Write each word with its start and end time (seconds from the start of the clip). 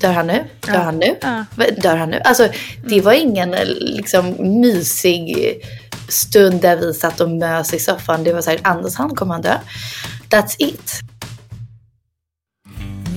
Dör 0.00 0.12
han 0.12 0.26
nu? 0.26 0.44
Dör 0.66 0.72
Ja. 0.74 0.78
han 0.80 0.98
nu? 0.98 1.16
Ja. 1.22 1.44
Dör 1.82 1.96
han 1.96 2.10
nu? 2.10 2.20
Alltså 2.24 2.48
det 2.88 3.00
var 3.00 3.12
ingen 3.12 3.54
eh, 3.54 3.64
liksom 3.80 4.34
mysig 4.60 5.54
stund 6.08 6.60
där 6.60 6.76
vi 6.76 6.94
satt 6.94 7.20
och 7.20 7.30
mös 7.30 7.74
i 7.74 7.78
soffan. 7.78 8.24
Det 8.24 8.32
var 8.32 8.42
så 8.42 8.50
här, 8.50 8.60
Anders 8.62 8.94
han 8.94 9.14
kommer 9.14 9.34
han 9.34 9.42
dö. 9.42 9.56
That's 10.30 10.54
it. 10.58 10.92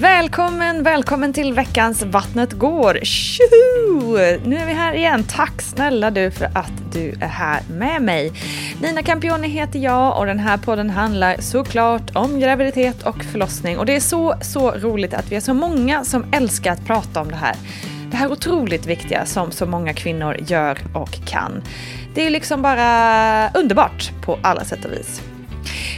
Välkommen, 0.03 0.83
välkommen 0.83 1.33
till 1.33 1.53
veckans 1.53 2.03
Vattnet 2.03 2.53
går. 2.53 2.99
Tjoho! 3.03 4.17
Nu 4.45 4.55
är 4.55 4.65
vi 4.65 4.73
här 4.73 4.93
igen. 4.93 5.23
Tack 5.29 5.61
snälla 5.61 6.11
du 6.11 6.31
för 6.31 6.45
att 6.45 6.71
du 6.93 7.09
är 7.21 7.27
här 7.27 7.61
med 7.69 8.01
mig. 8.01 8.31
Nina 8.81 9.01
Campioni 9.01 9.47
heter 9.47 9.79
jag 9.79 10.19
och 10.19 10.25
den 10.25 10.39
här 10.39 10.57
podden 10.57 10.89
handlar 10.89 11.37
såklart 11.39 12.15
om 12.15 12.39
graviditet 12.39 13.03
och 13.03 13.23
förlossning. 13.23 13.77
Och 13.77 13.85
det 13.85 13.95
är 13.95 13.99
så, 13.99 14.35
så 14.41 14.71
roligt 14.71 15.13
att 15.13 15.31
vi 15.31 15.35
är 15.35 15.39
så 15.41 15.53
många 15.53 16.03
som 16.03 16.25
älskar 16.31 16.71
att 16.71 16.85
prata 16.85 17.21
om 17.21 17.27
det 17.27 17.35
här. 17.35 17.55
Det 18.11 18.17
här 18.17 18.31
otroligt 18.31 18.85
viktiga 18.85 19.25
som 19.25 19.51
så 19.51 19.65
många 19.65 19.93
kvinnor 19.93 20.37
gör 20.47 20.77
och 20.93 21.25
kan. 21.25 21.63
Det 22.15 22.25
är 22.25 22.29
liksom 22.29 22.61
bara 22.61 23.49
underbart 23.49 24.11
på 24.25 24.39
alla 24.41 24.63
sätt 24.63 24.85
och 24.85 24.91
vis. 24.91 25.32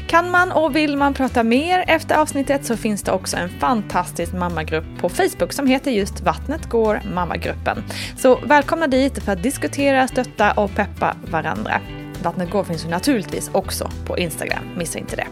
Kan 0.08 0.32
man 0.32 0.52
och 0.52 0.76
vill 0.76 0.98
man 0.98 1.14
prata 1.14 1.44
mer 1.44 1.84
efter 1.88 2.16
avsnittet 2.16 2.66
så 2.66 2.78
finns 2.78 3.04
det 3.04 3.12
också 3.12 3.38
en 3.38 3.50
fantastisk 3.50 4.34
mammagrupp 4.34 4.86
på 5.00 5.10
Facebook 5.10 5.54
som 5.54 5.68
heter 5.68 5.92
just 5.92 6.22
Vattnet 6.22 6.70
går 6.70 7.02
mammagruppen. 7.14 7.84
Så 8.18 8.36
välkomna 8.36 8.88
dit 8.88 9.24
för 9.24 9.32
att 9.32 9.44
diskutera, 9.44 10.08
stötta 10.08 10.52
och 10.52 10.76
peppa 10.76 11.16
varandra. 11.32 11.82
Vattnet 12.26 12.52
går 12.52 12.64
finns 12.64 12.86
ju 12.86 12.90
naturligtvis 12.90 13.50
också 13.54 13.90
på 14.06 14.18
Instagram, 14.18 14.64
missa 14.78 15.00
inte 15.00 15.16
det. 15.16 15.28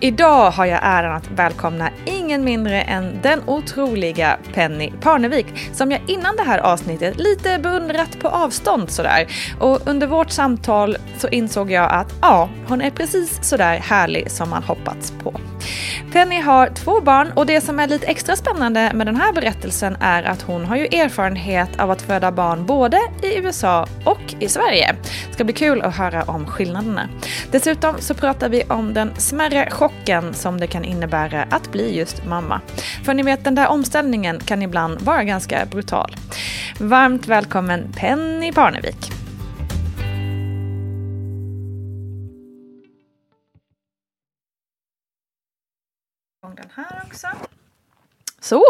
Idag 0.00 0.50
har 0.50 0.66
jag 0.66 0.80
äran 0.82 1.16
att 1.16 1.30
välkomna 1.30 1.90
ingen 2.04 2.44
mindre 2.44 2.82
än 2.82 3.18
den 3.22 3.40
otroliga 3.46 4.38
Penny 4.54 4.92
Parnevik 5.00 5.46
som 5.72 5.90
jag 5.90 6.00
innan 6.06 6.36
det 6.36 6.42
här 6.42 6.58
avsnittet 6.58 7.18
lite 7.18 7.58
beundrat 7.58 8.20
på 8.20 8.28
avstånd 8.28 8.90
sådär. 8.90 9.26
Och 9.60 9.88
under 9.88 10.06
vårt 10.06 10.30
samtal 10.30 10.96
så 11.18 11.28
insåg 11.28 11.70
jag 11.70 11.92
att 11.92 12.14
ja, 12.20 12.48
hon 12.68 12.80
är 12.80 12.90
precis 12.90 13.38
sådär 13.42 13.78
härlig 13.78 14.30
som 14.30 14.50
man 14.50 14.62
hoppats 14.62 15.12
på. 15.22 15.40
Penny 16.12 16.40
har 16.40 16.68
två 16.68 17.00
barn 17.00 17.32
och 17.36 17.46
det 17.46 17.60
som 17.60 17.80
är 17.80 17.88
lite 17.88 18.06
extra 18.06 18.36
spännande 18.36 18.90
med 18.94 19.06
den 19.06 19.16
här 19.16 19.32
berättelsen 19.32 19.96
är 20.00 20.22
att 20.22 20.42
hon 20.42 20.64
har 20.64 20.76
ju 20.76 20.84
erfarenhet 20.84 21.80
av 21.80 21.90
att 21.90 22.02
föda 22.02 22.32
barn 22.32 22.66
både 22.66 22.98
i 23.22 23.36
USA 23.38 23.86
och 24.04 24.34
i 24.38 24.48
Sverige. 24.48 24.96
Det 25.28 25.34
ska 25.34 25.44
bli 25.44 25.54
kul 25.54 25.82
att 25.82 25.96
höra 25.96 26.21
om 26.22 26.46
skillnaderna. 26.46 27.08
Dessutom 27.50 27.94
så 27.98 28.14
pratar 28.14 28.48
vi 28.48 28.62
om 28.64 28.94
den 28.94 29.14
smärre 29.16 29.70
chocken 29.70 30.34
som 30.34 30.60
det 30.60 30.66
kan 30.66 30.84
innebära 30.84 31.42
att 31.50 31.72
bli 31.72 31.96
just 31.96 32.26
mamma. 32.26 32.60
För 33.04 33.14
ni 33.14 33.22
vet, 33.22 33.44
den 33.44 33.54
där 33.54 33.68
omställningen 33.68 34.40
kan 34.40 34.62
ibland 34.62 35.00
vara 35.00 35.24
ganska 35.24 35.66
brutal. 35.66 36.16
Varmt 36.80 37.26
välkommen 37.26 37.92
Penny 37.96 38.52
Parnevik. 38.52 39.12
Den 46.56 46.70
här 46.74 47.02
också. 47.06 47.26
Så. 48.40 48.64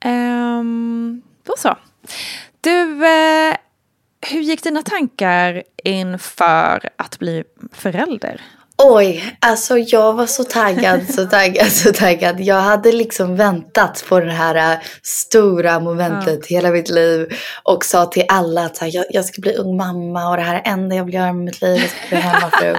Ehm, 0.00 1.22
då 1.42 1.54
så. 1.58 1.76
Du, 2.60 3.06
eh, 3.06 3.56
hur 4.30 4.40
gick 4.40 4.62
dina 4.62 4.82
tankar 4.82 5.62
inför 5.84 6.88
att 6.96 7.18
bli 7.18 7.44
förälder? 7.72 8.40
Oj, 8.78 9.36
alltså 9.40 9.78
jag 9.78 10.12
var 10.12 10.26
så 10.26 10.44
taggad, 10.44 11.00
så 11.10 11.26
taggad, 11.26 11.72
så 11.72 11.92
taggad. 11.92 12.40
Jag 12.40 12.60
hade 12.60 12.92
liksom 12.92 13.36
väntat 13.36 14.04
på 14.08 14.20
det 14.20 14.32
här 14.32 14.72
äh, 14.72 14.78
stora 15.02 15.80
momentet 15.80 16.46
hela 16.46 16.70
mitt 16.70 16.88
liv 16.88 17.28
och 17.62 17.84
sa 17.84 18.06
till 18.06 18.24
alla 18.28 18.64
att 18.64 18.78
här, 18.78 18.90
jag, 18.94 19.04
jag 19.10 19.24
ska 19.24 19.40
bli 19.40 19.54
ung 19.54 19.76
mamma 19.76 20.28
och 20.30 20.36
det 20.36 20.42
här 20.42 20.54
är 20.54 20.62
det 20.62 20.70
enda 20.70 20.96
jag 20.96 21.04
vill 21.04 21.14
göra 21.14 21.32
med 21.32 21.44
mitt 21.44 21.62
liv, 21.62 21.80
jag 21.80 21.90
ska 21.90 22.08
bli 22.08 22.18
hemmafru. 22.18 22.76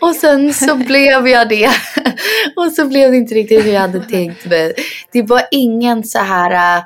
Och 0.00 0.14
sen 0.14 0.54
så 0.54 0.74
blev 0.74 1.28
jag 1.28 1.48
det. 1.48 1.70
och 2.56 2.72
så 2.72 2.86
blev 2.86 3.10
det 3.10 3.16
inte 3.16 3.34
riktigt 3.34 3.64
hur 3.64 3.72
jag 3.72 3.80
hade 3.80 4.00
tänkt 4.00 4.46
mig. 4.46 4.74
Det 5.12 5.22
var 5.22 5.42
ingen 5.50 6.04
så 6.04 6.18
här 6.18 6.78
äh, 6.78 6.84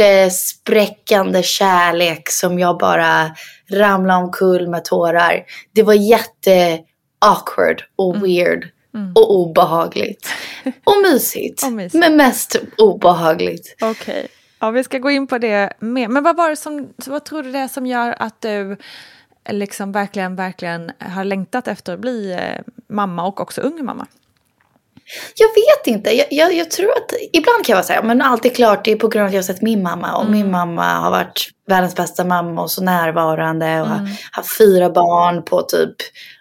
hjärtespräckande 0.00 1.42
kärlek 1.42 2.30
som 2.30 2.58
jag 2.58 2.78
bara 2.78 3.30
ramlade 3.70 4.24
omkull 4.24 4.68
med 4.68 4.84
tårar. 4.84 5.44
Det 5.72 5.82
var 5.82 5.94
jätte 5.94 6.78
awkward 7.18 7.82
och 7.96 8.24
weird 8.24 8.68
och 9.14 9.34
obehagligt. 9.34 10.28
Och 10.84 11.02
mysigt. 11.12 11.62
Och 11.62 11.72
mysigt. 11.72 11.94
Men 11.94 12.16
mest 12.16 12.56
obehagligt. 12.78 13.76
Okej. 13.82 14.28
Ja, 14.58 14.70
vi 14.70 14.84
ska 14.84 14.98
gå 14.98 15.10
in 15.10 15.26
på 15.26 15.38
det 15.38 15.72
mer. 15.78 16.08
Men 16.08 16.22
vad 16.22 16.36
var 16.36 16.50
det 16.50 16.56
som, 16.56 16.88
vad 17.06 17.24
tror 17.24 17.42
du 17.42 17.52
det 17.52 17.58
är 17.58 17.68
som 17.68 17.86
gör 17.86 18.16
att 18.18 18.40
du 18.40 18.76
liksom 19.50 19.92
verkligen, 19.92 20.36
verkligen 20.36 20.92
har 20.98 21.24
längtat 21.24 21.68
efter 21.68 21.94
att 21.94 22.00
bli 22.00 22.32
eh, 22.32 22.62
mamma 22.88 23.26
och 23.26 23.40
också 23.40 23.60
ung 23.60 23.84
mamma? 23.84 24.06
Jag 25.36 25.48
vet 25.48 25.86
inte. 25.96 26.10
Jag, 26.16 26.26
jag, 26.30 26.54
jag, 26.54 26.70
tror 26.70 26.90
att 26.90 27.12
ibland 27.32 27.64
kan 27.64 27.72
jag 27.72 27.76
vara 27.76 27.86
så 27.86 27.92
här, 27.92 28.02
men 28.02 28.22
allt 28.22 28.44
är 28.44 28.48
klart, 28.48 28.84
det 28.84 28.92
är 28.92 28.96
på 28.96 29.08
grund 29.08 29.22
av 29.22 29.26
att 29.26 29.32
jag 29.34 29.38
har 29.38 29.46
sett 29.46 29.62
min 29.62 29.82
mamma. 29.82 30.16
Och 30.16 30.22
Mm. 30.24 30.32
min 30.32 30.50
mamma 30.50 30.94
har 30.94 31.10
varit 31.10 31.48
världens 31.68 31.94
bästa 31.94 32.24
mamma 32.24 32.62
och 32.62 32.70
så 32.70 32.82
närvarande. 32.82 33.80
Och 33.80 33.86
Mm. 33.86 33.98
har 33.98 34.08
haft 34.32 34.56
fyra 34.58 34.90
barn 34.90 35.42
på 35.44 35.62
typ, 35.62 35.94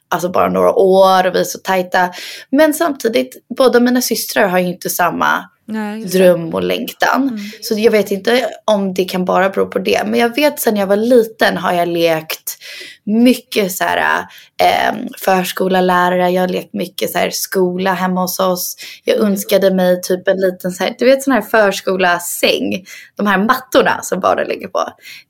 alltså 0.09 0.29
bara 0.29 0.49
några 0.49 0.73
år 0.73 1.27
och 1.27 1.35
vi 1.35 1.39
är 1.39 1.43
så 1.43 1.59
tajta. 1.59 2.09
Men 2.51 2.73
samtidigt, 2.73 3.45
båda 3.57 3.79
mina 3.79 4.01
systrar 4.01 4.47
har 4.47 4.59
ju 4.59 4.67
inte 4.67 4.89
samma 4.89 5.49
Nej. 5.67 5.95
Mm. 5.97 6.09
dröm 6.09 6.53
och 6.53 6.63
längtan. 6.63 7.39
Så 7.61 7.73
jag 7.79 7.91
vet 7.91 8.11
inte 8.11 8.49
om 8.65 8.93
det 8.93 9.05
kan 9.05 9.25
bara 9.25 9.49
bero 9.49 9.65
på 9.65 9.79
det. 9.79 10.01
Men 10.05 10.19
jag 10.19 10.35
vet 10.35 10.59
sen 10.59 10.75
jag 10.77 10.87
var 10.87 10.95
liten 10.95 11.57
har 11.57 11.73
jag 11.73 11.87
lekt 11.87 12.57
mycket 13.05 13.71
så 13.71 13.83
här 13.83 14.25
eh, 14.61 14.95
förskolalärare. 15.19 16.29
Jag 16.29 16.41
har 16.41 16.47
lekt 16.47 16.73
mycket 16.73 17.11
så 17.11 17.17
här 17.17 17.29
skola 17.29 17.93
hemma 17.93 18.21
hos 18.21 18.39
oss. 18.39 18.75
Jag 19.03 19.15
Mm. 19.17 19.31
önskade 19.31 19.73
mig 19.73 20.01
typ 20.01 20.27
en 20.27 20.37
liten 20.37 20.71
så 20.71 20.83
här, 20.83 20.95
du 20.99 21.05
vet 21.05 21.23
sån 21.23 21.33
här 21.33 21.41
förskolasäng. 21.41 22.85
De 23.17 23.27
här 23.27 23.37
mattorna 23.37 23.99
som 24.01 24.19
barnen 24.19 24.47
ligger 24.47 24.67
på. 24.67 24.83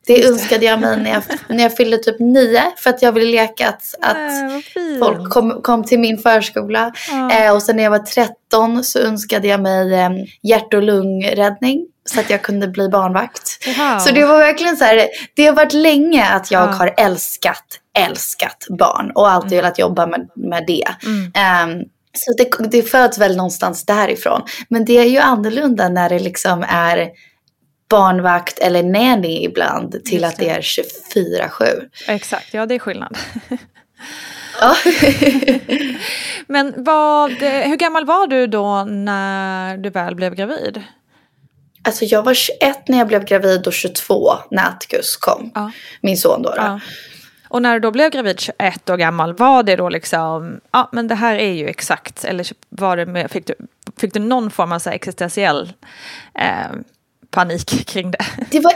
Det 0.08 0.26
önskade 0.28 0.66
jag 0.66 0.80
mig 0.80 0.98
när 0.98 1.12
jag, 1.12 1.24
när 1.50 1.64
jag 1.64 1.78
fyllde 1.78 1.98
typ 1.98 2.20
nio. 2.20 2.64
För 2.78 2.90
att 2.90 3.02
jag 3.02 3.12
ville 3.12 3.32
leka 3.32 3.70
att, 3.70 3.84
att 4.02 4.64
fint. 4.74 5.00
folk 5.00 5.30
kom, 5.34 5.62
kom 5.62 5.84
till 5.84 6.00
min 6.00 6.18
förskola. 6.18 6.92
Ja. 7.12 7.32
Eh, 7.32 7.54
och 7.56 7.64
sen 7.64 7.76
när 7.76 7.84
jag 7.84 7.92
var 7.92 8.00
13 8.00 8.84
så 8.84 9.00
önskade 9.00 9.48
jag 9.48 9.62
mig 9.62 9.94
eh, 9.94 10.10
hjärt 10.44 10.74
och 10.74 10.84
lungräddning. 10.84 11.88
Så 12.10 12.20
att 12.20 12.30
jag 12.30 12.42
kunde 12.42 12.68
bli 12.68 12.90
barnvakt. 12.90 13.68
Wow. 13.78 14.00
Så 14.00 14.12
det 14.12 14.26
var 14.26 14.38
verkligen 14.40 14.78
så 14.78 14.84
här, 14.86 15.08
det 15.36 15.46
har 15.46 15.54
varit 15.54 15.74
länge 15.74 16.26
att 16.26 16.52
jag 16.52 16.68
Ja. 16.70 16.72
har 16.74 16.94
älskat, 16.98 17.64
älskat 17.98 18.66
barn. 18.80 19.12
Och 19.16 19.30
alltid 19.32 19.52
Mm. 19.54 19.64
velat 19.64 19.80
jobba 19.80 20.06
med, 20.08 20.30
med 20.36 20.64
det. 20.68 20.88
Ehm, 21.40 21.80
så 22.14 22.34
det, 22.38 22.70
det 22.72 22.82
föds 22.82 23.18
väl 23.18 23.36
någonstans 23.38 23.86
därifrån. 23.86 24.42
Men 24.70 24.86
det 24.86 24.98
är 24.98 25.04
ju 25.06 25.18
annorlunda 25.18 25.90
när 25.90 26.10
det 26.10 26.20
liksom 26.20 26.66
är 26.70 27.10
barnvakt 27.90 28.60
eller 28.60 28.84
nanny 28.84 29.44
ibland 29.46 30.04
till 30.06 30.24
att 30.24 30.38
det 30.38 30.50
är 30.50 30.62
24-7. 30.62 31.66
Exakt, 32.08 32.54
ja 32.54 32.66
det 32.66 32.76
är 32.76 32.80
skillnad. 32.80 33.18
Ja. 34.62 34.76
Men 36.48 36.74
vad, 36.78 37.32
hur 37.42 37.76
gammal 37.76 38.06
var 38.06 38.28
du 38.28 38.48
då 38.48 38.84
när 38.84 39.78
du 39.78 39.90
väl 39.90 40.16
blev 40.16 40.36
gravid? 40.36 40.84
Alltså 41.86 42.06
jag 42.06 42.24
var 42.24 42.34
21 42.34 42.88
när 42.88 42.98
jag 42.98 43.08
blev 43.08 43.26
gravid 43.26 43.68
och 43.68 43.74
22 43.74 44.34
när 44.52 44.68
Atticus 44.68 45.18
kom. 45.18 45.52
Ja. 45.56 45.72
Min 46.02 46.18
son 46.18 46.42
då. 46.42 46.50
då. 46.50 46.56
Ja. 46.58 46.80
Och 47.48 47.62
när 47.62 47.74
du 47.74 47.80
då 47.80 47.92
blev 47.92 48.12
gravid 48.12 48.40
21 48.40 48.90
år 48.90 48.98
gammal, 48.98 49.34
var 49.34 49.64
det 49.64 49.76
då 49.76 49.90
liksom, 49.90 50.60
ja 50.72 50.90
men 50.92 51.08
det 51.08 51.16
här 51.16 51.36
är 51.36 51.52
ju 51.52 51.68
exakt, 51.68 52.26
eller 52.26 52.48
var 52.70 52.98
det 52.98 53.06
med, 53.06 53.32
fick, 53.32 53.48
du, 53.48 53.54
fick 53.98 54.14
du 54.14 54.20
någon 54.20 54.52
form 54.52 54.72
av 54.72 54.80
så 54.80 54.90
existentiell 54.90 55.74
eh, 56.40 56.78
panik 57.32 57.88
kring 57.88 58.12
det? 58.12 58.26
Det 58.52 58.60
var 58.60 58.74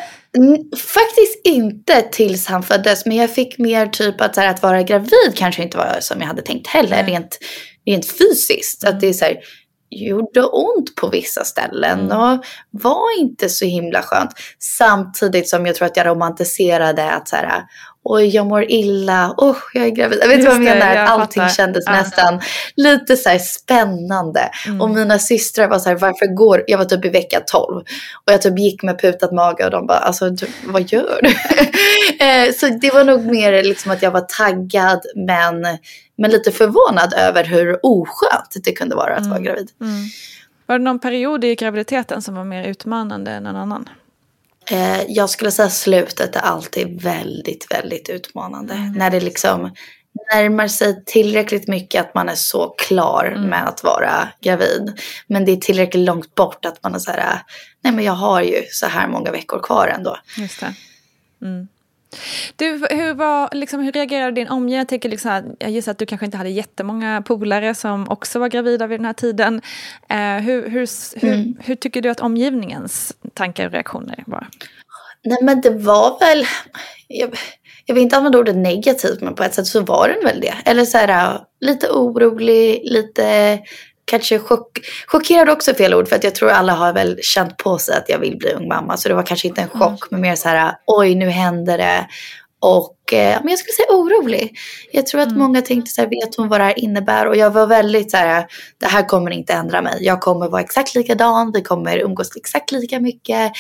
faktiskt 0.78 1.42
inte 1.44 2.02
tills 2.02 2.48
han 2.48 2.64
föddes. 2.64 3.06
Men 3.06 3.18
jag 3.18 3.30
fick 3.30 3.58
mer 3.58 3.88
typ 3.88 4.22
att, 4.22 4.36
så 4.36 4.42
här, 4.42 4.48
att 4.48 4.64
vara 4.64 4.84
gravid 4.84 5.34
kanske 5.36 5.64
inte 5.64 5.78
var 5.78 5.98
som 6.00 6.20
jag 6.22 6.28
hade 6.28 6.42
tänkt 6.42 6.68
heller. 6.68 7.04
Rent, 7.04 7.40
rent 7.86 8.06
fysiskt. 8.06 8.84
Att 8.84 9.00
det 9.00 9.08
är 9.08 9.14
så 9.14 9.26
här, 9.26 9.40
gjorde 9.90 10.44
ont 10.44 10.96
på 10.96 11.10
vissa 11.10 11.44
ställen. 11.44 12.12
Och 12.12 12.44
var 12.72 13.20
inte 13.20 13.50
så 13.50 13.66
himla 13.66 14.02
skönt. 14.02 14.32
Samtidigt 14.60 15.50
som 15.50 15.66
jag 15.66 15.76
tror 15.76 15.86
att 15.86 15.98
jag 15.98 16.08
romantiserade 16.08 17.12
att 17.12 17.28
så 17.28 17.36
här, 17.36 17.64
oj 18.12 18.28
jag 18.28 18.46
mår 18.48 18.72
illa, 18.72 19.36
usch 19.42 19.72
jag 19.74 19.86
är 19.86 19.90
gravid. 19.90 20.20
Jag 20.22 20.28
vet 20.28 20.40
inte 20.40 20.48
vad 20.48 20.56
jag 20.56 20.64
menar? 20.64 20.96
jag 20.96 21.08
allting 21.08 21.42
fattar. 21.42 21.56
kändes 21.56 21.84
Ja. 21.86 21.92
Mm. 21.92 22.04
nästan 22.04 22.42
lite 22.76 23.18
så 23.18 23.38
spännande. 23.40 24.52
Och 24.80 24.90
mina 24.90 25.20
systrar 25.20 25.68
var 25.68 25.80
så 25.80 25.90
här, 25.90 25.96
varför 25.96 26.36
går, 26.36 26.64
jag 26.68 26.78
var 26.78 26.86
typ 26.86 27.06
i 27.06 27.10
vecka 27.10 27.42
12. 27.48 27.76
Och 28.26 28.34
jag 28.34 28.42
typ 28.42 28.60
gick 28.60 28.84
med 28.84 29.02
putat 29.02 29.32
mage 29.32 29.66
och 29.66 29.72
de 29.72 29.88
bara, 29.88 29.98
alltså 29.98 30.30
du, 30.30 30.48
vad 30.66 30.92
gör 30.92 31.20
du? 31.22 31.30
Eh, 32.20 32.54
så 32.54 32.68
det 32.68 32.94
var 32.94 33.04
nog 33.04 33.26
mer 33.26 33.64
liksom 33.64 33.92
att 33.92 34.02
jag 34.02 34.12
var 34.12 34.26
taggad 34.38 35.02
men, 35.16 35.78
men 36.18 36.32
lite 36.32 36.52
förvånad 36.52 37.14
över 37.14 37.44
hur 37.44 37.80
oskönt 37.84 38.64
det 38.64 38.72
kunde 38.72 38.96
vara 38.96 39.16
att 39.16 39.28
vara 39.28 39.40
gravid. 39.40 39.70
Var 40.66 40.78
det 40.78 40.84
någon 40.84 41.00
period 41.00 41.44
i 41.44 41.56
graviditeten 41.56 42.22
som 42.22 42.36
var 42.36 42.44
mer 42.44 42.64
utmanande 42.64 43.32
än 43.32 43.46
en 43.46 43.56
annan? 43.56 43.90
Eh, 44.72 45.02
jag 45.08 45.30
skulle 45.30 45.52
säga 45.52 45.70
slutet 45.70 46.36
är 46.36 46.40
alltid 46.40 47.02
väldigt, 47.02 47.68
väldigt 47.72 48.10
utmanande. 48.10 48.94
När 48.96 49.10
det 49.10 49.20
liksom 49.20 49.72
närmar 50.34 50.68
sig 50.68 51.04
tillräckligt 51.06 51.68
mycket 51.68 52.02
att 52.02 52.16
man 52.16 52.30
är 52.30 52.36
så 52.36 52.70
klar 52.70 53.36
med 53.50 53.68
att 53.68 53.84
vara 53.84 54.28
gravid. 54.42 55.00
Men 55.28 55.46
det 55.46 55.52
är 55.52 55.58
tillräckligt 55.58 56.06
långt 56.06 56.36
bort 56.36 56.66
att 56.66 56.84
man 56.84 56.96
är 56.96 57.00
så 57.00 57.12
här, 57.12 57.42
nej 57.84 57.94
men 57.94 58.06
jag 58.06 58.14
har 58.14 58.42
ju 58.42 58.64
så 58.72 58.86
här 58.86 59.08
många 59.08 59.32
veckor 59.32 59.60
kvar 59.60 59.88
ändå. 59.88 60.18
Just 60.38 60.60
det. 60.60 60.74
Mm. 61.42 61.68
Du, 62.56 62.88
hur, 62.90 63.14
var, 63.14 63.50
liksom, 63.52 63.82
hur 63.82 63.92
reagerade 63.92 64.32
din 64.32 64.48
omgivning? 64.48 64.78
Jag, 64.78 64.88
tänker 64.88 65.10
liksom, 65.10 65.56
jag 65.60 65.72
gissar 65.72 65.92
att 65.92 65.98
du 65.98 66.06
kanske 66.06 66.26
inte 66.26 66.38
hade 66.38 66.50
jättemånga 66.50 67.22
polare 67.22 67.76
som 67.76 68.10
också 68.10 68.40
var 68.40 68.48
gravida 68.48 68.88
vid 68.88 69.00
den 69.00 69.06
här 69.06 69.14
tiden. 69.14 69.62
Eh, 70.10 70.18
hur, 70.18 70.70
hur, 70.70 70.88
hur, 71.20 71.54
hur 71.64 71.76
tycker 71.76 72.02
du 72.02 72.10
att 72.10 72.20
omgivningens 72.20 73.14
tankar 73.34 73.66
och 73.66 73.72
reaktioner 73.72 74.24
var? 74.28 74.48
Nej 75.24 75.38
men 75.42 75.62
det 75.62 75.70
var 75.70 76.20
väl, 76.20 76.46
jag, 77.08 77.38
jag 77.86 77.96
vill 77.96 78.04
inte 78.04 78.18
använda 78.18 78.40
ordet 78.40 78.56
negativt 78.56 79.22
men 79.22 79.36
på 79.36 79.44
ett 79.44 79.54
sätt 79.54 79.68
så 79.68 79.82
var 79.82 80.08
den 80.08 80.24
väl 80.24 80.42
det. 80.42 80.54
Eller 80.66 80.86
så 80.86 80.98
här 80.98 81.40
lite 81.60 81.90
orolig, 81.90 82.82
lite 82.84 83.60
kanske 84.10 84.40
chock, 84.40 84.80
chockerad 85.08 85.50
också 85.50 85.74
fel 85.74 85.94
ord 85.94 86.08
för 86.08 86.16
att 86.16 86.24
jag 86.24 86.36
tror 86.36 86.50
alla 86.50 86.74
har 86.74 86.94
väl 86.94 87.20
känt 87.22 87.58
på 87.58 87.78
sig 87.78 87.98
att 87.98 88.10
jag 88.10 88.20
vill 88.20 88.38
bli 88.38 88.54
ung 88.54 88.68
mamma. 88.68 88.98
Så 88.98 89.10
det 89.10 89.16
var 89.16 89.24
kanske 89.24 89.48
inte 89.48 89.62
en 89.62 89.70
chock 89.70 90.12
men 90.12 90.22
mer 90.22 90.36
så 90.36 90.50
här 90.50 90.76
oj 90.86 91.16
nu 91.16 91.30
händer 91.30 91.78
det. 91.78 92.08
Och 92.62 93.14
eh, 93.14 93.40
men 93.42 93.50
jag 93.50 93.60
skulle 93.60 93.74
säga 93.74 93.88
orolig. 93.90 94.58
Jag 94.92 95.08
tror 95.08 95.22
att 95.22 95.38
många 95.38 95.62
tänkte 95.62 95.92
så 95.92 96.02
här, 96.02 96.10
vet 96.10 96.36
hon 96.36 96.48
vad 96.48 96.60
det 96.60 96.64
här 96.64 96.80
innebär? 96.80 97.28
Och 97.28 97.36
jag 97.36 97.52
var 97.52 97.68
väldigt 97.68 98.12
så 98.12 98.18
här, 98.18 98.46
det 98.80 98.88
här 98.88 99.08
kommer 99.08 99.32
inte 99.32 99.54
ändra 99.54 99.82
mig. 99.82 99.98
Jag 100.02 100.22
kommer 100.22 100.50
vara 100.50 100.62
exakt 100.62 100.96
likadan, 100.96 101.52
vi 101.52 101.62
kommer 101.62 101.98
umgås 101.98 102.38
exakt 102.38 102.72
lika 102.72 103.00
mycket. 103.00 103.52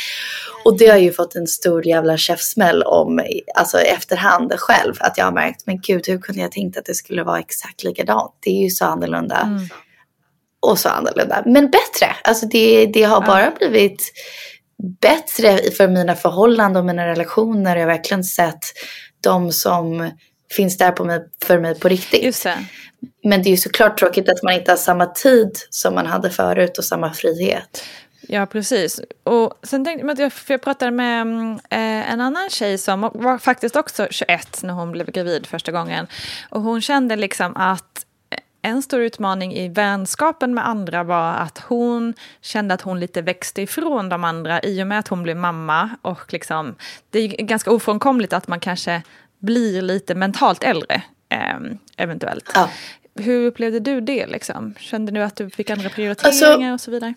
Och 0.65 0.77
det 0.77 0.87
har 0.87 0.93
jag 0.93 1.03
ju 1.03 1.11
fått 1.11 1.35
en 1.35 1.47
stor 1.47 1.87
jävla 1.87 2.17
käftsmäll 2.17 2.83
om, 2.83 3.21
alltså 3.55 3.77
efterhand 3.77 4.53
själv. 4.57 4.93
Att 4.99 5.17
jag 5.17 5.25
har 5.25 5.31
märkt, 5.31 5.65
men 5.65 5.81
gud 5.81 6.07
hur 6.07 6.17
kunde 6.17 6.41
jag 6.41 6.51
tänkt 6.51 6.77
att 6.77 6.85
det 6.85 6.95
skulle 6.95 7.23
vara 7.23 7.39
exakt 7.39 7.83
likadant? 7.83 8.33
Det 8.39 8.49
är 8.49 8.63
ju 8.63 8.69
så 8.69 8.85
annorlunda. 8.85 9.59
Och 10.59 10.79
så 10.79 10.89
annorlunda. 10.89 11.43
Men 11.45 11.69
bättre. 11.69 12.15
Alltså 12.23 12.45
det, 12.45 12.85
det 12.85 13.03
har 13.03 13.21
bara 13.21 13.51
blivit 13.51 14.11
bättre 15.01 15.71
för 15.71 15.87
mina 15.87 16.15
förhållanden 16.15 16.79
och 16.79 16.85
mina 16.85 17.07
relationer. 17.07 17.75
Jag 17.75 17.81
har 17.83 17.87
verkligen 17.93 18.23
sett 18.23 18.59
de 19.23 19.51
som 19.51 20.11
finns 20.51 20.77
där 20.77 20.91
på 20.91 21.05
mig, 21.05 21.19
för 21.45 21.59
mig 21.59 21.79
på 21.79 21.87
riktigt. 21.89 22.43
Det. 22.43 22.57
Men 23.23 23.43
det 23.43 23.49
är 23.49 23.51
ju 23.51 23.57
såklart 23.57 23.99
tråkigt 23.99 24.29
att 24.29 24.43
man 24.43 24.53
inte 24.53 24.71
har 24.71 24.77
samma 24.77 25.05
tid 25.05 25.49
som 25.69 25.95
man 25.95 26.05
hade 26.05 26.29
förut 26.29 26.77
och 26.77 26.83
samma 26.85 27.13
frihet. 27.13 27.83
Ja, 28.21 28.45
precis. 28.45 29.01
Och 29.23 29.53
sen 29.63 29.85
tänkte 29.85 30.21
jag- 30.23 30.33
för 30.33 30.53
jag 30.53 30.61
pratade 30.61 30.91
med 30.91 31.21
mm, 31.21 31.51
eh, 31.53 32.11
en 32.13 32.21
annan 32.21 32.49
tjej 32.49 32.77
som 32.77 33.01
var 33.01 33.37
faktiskt 33.37 33.75
också 33.75 34.07
21 34.11 34.63
när 34.63 34.73
hon 34.73 34.91
blev 34.91 35.11
gravid 35.11 35.47
första 35.47 35.71
gången. 35.71 36.07
Och 36.49 36.61
hon 36.61 36.81
kände 36.81 37.15
liksom 37.15 37.55
att 37.57 38.05
en 38.61 38.81
stor 38.81 39.01
utmaning 39.01 39.53
i 39.53 39.69
vänskapen 39.69 40.53
med 40.53 40.67
andra 40.67 41.03
var 41.03 41.33
att 41.33 41.57
hon 41.57 42.13
kände 42.41 42.73
att 42.73 42.81
hon 42.81 42.99
lite 42.99 43.21
växte 43.21 43.61
ifrån 43.61 44.09
de 44.09 44.23
andra 44.23 44.61
i 44.61 44.83
och 44.83 44.87
med 44.87 44.99
att 44.99 45.07
hon 45.07 45.23
blev 45.23 45.37
mamma. 45.37 45.89
Och 46.01 46.33
liksom, 46.33 46.75
det 47.09 47.19
är 47.19 47.27
ganska 47.27 47.71
ofrånkomligt 47.71 48.33
att 48.33 48.47
man 48.47 48.59
kanske 48.59 49.03
blir 49.39 49.81
lite 49.81 50.15
mentalt 50.15 50.63
äldre, 50.63 51.01
eh, 51.29 51.59
eventuellt. 51.97 52.51
Ja. 52.53 52.69
Hur 53.15 53.45
upplevde 53.45 53.79
du 53.79 54.01
det? 54.01 54.27
Liksom? 54.27 54.73
Kände 54.79 55.11
du 55.11 55.23
att 55.23 55.35
du 55.35 55.49
fick 55.49 55.69
andra 55.69 55.89
prioriteringar 55.89 56.73
och 56.73 56.81
så 56.81 56.91
vidare? 56.91 57.13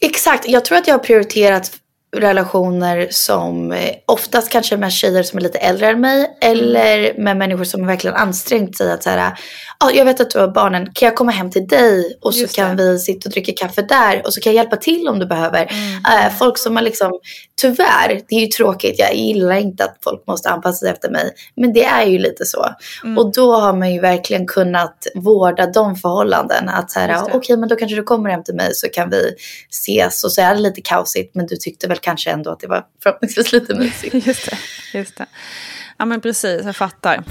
Exakt, 0.00 0.48
jag 0.48 0.64
tror 0.64 0.78
att 0.78 0.86
jag 0.86 0.94
har 0.94 1.04
prioriterat 1.04 1.80
relationer 2.14 3.08
som 3.10 3.72
eh, 3.72 3.90
oftast 4.06 4.50
kanske 4.50 4.76
med 4.76 4.92
tjejer 4.92 5.22
som 5.22 5.38
är 5.38 5.42
lite 5.42 5.58
äldre 5.58 5.88
än 5.88 6.00
mig 6.00 6.38
eller 6.40 7.18
med 7.18 7.36
människor 7.36 7.64
som 7.64 7.86
verkligen 7.86 8.16
ansträngt 8.16 8.76
sig 8.76 8.92
att 8.92 9.02
säga 9.02 9.36
ja 9.80 9.90
jag 9.92 10.04
vet 10.04 10.20
att 10.20 10.30
du 10.30 10.38
har 10.38 10.48
barnen, 10.48 10.92
kan 10.94 11.06
jag 11.06 11.16
komma 11.16 11.32
hem 11.32 11.50
till 11.50 11.66
dig 11.66 12.18
och 12.22 12.34
så 12.34 12.48
kan 12.48 12.76
vi 12.76 12.98
sitta 12.98 13.28
och 13.28 13.32
dricka 13.32 13.52
kaffe 13.66 13.82
där 13.82 14.22
och 14.26 14.34
så 14.34 14.40
kan 14.40 14.54
jag 14.54 14.64
hjälpa 14.64 14.76
till 14.76 15.08
om 15.08 15.18
du 15.18 15.26
behöver. 15.26 15.62
Eh, 15.62 16.32
folk 16.38 16.58
som 16.58 16.76
har 16.76 16.82
liksom 16.82 17.12
tyvärr, 17.60 18.20
det 18.28 18.36
är 18.36 18.40
ju 18.40 18.46
tråkigt. 18.46 18.98
Jag 18.98 19.14
gillar 19.14 19.56
inte 19.56 19.84
att 19.84 19.96
folk 20.04 20.26
måste 20.26 20.50
anpassa 20.50 20.78
sig 20.78 20.90
efter 20.90 21.10
mig. 21.10 21.30
Men 21.56 21.72
det 21.72 21.84
är 21.84 22.06
ju 22.06 22.18
lite 22.18 22.44
så. 22.44 22.68
Mm. 23.04 23.18
Och 23.18 23.32
då 23.32 23.54
har 23.54 23.72
man 23.72 23.92
ju 23.92 24.00
verkligen 24.00 24.46
kunnat 24.46 25.06
vårda 25.14 25.66
de 25.66 25.96
förhållanden. 25.96 26.68
Att 26.68 26.90
så 26.90 27.00
här, 27.00 27.22
okej 27.22 27.40
det. 27.48 27.56
men 27.56 27.68
då 27.68 27.76
kanske 27.76 27.96
du 27.96 28.02
kommer 28.02 28.30
hem 28.30 28.44
till 28.44 28.54
mig 28.54 28.74
så 28.74 28.88
kan 28.88 29.10
vi 29.10 29.34
ses. 29.70 30.24
Och 30.24 30.32
så 30.32 30.40
är 30.40 30.54
det 30.54 30.60
lite 30.60 30.80
kaosigt 30.80 31.34
men 31.34 31.46
du 31.46 31.56
tyckte 31.56 31.88
väl 31.88 31.98
kanske 31.98 32.30
ändå 32.30 32.50
att 32.50 32.60
det 32.60 32.66
var 32.66 32.84
förhoppningsvis 33.02 33.52
lite 33.52 33.74
mysigt. 33.78 34.26
Just 34.26 34.50
det, 34.50 34.58
just 34.98 35.16
det. 35.16 35.26
Ja 35.98 36.04
men 36.04 36.20
precis, 36.20 36.64
jag 36.64 36.76
fattar. 36.76 37.24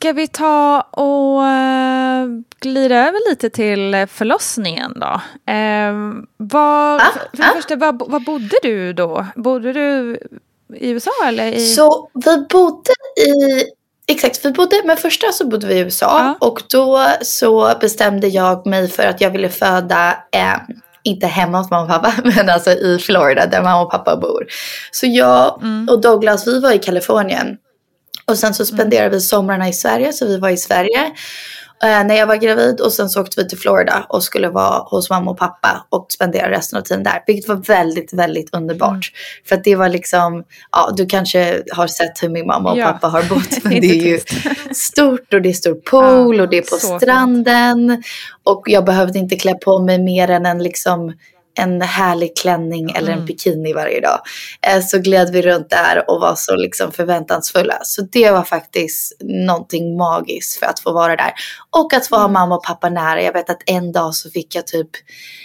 Ska 0.00 0.12
vi 0.12 0.28
ta 0.28 0.80
och 0.80 1.44
eh, 1.46 2.26
glida 2.60 2.96
över 2.96 3.30
lite 3.30 3.50
till 3.50 4.06
förlossningen 4.10 4.92
då? 5.00 5.20
Eh, 5.52 5.92
var, 6.36 6.96
Ah, 6.96 7.12
för 7.36 7.42
ah. 7.42 7.54
första, 7.56 7.76
var, 7.76 8.10
var 8.10 8.20
bodde 8.20 8.56
du 8.62 8.92
då? 8.92 9.26
Bodde 9.36 9.72
du 9.72 10.18
i 10.74 10.90
USA 10.90 11.10
eller 11.26 11.46
i... 11.46 11.66
Så 11.66 12.08
vi 12.14 12.46
bodde 12.50 12.90
i, 13.26 13.64
exakt, 14.12 14.44
vi 14.44 14.50
bodde, 14.50 14.82
men 14.84 14.96
första 14.96 15.32
så 15.32 15.46
bodde 15.46 15.66
vi 15.66 15.74
i 15.74 15.78
USA 15.80 16.06
Ja. 16.40 16.46
och 16.48 16.62
då 16.70 17.06
så 17.22 17.72
bestämde 17.80 18.28
jag 18.28 18.66
mig 18.66 18.88
för 18.88 19.02
att 19.02 19.20
jag 19.20 19.30
ville 19.30 19.48
föda, 19.48 20.10
eh, 20.32 20.54
inte 21.02 21.26
hemma 21.26 21.58
hos 21.58 21.70
mamma 21.70 21.82
och 21.82 21.88
pappa, 22.02 22.12
men 22.36 22.48
alltså 22.48 22.70
i 22.70 22.98
Florida 22.98 23.46
där 23.46 23.62
mamma 23.62 23.82
och 23.82 23.90
pappa 23.90 24.16
bor. 24.16 24.46
Så 24.92 25.06
jag 25.06 25.58
Mm. 25.62 25.88
och 25.90 26.00
Douglas, 26.00 26.46
vi 26.46 26.60
var 26.60 26.72
i 26.72 26.78
Kalifornien. 26.78 27.56
Och 28.28 28.38
sen 28.38 28.54
så 28.54 28.64
spenderade 28.66 29.10
vi 29.10 29.20
somrarna 29.20 29.68
i 29.68 29.72
Sverige, 29.72 30.12
så 30.12 30.26
vi 30.26 30.38
var 30.38 30.48
i 30.48 30.56
Sverige 30.56 31.04
eh, 31.82 32.04
när 32.06 32.14
jag 32.14 32.26
var 32.26 32.36
gravid. 32.36 32.80
Och 32.80 32.92
sen 32.92 33.08
så 33.08 33.20
åkte 33.20 33.42
vi 33.42 33.48
till 33.48 33.58
Florida 33.58 34.06
och 34.08 34.22
skulle 34.22 34.48
vara 34.48 34.78
hos 34.78 35.10
mamma 35.10 35.30
och 35.30 35.38
pappa 35.38 35.86
och 35.90 36.06
spendera 36.10 36.50
resten 36.50 36.78
av 36.78 36.82
tiden 36.82 37.02
där. 37.04 37.22
Vilket 37.26 37.48
var 37.48 37.56
väldigt, 37.56 38.12
väldigt 38.12 38.54
underbart. 38.54 38.90
Mm. 38.90 39.02
För 39.48 39.56
att 39.56 39.64
det 39.64 39.76
var 39.76 39.88
liksom, 39.88 40.44
ja 40.72 40.92
du 40.96 41.06
kanske 41.06 41.62
har 41.72 41.86
sett 41.86 42.22
hur 42.22 42.28
min 42.28 42.46
mamma 42.46 42.72
och 42.72 42.78
Ja. 42.78 42.86
pappa 42.86 43.08
har 43.08 43.22
bott. 43.22 43.64
Men 43.64 43.72
det 43.80 43.86
är 43.86 44.06
ju 44.06 44.20
stort 44.74 45.34
och 45.34 45.42
det 45.42 45.48
är 45.48 45.52
stor 45.52 45.74
pool 45.74 46.40
och 46.40 46.48
det 46.48 46.56
är 46.58 46.62
på 46.62 46.76
så 46.76 46.88
fint. 46.88 47.02
stranden. 47.02 48.02
Och 48.44 48.62
jag 48.66 48.84
behövde 48.84 49.18
inte 49.18 49.36
klä 49.36 49.54
på 49.54 49.78
mig 49.78 49.98
mer 49.98 50.30
än 50.30 50.46
en 50.46 50.62
liksom 50.62 51.12
en 51.58 51.82
härlig 51.82 52.36
klänning 52.36 52.90
eller 52.90 53.08
Mm. 53.08 53.18
en 53.20 53.26
bikini 53.26 53.72
varje 53.72 54.00
dag. 54.00 54.20
Eh, 54.66 54.80
Så 54.82 54.98
gled 54.98 55.30
vi 55.32 55.42
runt 55.42 55.70
där 55.70 56.10
och 56.10 56.20
var 56.20 56.34
så 56.36 56.56
liksom 56.56 56.92
förväntansfulla. 56.92 57.78
Så 57.82 58.02
det 58.02 58.30
var 58.30 58.42
faktiskt 58.42 59.16
någonting 59.24 59.96
magiskt 59.96 60.58
för 60.58 60.66
att 60.66 60.80
få 60.80 60.92
vara 60.92 61.16
där. 61.16 61.32
Och 61.76 61.94
att 61.94 62.06
få 62.06 62.16
Mm. 62.16 62.22
ha 62.22 62.28
mamma 62.40 62.54
och 62.56 62.64
pappa 62.64 62.88
nära. 62.88 63.22
Jag 63.22 63.32
vet 63.32 63.50
att 63.50 63.62
en 63.66 63.92
dag 63.92 64.14
så 64.14 64.30
fick 64.30 64.54
jag 64.54 64.66
typ, 64.66 64.88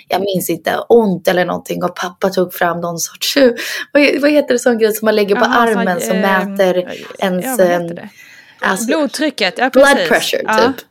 jag 0.07 0.21
minns 0.21 0.49
inte, 0.49 0.77
ont 0.89 1.27
eller 1.27 1.45
någonting. 1.45 1.83
Och 1.83 1.95
pappa 1.95 2.29
tog 2.29 2.53
fram 2.53 2.81
någon 2.81 2.99
sorts, 2.99 3.37
vad 4.21 4.31
heter 4.31 4.53
det 4.53 4.59
sån 4.59 4.77
grej 4.77 4.93
som 4.93 5.05
man 5.05 5.15
lägger 5.15 5.35
på 5.35 5.45
Jaha, 5.45 5.73
så, 5.73 5.79
armen 5.79 6.01
som 6.01 6.17
eh, 6.17 6.21
mäter 6.47 6.75
ja, 6.77 7.25
ens 7.25 7.45
heter 7.45 7.99
eh, 8.61 8.69
alltså, 8.69 8.85
Blodtrycket, 8.85 9.53
ja 9.57 9.69
blood 9.69 9.87
precis. 9.93 10.09
pressure 10.09 10.41
ja. 10.45 10.53
typ. 10.53 10.75
Ja, 10.77 10.83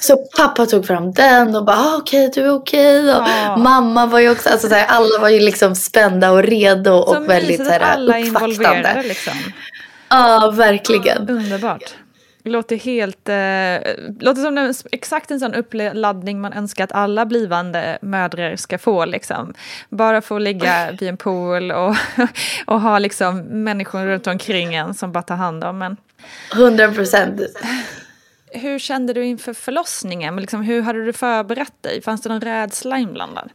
så 0.00 0.16
pappa 0.16 0.66
tog 0.66 0.86
fram 0.86 1.12
den 1.12 1.56
och 1.56 1.64
bara 1.64 1.76
ah, 1.76 1.96
okej 1.96 2.30
du 2.34 2.40
är 2.40 2.54
okej. 2.54 3.14
Och 3.14 3.22
Ja. 3.28 3.56
Mamma 3.56 4.06
var 4.06 4.20
ju 4.20 4.30
också, 4.30 4.48
alltså 4.48 4.68
så 4.68 4.74
här, 4.74 4.86
alla 4.86 5.18
var 5.20 5.28
ju 5.28 5.40
liksom 5.40 5.74
spända 5.74 6.30
och 6.30 6.42
redo 6.42 6.90
Så 6.90 7.16
och 7.16 7.30
väldigt 7.30 7.48
mysigt 7.48 7.66
så 7.66 7.72
här, 7.72 7.80
alla 7.80 8.18
involverade 8.18 9.02
liksom. 9.02 9.32
Ja, 10.08 10.52
verkligen. 10.56 11.28
Underbart. 11.28 11.94
Låter 12.46 12.76
helt... 12.76 13.28
Eh, 13.28 14.04
låter 14.20 14.42
som 14.42 14.58
en, 14.58 14.74
exakt 14.92 15.30
en 15.30 15.40
sån 15.40 15.54
uppladdning 15.54 16.40
man 16.40 16.52
önskar 16.52 16.84
att 16.84 16.92
alla 16.92 17.26
blivande 17.26 17.98
mödrar 18.02 18.56
ska 18.56 18.78
få. 18.78 19.04
Liksom. 19.04 19.54
Bara 19.88 20.20
få 20.20 20.38
ligga 20.38 20.90
vid 21.00 21.08
en 21.08 21.16
pool 21.16 21.72
och, 21.72 21.96
och 22.66 22.80
ha 22.80 22.98
liksom 22.98 23.38
människor 23.40 24.06
runt 24.06 24.26
omkring 24.26 24.74
en 24.74 24.94
som 24.94 25.12
bara 25.12 25.22
tar 25.22 25.36
hand 25.36 25.64
om 25.64 25.82
en. 25.82 25.96
100 26.52 26.92
procent. 26.92 27.40
Hur 28.54 28.78
kände 28.78 29.12
du 29.12 29.24
inför 29.24 29.52
förlossningen? 29.54 30.36
Liksom, 30.36 30.62
hur 30.62 30.82
hade 30.82 31.04
du 31.04 31.12
förberett 31.12 31.82
dig? 31.82 32.02
Fanns 32.02 32.22
det 32.22 32.28
någon 32.28 32.40
rädsla 32.40 32.98
inblandad? 32.98 33.50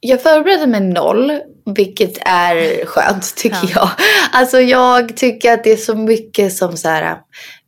Jag 0.00 0.22
förberedde 0.22 0.66
mig 0.66 0.80
noll, 0.80 1.40
vilket 1.76 2.18
är 2.26 2.86
skönt 2.86 3.36
tycker 3.36 3.58
Ja. 3.62 3.68
jag. 3.74 3.88
Alltså 4.32 4.60
jag 4.60 5.16
tycker 5.16 5.52
att 5.52 5.64
det 5.64 5.72
är 5.72 5.76
så 5.76 5.94
mycket 5.94 6.52
som 6.52 6.76
så 6.76 6.88
här, 6.88 7.16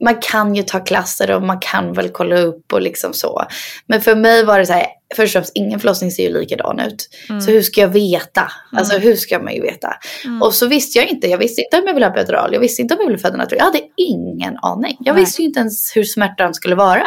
man 0.05 0.15
kan 0.21 0.55
ju 0.55 0.63
ta 0.63 0.81
klasser 0.81 1.31
och 1.31 1.43
man 1.43 1.59
kan 1.61 1.93
väl 1.93 2.09
kolla 2.09 2.37
upp 2.37 2.73
och 2.73 2.81
liksom 2.81 3.13
så. 3.13 3.43
Men 3.87 4.01
för 4.01 4.15
mig 4.17 4.45
var 4.45 4.59
det 4.59 4.67
så 4.67 4.73
här, 4.73 4.87
först 5.15 5.37
och 5.37 5.41
främst 5.41 5.53
ingen 5.55 5.81
förlossning 5.81 6.11
ser 6.11 6.23
ju 6.23 6.41
likadan 6.41 6.81
ut. 6.81 7.09
Så 7.45 7.51
hur 7.51 7.63
ska 7.63 7.81
jag 7.81 7.89
veta? 7.89 8.53
Alltså 8.73 8.99
hur 8.99 9.17
ska 9.17 9.39
man 9.39 9.55
ju 9.55 9.63
veta? 9.63 9.95
Och 10.41 10.55
så 10.55 10.67
visste 10.67 10.99
jag 10.99 11.09
inte, 11.09 11.27
jag 11.27 11.39
visste 11.39 11.63
inte 11.63 11.77
om 11.77 11.87
jag 11.87 11.95
ville 11.95 12.07
ha 12.07 12.13
epidural, 12.13 12.53
jag 12.53 12.61
visste 12.61 12.83
inte 12.83 12.95
om 12.95 13.01
jag 13.01 13.07
ville 13.07 13.19
föda 13.19 13.37
naturligt. 13.37 13.59
Jag 13.59 13.65
hade 13.65 13.81
ingen 13.97 14.57
aning. 14.63 14.97
Jag 15.01 15.15
Nej. 15.15 15.25
visste 15.25 15.43
ju 15.43 15.49
inte 15.49 15.61
ens 15.61 15.97
hur 15.97 16.05
smärtan 16.05 16.55
skulle 16.55 16.75
vara. 16.75 17.07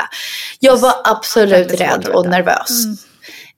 Jag 0.60 0.77
var 0.77 0.94
absolut 1.03 1.70
svårt 1.70 1.82
rädd 1.82 2.08
och 2.08 2.29
nervös. 2.29 2.86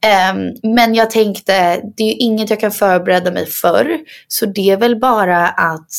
Ehm, 0.05 0.73
men 0.75 0.95
jag 0.95 1.09
tänkte, 1.09 1.81
det 1.97 2.03
är 2.03 2.07
ju 2.07 2.13
inget 2.13 2.49
jag 2.49 2.59
kan 2.59 2.71
förbereda 2.71 3.31
mig 3.31 3.45
för. 3.45 3.97
Så 4.27 4.45
det 4.45 4.69
är 4.69 4.77
väl 4.77 4.99
bara 4.99 5.47
att 5.47 5.89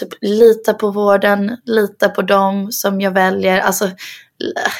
typ 0.00 0.08
lita 0.20 0.74
på 0.74 0.90
vården, 0.90 1.56
lita 1.64 2.08
på 2.08 2.22
dem 2.22 2.72
som 2.72 3.00
jag 3.00 3.10
väljer. 3.10 3.60
Alltså 3.60 3.90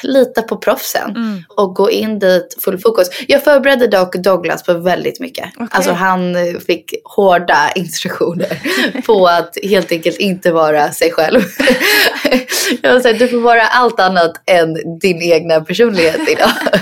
lita 0.03 0.41
på 0.41 0.57
proffsen 0.57 1.09
Mm. 1.15 1.43
och 1.49 1.75
gå 1.75 1.91
in 1.91 2.19
dit 2.19 2.57
full 2.63 2.77
fokus. 2.79 3.07
Jag 3.27 3.43
förberedde 3.43 3.87
dock 3.87 4.15
Douglas 4.15 4.63
på 4.63 4.73
väldigt 4.73 5.19
mycket. 5.19 5.49
Okej. 5.55 5.67
Alltså 5.71 5.91
han 5.91 6.35
eh, 6.35 6.59
fick 6.67 6.93
hårda 7.03 7.71
instruktioner 7.75 8.61
på 9.05 9.27
att 9.27 9.57
helt 9.63 9.91
enkelt 9.91 10.17
inte 10.17 10.51
vara 10.51 10.91
sig 10.91 11.11
själv. 11.11 11.39
jag 12.81 12.93
var 12.93 12.99
så 12.99 13.07
här, 13.07 13.19
du 13.19 13.27
får 13.27 13.41
vara 13.41 13.61
allt 13.61 13.99
annat 13.99 14.31
än 14.45 14.99
din 14.99 15.21
egna 15.21 15.61
personlighet 15.61 16.29
idag. 16.29 16.51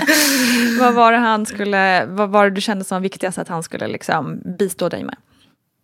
Vad 0.80 0.94
var 0.94 1.12
det 1.12 1.18
han 1.18 1.46
skulle, 1.46 2.04
vad 2.06 2.30
var 2.30 2.44
det 2.44 2.50
du 2.54 2.60
kände 2.60 2.84
som 2.84 3.02
viktigast 3.02 3.38
att 3.38 3.48
han 3.48 3.62
skulle 3.62 3.86
liksom 3.88 4.40
bistå 4.58 4.88
dig 4.88 5.04
med? 5.04 5.16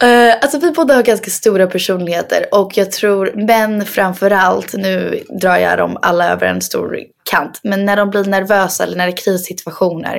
Uh, 0.04 0.34
alltså 0.42 0.58
vi 0.58 0.70
båda 0.70 0.94
har 0.94 1.02
ganska 1.02 1.30
stora 1.30 1.66
personligheter 1.66 2.46
och 2.52 2.76
jag 2.76 2.92
tror 2.92 3.46
män 3.46 3.86
framförallt, 3.86 4.74
nu 4.74 5.22
drar 5.40 5.56
jag 5.56 5.78
dem 5.78 5.98
alla 6.02 6.32
över 6.32 6.46
en 6.46 6.60
stor 6.60 6.98
kant, 7.30 7.60
men 7.62 7.84
när 7.84 7.96
de 7.96 8.10
blir 8.10 8.24
nervösa 8.24 8.84
eller 8.84 8.96
när 8.96 9.06
det 9.06 9.12
är 9.12 9.16
krissituationer 9.16 10.16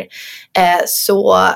eh, 0.58 0.84
så 0.88 1.48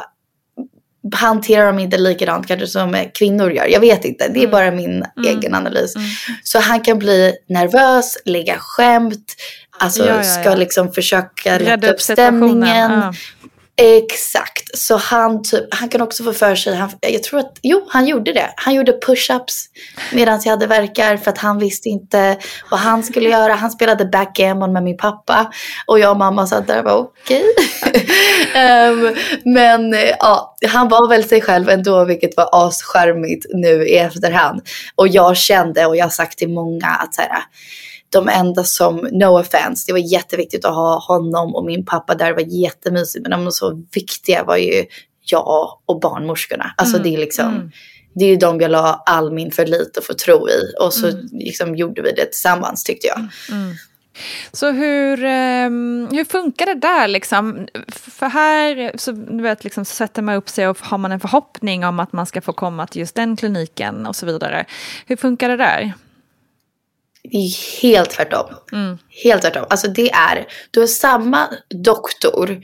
hanterar 1.15 1.65
de 1.65 1.79
inte 1.79 1.97
likadant 1.97 2.47
kanske 2.47 2.67
som 2.67 2.95
eh, 2.95 3.07
kvinnor 3.13 3.51
gör. 3.51 3.67
Jag 3.67 3.79
vet 3.79 4.05
inte, 4.05 4.27
det 4.27 4.43
är 4.43 4.47
bara 4.47 4.71
min 4.71 5.05
egen 5.25 5.55
analys. 5.55 5.93
Så 6.43 6.59
han 6.59 6.79
kan 6.79 6.99
bli 6.99 7.33
nervös, 7.49 8.17
lägga 8.25 8.57
skämt, 8.57 9.35
alltså 9.79 10.05
Ja, 10.05 10.15
ja, 10.15 10.23
ska 10.23 10.43
ja. 10.43 10.55
liksom 10.55 10.93
försöka 10.93 11.75
upp 11.75 11.83
upp 11.83 12.01
stämningen. 12.01 13.13
Exakt, 13.81 14.77
så 14.77 14.97
han, 14.97 15.43
typ, 15.43 15.73
han 15.73 15.89
kan 15.89 16.01
också 16.01 16.23
få 16.23 16.33
för 16.33 16.55
sig, 16.55 16.75
han, 16.75 16.89
jag 16.99 17.23
tror 17.23 17.39
att, 17.39 17.59
jo 17.61 17.85
han 17.89 18.07
gjorde 18.07 18.33
det. 18.33 18.53
Han 18.55 18.73
gjorde 18.73 18.91
push-ups 18.91 19.65
medan 20.13 20.39
jag 20.43 20.51
hade 20.51 20.67
verkar 20.67 21.17
för 21.17 21.31
att 21.31 21.37
han 21.37 21.59
visste 21.59 21.89
inte 21.89 22.37
vad 22.71 22.79
han 22.79 23.03
skulle 23.03 23.29
göra. 23.29 23.53
Han 23.53 23.71
spelade 23.71 24.05
backgammon 24.05 24.73
med 24.73 24.83
min 24.83 24.97
pappa 24.97 25.51
och 25.87 25.99
jag 25.99 26.11
och 26.11 26.17
mamma 26.17 26.47
satt 26.47 26.67
där 26.67 26.79
och 26.79 26.85
var 26.85 26.97
okej. 26.97 27.43
Ehm, 28.55 29.15
men 29.45 29.95
ja, 30.19 30.55
han 30.67 30.89
var 30.89 31.09
väl 31.09 31.23
sig 31.23 31.41
själv 31.41 31.69
ändå 31.69 32.05
vilket 32.05 32.37
var 32.37 32.49
ascharmigt 32.51 33.45
nu 33.53 33.87
i 33.87 33.97
efterhand. 33.97 34.61
Och 34.95 35.07
jag 35.07 35.37
kände 35.37 35.85
och 35.85 35.95
jag 35.95 36.05
har 36.05 36.09
sagt 36.09 36.37
till 36.37 36.49
många 36.49 36.87
att 36.87 37.15
så 37.15 37.21
här, 37.21 37.43
de 38.11 38.29
enda 38.29 38.63
som, 38.63 39.07
no 39.11 39.39
offense, 39.39 39.83
det 39.87 39.93
var 39.93 39.99
jätteviktigt 39.99 40.65
att 40.65 40.75
ha 40.75 40.99
honom 40.99 41.55
och 41.55 41.65
min 41.65 41.85
pappa 41.85 42.15
där, 42.15 42.25
det 42.27 42.33
var 42.33 42.61
jättemysigt. 42.63 43.27
Men 43.27 43.45
de 43.45 43.51
så 43.51 43.83
viktiga 43.93 44.43
var 44.43 44.57
ju 44.57 44.85
jag 45.25 45.79
och 45.85 45.99
barnmorskorna. 45.99 46.73
Alltså 46.77 46.97
det 46.97 47.13
är 47.13 47.17
liksom, 47.17 47.71
det 48.15 48.25
är 48.25 48.29
ju 48.29 48.35
de 48.35 48.59
jag 48.59 48.71
la 48.71 49.03
all 49.05 49.31
min 49.31 49.51
förlit 49.51 49.97
och 49.97 50.03
förtro 50.03 50.49
i. 50.49 50.85
Och 50.85 50.93
så 50.93 51.11
liksom 51.31 51.75
gjorde 51.75 52.01
vi 52.01 52.11
det 52.11 52.25
tillsammans 52.25 52.83
tyckte 52.83 53.07
jag. 53.07 53.27
Så 54.51 54.71
hur, 54.71 55.23
ehm, 55.23 56.07
hur 56.11 56.25
funkar 56.25 56.65
det 56.65 56.75
där 56.75 57.07
liksom? 57.07 57.67
För 57.87 58.27
här 58.27 58.91
så 58.97 59.11
du 59.11 59.41
vet, 59.41 59.63
liksom, 59.63 59.85
sätter 59.85 60.21
man 60.21 60.35
upp 60.35 60.49
sig 60.49 60.67
och 60.67 60.77
har 60.79 60.97
man 60.97 61.11
en 61.11 61.19
förhoppning 61.19 61.85
om 61.85 61.99
att 61.99 62.13
man 62.13 62.25
ska 62.25 62.41
få 62.41 62.53
komma 62.53 62.87
till 62.87 62.99
just 62.99 63.15
den 63.15 63.35
kliniken 63.35 64.05
och 64.05 64.15
så 64.15 64.25
vidare. 64.25 64.65
Hur 65.05 65.15
funkar 65.15 65.49
det 65.49 65.57
där? 65.57 65.93
Det 67.23 67.37
är 67.37 67.81
helt 67.81 68.09
tvärtom. 68.09 68.45
Helt 69.23 69.41
tvärtom. 69.41 69.65
Alltså 69.69 69.87
det 69.87 70.11
är, 70.11 70.47
du 70.71 70.79
har 70.79 70.87
samma 70.87 71.47
doktor 71.69 72.61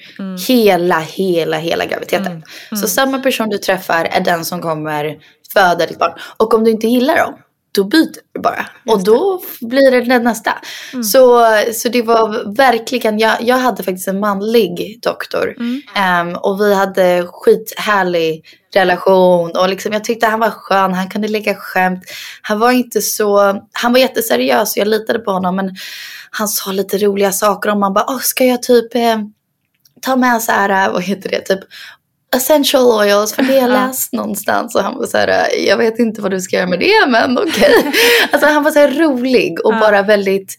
hela, 0.47 0.99
hela, 0.99 1.57
hela 1.57 1.85
graviditeten. 1.85 2.43
Så 2.69 2.87
samma 2.87 3.19
person 3.19 3.49
du 3.49 3.57
träffar 3.57 4.05
är 4.05 4.21
den 4.21 4.45
som 4.45 4.61
kommer 4.61 5.17
föda 5.53 5.85
ditt 5.85 5.99
barn. 5.99 6.19
Och 6.37 6.53
om 6.53 6.63
du 6.63 6.71
inte 6.71 6.87
gillar 6.87 7.17
dem 7.17 7.33
då 7.71 7.83
byter 7.83 8.21
du 8.33 8.41
bara. 8.41 8.65
Och 8.86 9.03
då 9.03 9.41
blir 9.62 9.91
det 9.91 10.01
den 10.01 10.24
nästa. 10.24 10.51
Mm. 10.93 11.03
Så, 11.03 11.47
så 11.74 11.89
det 11.89 12.01
var 12.01 12.55
verkligen, 12.55 13.19
jag, 13.19 13.41
jag 13.41 13.57
hade 13.57 13.83
faktiskt 13.83 14.07
en 14.07 14.19
manlig 14.19 15.00
doktor. 15.01 15.55
Mm. 15.59 15.81
Ehm, 15.95 16.36
och 16.36 16.62
vi 16.62 16.74
hade 16.74 17.27
skithärlig 17.27 18.45
relation. 18.74 19.51
Och 19.57 19.69
liksom, 19.69 19.93
jag 19.93 20.03
tyckte 20.03 20.27
han 20.27 20.39
var 20.39 20.50
skön, 20.50 20.93
han 20.93 21.09
kunde 21.09 21.27
lägga 21.27 21.55
skämt. 21.55 22.03
Han 22.41 22.59
var 22.59 22.71
inte 22.71 23.01
så, 23.01 23.62
han 23.71 23.93
var 23.93 24.00
jätteseriös 24.00 24.71
och 24.71 24.77
jag 24.77 24.88
litade 24.88 25.19
på 25.19 25.31
honom. 25.31 25.55
Men 25.55 25.75
han 26.31 26.47
sa 26.47 26.71
lite 26.71 26.97
roliga 26.97 27.31
saker 27.31 27.69
och 27.69 27.77
man 27.77 27.93
bara, 27.93 28.05
Åh, 28.07 28.19
ska 28.19 28.45
jag 28.45 28.63
typ 28.63 28.95
eh, 28.95 29.17
ta 30.01 30.15
med 30.15 30.41
så 30.41 30.51
här, 30.51 30.91
vad 30.91 31.03
heter 31.03 31.29
det, 31.29 31.41
typ 31.41 31.59
essential 32.38 32.84
oils 32.86 33.34
för 33.34 33.44
det 33.44 33.56
jag 33.56 33.70
läst 33.88 34.13
någonstans 34.13 34.75
och 34.75 34.82
han 34.82 34.98
var 34.98 35.06
så 35.06 35.17
här, 35.17 35.48
jag 35.67 35.77
vet 35.77 36.00
inte 36.00 36.22
vad 36.22 36.32
du 36.32 36.41
ska 36.41 36.56
göra 36.56 36.67
med 36.67 36.79
det 36.79 37.08
men 37.08 37.38
okej. 37.38 37.94
Alltså 38.32 38.48
han 38.48 38.63
var 38.63 38.72
så 38.72 38.79
här 38.79 38.91
rolig 38.91 39.65
och 39.65 39.74
bara 39.74 40.01
väldigt 40.01 40.58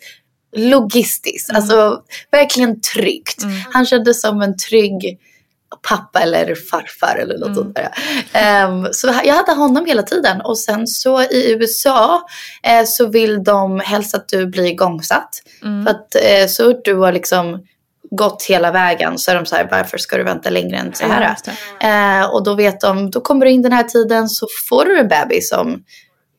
logistisk, 0.57 1.51
alltså 1.55 2.03
verkligen 2.31 2.81
tryggt. 2.81 3.43
Han 3.73 3.87
kändes 3.87 4.21
som 4.21 4.43
en 4.43 4.57
trygg 4.57 5.19
pappa 5.83 6.21
eller 6.21 6.55
farfar 6.55 7.17
eller 7.17 7.39
något 7.39 7.57
sånt 7.57 7.77
där. 7.77 7.91
Ehm, 8.33 8.89
så 8.93 9.07
jag 9.25 9.35
hade 9.35 9.53
honom 9.53 9.87
hela 9.87 10.03
tiden 10.03 10.41
och 10.41 10.59
sen 10.59 10.87
så 10.87 11.23
i 11.23 11.53
USA 11.53 12.27
eh, 12.63 12.85
så 12.87 13.07
vill 13.07 13.45
de 13.45 13.81
helst 13.81 14.15
att 14.15 14.29
du 14.29 14.47
blir 14.47 14.65
igångsatt. 14.65 15.43
För 15.61 15.91
att 15.91 16.15
eh, 16.15 16.47
så 16.49 16.81
du 16.85 16.95
har 16.95 17.13
liksom 17.13 17.67
gått 18.11 18.43
hela 18.49 18.71
vägen 18.73 19.19
så 19.19 19.31
är 19.31 19.35
de 19.35 19.47
så 19.47 19.57
här, 19.57 19.69
varför 19.71 19.99
ska 19.99 20.17
du 20.17 20.23
vänta 20.25 20.51
längre 20.51 20.77
än 20.77 20.95
så 20.95 21.07
här? 21.07 21.23
Ja, 21.23 21.31
just. 21.31 21.49
Eh, 21.83 22.35
och 22.35 22.45
då 22.45 22.55
vet 22.55 22.81
de, 22.81 23.11
då 23.11 23.21
kommer 23.21 23.47
du 23.47 23.53
in 23.53 23.63
den 23.63 23.73
här 23.73 23.83
tiden 23.83 24.29
så 24.29 24.47
får 24.69 24.85
du 24.85 24.99
en 24.99 25.09
bebis 25.09 25.53
om 25.53 25.83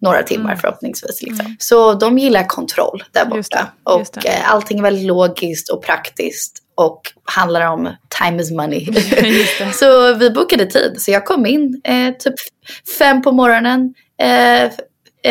några 0.02 0.24
timmar 0.24 0.46
Mm. 0.50 0.58
förhoppningsvis. 0.60 1.22
Liksom. 1.22 1.56
Så 1.60 1.94
de 1.94 2.18
gillar 2.18 2.44
kontroll 2.44 3.04
där 3.12 3.36
Just 3.36 3.52
borta. 3.52 3.68
det, 3.86 4.00
just 4.00 4.16
Och 4.18 4.22
det. 4.24 4.30
eh, 4.30 4.52
allting 4.54 4.80
är 4.80 4.84
väldigt 4.84 5.06
logiskt 5.08 5.70
och 5.70 5.84
praktiskt 5.84 6.58
och 6.76 7.02
handlar 7.26 7.68
om 7.68 7.90
time 8.22 8.42
is 8.42 8.52
money. 8.52 8.80
Just 9.24 9.80
så 9.80 10.14
vi 10.14 10.30
bokade 10.30 10.66
tid. 10.66 10.96
Så 10.98 11.12
jag 11.12 11.26
kom 11.26 11.46
in 11.46 11.82
eh, 11.84 12.14
typ 12.20 12.34
fem 13.00 13.22
på 13.22 13.32
morgonen. 13.32 13.94
Eh, 14.22 14.64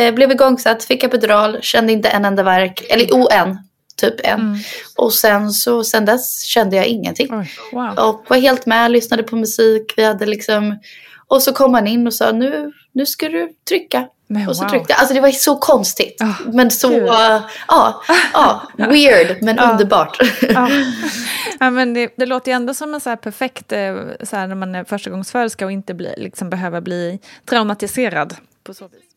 eh, 0.03 0.15
blev 0.15 0.31
igångsatt, 0.31 0.85
fick 0.85 1.03
epidural, 1.05 1.59
kände 1.63 1.93
inte 1.93 2.09
en 2.09 2.25
enda 2.25 2.43
verk. 2.43 2.83
Eller 2.91 3.07
jo, 3.11 3.29
en. 3.31 3.59
Typ 4.01 4.15
en. 4.25 4.41
Mm. 4.41 4.59
Och 4.97 5.13
sen 5.13 5.51
så 5.51 5.85
sen 5.85 6.05
dess 6.05 6.43
kände 6.43 6.77
jag 6.77 6.87
ingenting. 6.87 7.29
Oj, 7.31 7.51
wow. 7.73 7.99
Och 7.99 8.25
var 8.29 8.37
helt 8.37 8.67
med, 8.67 8.91
lyssnade 8.91 9.23
på 9.23 9.37
musik. 9.37 9.95
Vi 9.97 10.05
hade 10.05 10.27
liksom... 10.27 10.79
Och 11.27 11.43
så 11.43 11.53
kom 11.53 11.75
han 11.75 11.87
in 11.87 12.07
och 12.07 12.15
sa 12.15 12.33
nu, 12.33 12.73
nu 12.93 13.07
ska 13.07 13.29
du 13.29 13.53
trycka. 13.69 14.09
Men 14.27 14.49
och 14.49 14.57
så 14.57 14.63
wow. 14.63 14.71
tryckte 14.71 14.93
jag. 14.93 15.01
Alltså 15.01 15.15
det 15.15 15.21
var 15.21 15.31
så 15.31 15.57
konstigt. 15.57 16.23
Ah, 16.23 16.51
men 16.53 16.71
så, 16.71 16.91
uh, 16.91 17.41
ja, 17.69 18.03
ja, 18.33 18.69
weird 18.77 19.43
men 19.43 19.59
underbart. 19.59 20.19
Ja. 20.41 20.71
ja, 21.61 21.71
men 21.71 21.95
det, 21.95 22.15
det 22.17 22.27
låter 22.27 22.51
ju 22.51 22.57
ändå 22.57 22.75
som 22.75 22.95
en 22.95 23.01
så 23.01 23.17
perfekt, 23.17 23.73
eh, 23.73 23.97
så 24.23 24.37
här, 24.37 24.47
när 24.47 24.55
man 24.55 24.75
är 24.75 24.85
förstagångsföderska 24.85 25.65
och 25.65 25.73
inte 25.73 25.95
bli, 25.95 26.15
liksom 26.17 26.51
behöver 26.51 26.81
bli 26.81 27.19
traumatiserad. 27.45 28.37
På 28.65 28.75
så 28.75 28.85
vis. 28.89 29.08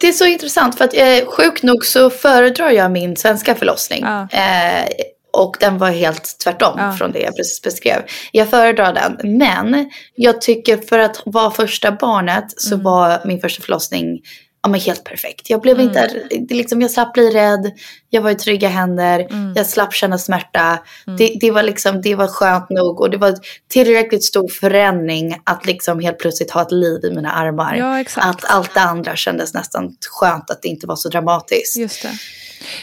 Det 0.00 0.08
är 0.08 0.12
så 0.12 0.26
intressant 0.26 0.78
för 0.78 0.84
att 0.84 0.94
eh, 0.94 1.26
sjukt 1.28 1.62
nog 1.62 1.84
så 1.84 2.10
föredrar 2.10 2.70
jag 2.70 2.90
min 2.90 3.16
svenska 3.16 3.54
förlossning. 3.54 4.02
Ja. 4.04 4.28
Eh, 4.32 4.88
och 5.32 5.56
den 5.60 5.78
var 5.78 5.90
helt 5.90 6.38
tvärtom 6.44 6.74
Ja. 6.78 6.92
från 6.92 7.12
det 7.12 7.18
jag 7.20 7.36
precis 7.36 7.62
beskrev. 7.62 8.02
Jag 8.32 8.48
föredrar 8.50 8.92
den. 8.92 9.38
Men 9.38 9.90
jag 10.14 10.40
tycker 10.40 10.76
för 10.76 10.98
att 10.98 11.22
vara 11.24 11.50
första 11.50 11.92
barnet 11.92 12.44
så 12.56 12.74
Mm. 12.74 12.84
var 12.84 13.20
min 13.24 13.40
första 13.40 13.62
förlossning 13.62 14.20
ja, 14.62 14.68
men 14.68 14.80
helt 14.80 15.04
perfekt. 15.04 15.50
Jag 15.50 15.60
blev 15.60 15.80
Mm. 15.80 15.88
inte, 15.88 16.54
liksom, 16.54 16.80
jag 16.82 16.90
slapp 16.90 17.12
bli 17.12 17.30
rädd, 17.30 17.72
jag 18.10 18.22
var 18.22 18.30
i 18.30 18.34
trygga 18.34 18.68
händer, 18.68 19.20
Mm. 19.30 19.52
jag 19.56 19.66
slapp 19.66 19.94
känna 19.94 20.18
smärta. 20.18 20.78
Det, 21.18 21.36
det, 21.40 21.50
var 21.50 21.62
liksom, 21.62 22.02
det 22.02 22.14
var 22.14 22.26
skönt 22.26 22.70
nog 22.70 23.00
och 23.00 23.10
det 23.10 23.16
var 23.16 23.34
tillräckligt 23.68 24.24
stor 24.24 24.48
förändring 24.48 25.36
att 25.44 25.66
liksom 25.66 26.00
helt 26.00 26.18
plötsligt 26.18 26.50
ha 26.50 26.62
ett 26.62 26.72
liv 26.72 27.04
i 27.04 27.10
mina 27.14 27.32
armar. 27.32 27.74
Ja. 27.76 28.04
Att 28.16 28.44
allt 28.44 28.74
det 28.74 28.80
andra 28.80 29.16
kändes 29.16 29.54
nästan 29.54 29.96
skönt 30.10 30.50
att 30.50 30.62
det 30.62 30.68
inte 30.68 30.86
var 30.86 30.96
så 30.96 31.08
dramatiskt. 31.08 31.76
Just 31.76 32.02
det. 32.02 32.12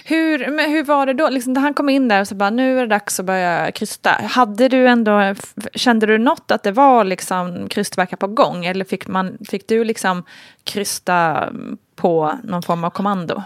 Hur, 0.06 0.52
men 0.52 0.72
hur 0.72 0.84
var 0.84 1.06
det 1.06 1.14
då? 1.14 1.30
Liksom, 1.30 1.54
när 1.54 1.62
han 1.62 1.74
kom 1.74 1.90
in 1.90 2.08
där 2.08 2.22
och 2.22 2.28
så 2.28 2.36
bara, 2.36 2.50
nu 2.50 2.78
är 2.78 2.82
det 2.82 2.88
dags 2.88 3.20
att 3.20 3.26
börja 3.26 3.72
krysta. 3.72 4.10
Hade 4.10 4.68
du 4.68 4.88
ändå, 4.88 5.36
kände 5.76 6.06
du 6.06 6.18
något 6.18 6.52
att 6.52 6.64
det 6.64 6.72
var 6.72 7.04
liksom 7.04 7.68
krystverkar 7.70 8.18
på 8.18 8.28
gång? 8.28 8.66
Eller 8.66 8.86
fick, 8.86 9.08
man, 9.08 9.38
fick 9.50 9.68
du 9.68 9.84
liksom 9.84 10.24
krysta 10.64 11.50
på 11.96 12.40
någon 12.44 12.64
form 12.64 12.84
av 12.84 12.90
kommando? 12.90 13.44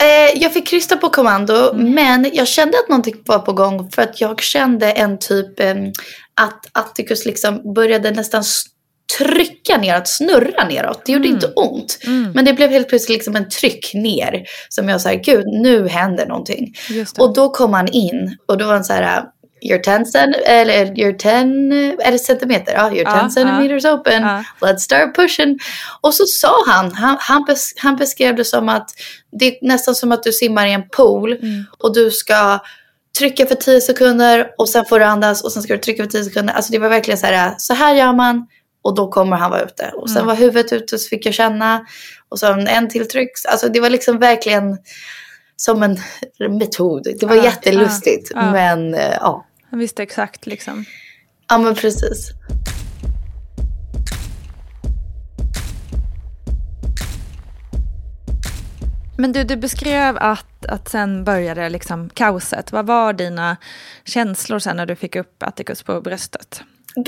Eh, 0.00 0.42
jag 0.42 0.52
fick 0.52 0.68
krysta 0.68 0.96
på 0.96 1.08
kommando, 1.08 1.70
Mm. 1.70 1.94
men 1.94 2.30
jag 2.32 2.48
kände 2.48 2.78
att 2.78 2.88
någonting 2.88 3.14
var 3.26 3.38
på 3.38 3.52
gång 3.52 3.90
för 3.90 4.02
att 4.02 4.20
jag 4.20 4.40
kände 4.42 4.92
en 4.92 5.18
typ 5.18 5.60
att 6.34 6.66
Atticus 6.72 7.26
liksom 7.26 7.74
började 7.74 8.10
nästan 8.10 8.44
trycka 9.18 9.76
neråt, 9.78 10.08
snurra 10.08 10.64
neråt. 10.68 11.02
Det 11.06 11.12
gjorde 11.12 11.24
Mm. 11.28 11.34
inte 11.36 11.46
ont, 11.46 11.98
men 12.34 12.44
det 12.44 12.52
blev 12.52 12.70
helt 12.70 12.88
plötsligt 12.88 13.16
liksom 13.16 13.36
en 13.36 13.48
tryck 13.48 13.94
ner 13.94 14.42
som 14.68 14.88
jag 14.88 15.00
sa, 15.00 15.10
gud 15.12 15.44
nu 15.46 15.88
händer 15.88 16.26
någonting. 16.26 16.74
Och 17.18 17.34
då 17.34 17.50
kom 17.50 17.72
han 17.74 17.88
in 17.88 18.36
och 18.48 18.58
då 18.58 18.66
var 18.66 18.72
han 18.74 18.84
så 18.84 18.92
här, 18.92 19.24
you're 19.70 19.82
10 19.98 20.04
cent, 20.04 20.36
eller 20.46 20.84
you're 20.86 21.16
10, 21.16 21.96
är 22.06 22.12
det 22.12 22.18
centimeter? 22.18 22.72
Ja, 22.72 22.90
you're 22.90 22.94
10 22.94 23.02
Ja, 23.04 23.30
centimeters 23.30 23.84
open. 23.84 24.22
Ja. 24.22 24.44
Let's 24.60 24.76
start 24.78 25.16
pushing. 25.16 25.58
Och 26.00 26.14
så 26.14 26.24
sa 26.26 26.54
han, 26.66 26.92
han, 26.92 27.16
han, 27.20 27.44
bes, 27.44 27.72
han 27.76 27.96
beskrev 27.96 28.36
det 28.36 28.44
som 28.44 28.68
att 28.68 28.90
det 29.40 29.46
är 29.46 29.66
nästan 29.66 29.94
som 29.94 30.12
att 30.12 30.22
du 30.22 30.32
simmar 30.32 30.66
i 30.66 30.72
en 30.72 30.88
pool 30.88 31.32
Mm. 31.32 31.64
och 31.78 31.94
du 31.94 32.10
ska 32.10 32.58
trycka 33.18 33.46
för 33.46 33.54
10 33.54 33.80
sekunder 33.80 34.46
och 34.58 34.68
sen 34.68 34.84
får 34.84 34.98
du 34.98 35.04
andas 35.04 35.44
och 35.44 35.52
sen 35.52 35.62
ska 35.62 35.72
du 35.72 35.78
trycka 35.80 36.02
för 36.02 36.10
10 36.10 36.24
sekunder. 36.24 36.54
Alltså 36.54 36.72
det 36.72 36.78
var 36.78 36.88
verkligen 36.88 37.18
så 37.18 37.26
här, 37.26 37.54
så 37.58 37.74
här 37.74 37.94
gör 37.94 38.12
man 38.12 38.46
och 38.82 38.94
då 38.94 39.08
kommer 39.08 39.36
han 39.36 39.50
vara 39.50 39.62
ute. 39.62 39.92
Och 39.96 40.10
sen 40.10 40.16
Mm. 40.16 40.26
var 40.26 40.34
huvudet 40.34 40.72
ute 40.72 40.98
så 40.98 41.08
fick 41.08 41.26
jag 41.26 41.34
känna 41.34 41.86
och 42.28 42.38
sen 42.38 42.66
en 42.68 42.88
till 42.88 43.08
tryck. 43.08 43.30
Alltså 43.48 43.68
det 43.68 43.80
var 43.80 43.90
liksom 43.90 44.18
verkligen 44.18 44.78
som 45.56 45.82
en 45.82 45.98
metod. 46.58 47.02
Det 47.20 47.26
var 47.26 47.36
Ja, 47.36 47.44
jättelustigt. 47.44 48.30
ja, 48.34 48.40
ja. 48.44 48.50
Men 48.52 48.94
eh, 48.94 49.16
ja. 49.20 49.46
Han 49.70 49.78
visste 49.78 50.02
exakt 50.02 50.46
liksom. 50.46 50.84
ja, 51.48 51.58
men 51.58 51.74
precis. 51.74 52.30
Men 59.18 59.32
du, 59.32 59.44
du 59.44 59.56
beskrev 59.56 60.16
att, 60.20 60.66
att 60.68 60.88
sen 60.88 61.24
började 61.24 61.68
liksom 61.68 62.08
kaoset. 62.08 62.72
Vad 62.72 62.86
var 62.86 63.12
dina 63.12 63.56
känslor 64.04 64.58
sen 64.58 64.76
när 64.76 64.86
du 64.86 64.96
fick 64.96 65.16
upp 65.16 65.42
Atticus 65.42 65.82
på 65.82 66.00
bröstet? 66.00 66.62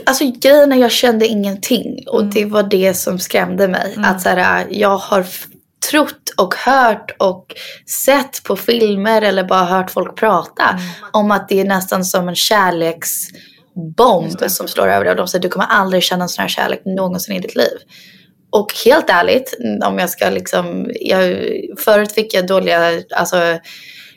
Alltså 0.06 0.32
grejen 0.38 0.72
är 0.72 0.76
jag 0.76 0.92
kände 0.92 1.26
ingenting 1.26 2.08
och 2.08 2.24
det 2.24 2.44
var 2.44 2.62
det 2.62 2.94
som 2.94 3.18
skrämde 3.18 3.68
mig. 3.68 3.94
Att 3.98 4.22
så 4.22 4.28
här, 4.28 4.66
jag 4.70 4.96
har 4.96 5.26
trott 5.90 6.30
och 6.36 6.54
hört 6.54 7.14
och 7.18 7.46
sett 8.04 8.42
på 8.44 8.56
filmer 8.56 9.22
eller 9.22 9.44
bara 9.44 9.64
hört 9.64 9.90
folk 9.90 10.16
prata 10.16 10.78
om 11.12 11.30
att 11.30 11.48
det 11.48 11.60
är 11.60 11.64
nästan 11.64 12.04
som 12.04 12.28
en 12.28 12.34
kärleksbomb 12.34 14.40
som 14.46 14.68
slår 14.68 14.88
över 14.88 15.04
dig. 15.04 15.10
Och 15.10 15.16
de 15.16 15.28
säger 15.28 15.42
du 15.42 15.48
kommer 15.48 15.66
aldrig 15.66 16.02
känna 16.02 16.22
en 16.22 16.28
sån 16.28 16.42
här 16.42 16.48
kärlek 16.48 16.82
någonsin 16.84 17.36
i 17.36 17.40
ditt 17.40 17.56
liv. 17.56 17.78
Och 18.50 18.72
helt 18.84 19.10
ärligt, 19.10 19.54
om 19.84 19.98
jag 19.98 20.10
ska 20.10 20.30
liksom, 20.30 20.90
jag, 21.00 21.36
förut 21.78 22.12
fick 22.12 22.34
jag 22.34 22.46
dåliga, 22.46 23.02
alltså 23.16 23.58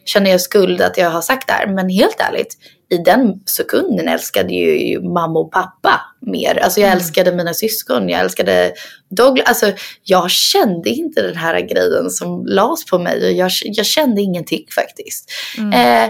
känner 0.05 0.31
jag 0.31 0.41
skuld 0.41 0.81
att 0.81 0.97
jag 0.97 1.09
har 1.09 1.21
sagt 1.21 1.47
det 1.47 1.53
här. 1.53 1.67
Men 1.67 1.89
helt 1.89 2.19
ärligt, 2.19 2.57
i 2.89 2.97
den 2.97 3.33
sekunden 3.45 4.07
älskade 4.07 4.53
jag 4.53 4.77
ju 4.77 5.01
mamma 5.01 5.39
och 5.39 5.51
pappa 5.51 6.01
mer. 6.21 6.59
Alltså 6.63 6.81
jag 6.81 6.91
älskade 6.91 7.35
mina 7.35 7.53
syskon, 7.53 8.09
jag 8.09 8.19
älskade 8.19 8.73
Douglas. 9.09 9.47
Alltså 9.47 9.71
jag 10.03 10.31
kände 10.31 10.89
inte 10.89 11.21
den 11.21 11.35
här 11.35 11.59
grejen 11.59 12.09
som 12.09 12.45
lades 12.45 12.85
på 12.85 12.99
mig. 12.99 13.25
och 13.25 13.31
Jag, 13.31 13.51
jag 13.63 13.85
kände 13.85 14.21
ingenting 14.21 14.65
faktiskt. 14.75 15.31
Eh, 15.73 16.09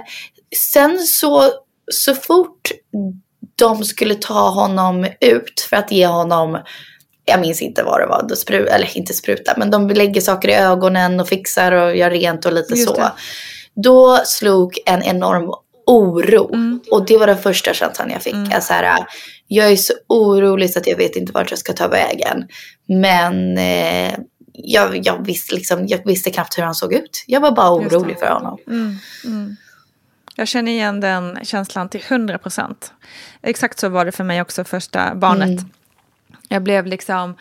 sen 0.55 0.99
så, 0.99 1.51
så 1.91 2.13
fort 2.15 2.71
de 3.55 3.83
skulle 3.83 4.15
ta 4.15 4.49
honom 4.49 5.07
ut 5.19 5.67
för 5.69 5.75
att 5.77 5.91
ge 5.91 6.07
honom 6.07 6.57
jag 7.29 7.39
minns 7.39 7.61
inte 7.61 7.83
vad 7.83 7.99
det 7.99 8.05
var, 8.05 8.35
spru, 8.35 8.67
eller 8.67 8.97
inte 8.97 9.13
spruta, 9.13 9.53
men 9.57 9.71
de 9.71 9.89
lägger 9.89 10.21
saker 10.21 10.49
i 10.49 10.53
ögonen 10.53 11.19
och 11.19 11.27
fixar 11.27 11.71
och 11.71 11.95
gör 11.95 12.09
rent 12.09 12.45
och 12.45 12.53
lite 12.53 12.73
Just 12.73 12.87
så. 12.87 12.93
det. 12.93 13.11
Då 13.75 14.17
slog 14.25 14.77
en 14.85 15.03
enorm 15.03 15.51
oro. 15.87 16.53
Mm. 16.53 16.79
Och 16.91 17.05
det 17.05 17.17
var 17.17 17.27
den 17.27 17.37
första 17.37 17.73
känslan 17.73 18.09
jag 18.09 18.21
fick. 18.21 18.35
Jag, 18.51 18.63
så 18.63 18.73
här, 18.73 19.05
jag 19.47 19.71
är 19.71 19.75
så 19.75 19.93
orolig 20.07 20.69
så 20.69 20.79
att 20.79 20.87
jag 20.87 20.97
vet 20.97 21.15
inte 21.15 21.31
vart 21.31 21.49
jag 21.49 21.59
ska 21.59 21.73
ta 21.73 21.87
vägen. 21.87 22.47
Men 22.85 23.57
eh, 23.57 24.13
jag, 24.53 25.07
jag, 25.07 25.25
visste 25.25 25.55
liksom, 25.55 25.87
jag 25.87 26.05
visste 26.05 26.31
knappt 26.31 26.57
hur 26.57 26.63
han 26.63 26.75
såg 26.75 26.93
ut. 26.93 27.23
Jag 27.27 27.39
var 27.39 27.51
bara 27.51 27.71
orolig 27.71 28.19
för 28.19 28.29
honom. 28.29 28.57
Jag 30.35 30.47
känner 30.47 30.71
igen 30.71 30.99
den 30.99 31.39
känslan 31.43 31.89
till 31.89 32.01
100 32.07 32.37
procent. 32.37 32.93
Exakt 33.41 33.79
så 33.79 33.89
var 33.89 34.05
det 34.05 34.11
för 34.11 34.23
mig 34.23 34.41
också 34.41 34.63
första 34.63 35.15
barnet. 35.15 35.65
Jag 36.47 36.63
blev 36.63 36.85
liksom 36.85 37.35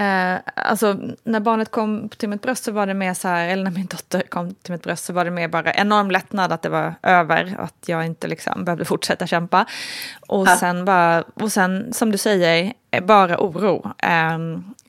Eh, 0.00 0.38
alltså 0.54 0.96
när 1.24 1.40
barnet 1.40 1.70
kom 1.70 2.08
till 2.08 2.28
mitt 2.28 2.42
bröst 2.42 2.64
så 2.64 2.72
var 2.72 2.86
det 2.86 2.94
mer 2.94 3.14
så 3.14 3.28
här, 3.28 3.48
eller 3.48 3.64
när 3.64 3.70
min 3.70 3.86
dotter 3.86 4.22
kom 4.22 4.54
till 4.54 4.72
mitt 4.72 4.82
bröst 4.82 5.04
så 5.04 5.12
var 5.12 5.24
det 5.24 5.30
mer 5.30 5.48
bara 5.48 5.72
enorm 5.72 6.10
lättnad 6.10 6.52
att 6.52 6.62
det 6.62 6.68
var 6.68 6.94
över, 7.02 7.56
att 7.58 7.74
jag 7.86 8.06
inte 8.06 8.28
liksom 8.28 8.64
behövde 8.64 8.84
fortsätta 8.84 9.26
kämpa. 9.26 9.66
Och 10.28 10.46
Ja. 10.48 10.56
sen 10.56 10.84
bara, 10.84 11.22
och 11.34 11.52
sen 11.52 11.92
som 11.92 12.12
du 12.12 12.18
säger, 12.18 12.72
eh, 12.90 13.04
bara 13.04 13.36
oro. 13.38 13.92
Eh, 13.98 14.38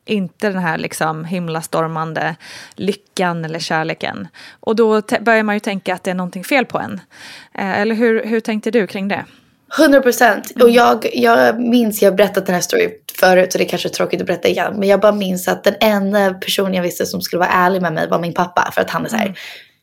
inte 0.06 0.50
den 0.50 0.60
här 0.62 0.78
liksom 0.78 1.26
himlastormande 1.26 2.36
lyckan 2.76 3.46
eller 3.46 3.60
kärleken. 3.60 4.28
Och 4.60 4.76
då 4.76 5.02
börjar 5.22 5.44
man 5.44 5.56
ju 5.56 5.60
tänka 5.60 5.94
att 5.94 6.04
det 6.04 6.12
är 6.12 6.16
någonting 6.16 6.44
fel 6.44 6.66
på 6.66 6.80
en. 6.80 7.02
Eh, 7.54 7.80
eller 7.80 7.96
hur, 7.96 8.26
hur 8.26 8.40
tänkte 8.40 8.72
du 8.72 8.88
kring 8.88 9.08
det? 9.08 9.26
100 9.80 10.02
procent. 10.02 10.52
Och 10.62 10.70
jag, 10.70 11.10
jag 11.14 11.60
minns, 11.60 12.02
jag 12.02 12.12
har 12.12 12.18
berättat 12.18 12.46
den 12.46 12.56
här 12.56 12.62
storyn 12.62 12.92
förut 13.20 13.54
och 13.54 13.58
det 13.60 13.66
är 13.66 13.70
kanske 13.70 13.88
är 13.88 13.94
tråkigt 13.94 14.22
att 14.22 14.28
berätta 14.28 14.48
igen. 14.48 14.74
Men 14.78 14.90
jag 14.90 15.00
bara 15.00 15.12
minns 15.12 15.48
att 15.48 15.64
den 15.64 15.76
enda 15.82 16.34
personen 16.34 16.74
jag 16.74 16.84
visste 16.84 17.06
som 17.06 17.22
skulle 17.22 17.40
vara 17.40 17.50
ärlig 17.50 17.82
med 17.82 17.94
mig 17.94 18.08
var 18.10 18.20
min 18.20 18.34
pappa. 18.34 18.72
För 18.74 18.82
att 18.82 18.90
han 18.90 19.06
är 19.06 19.10
så 19.10 19.16
här 19.16 19.34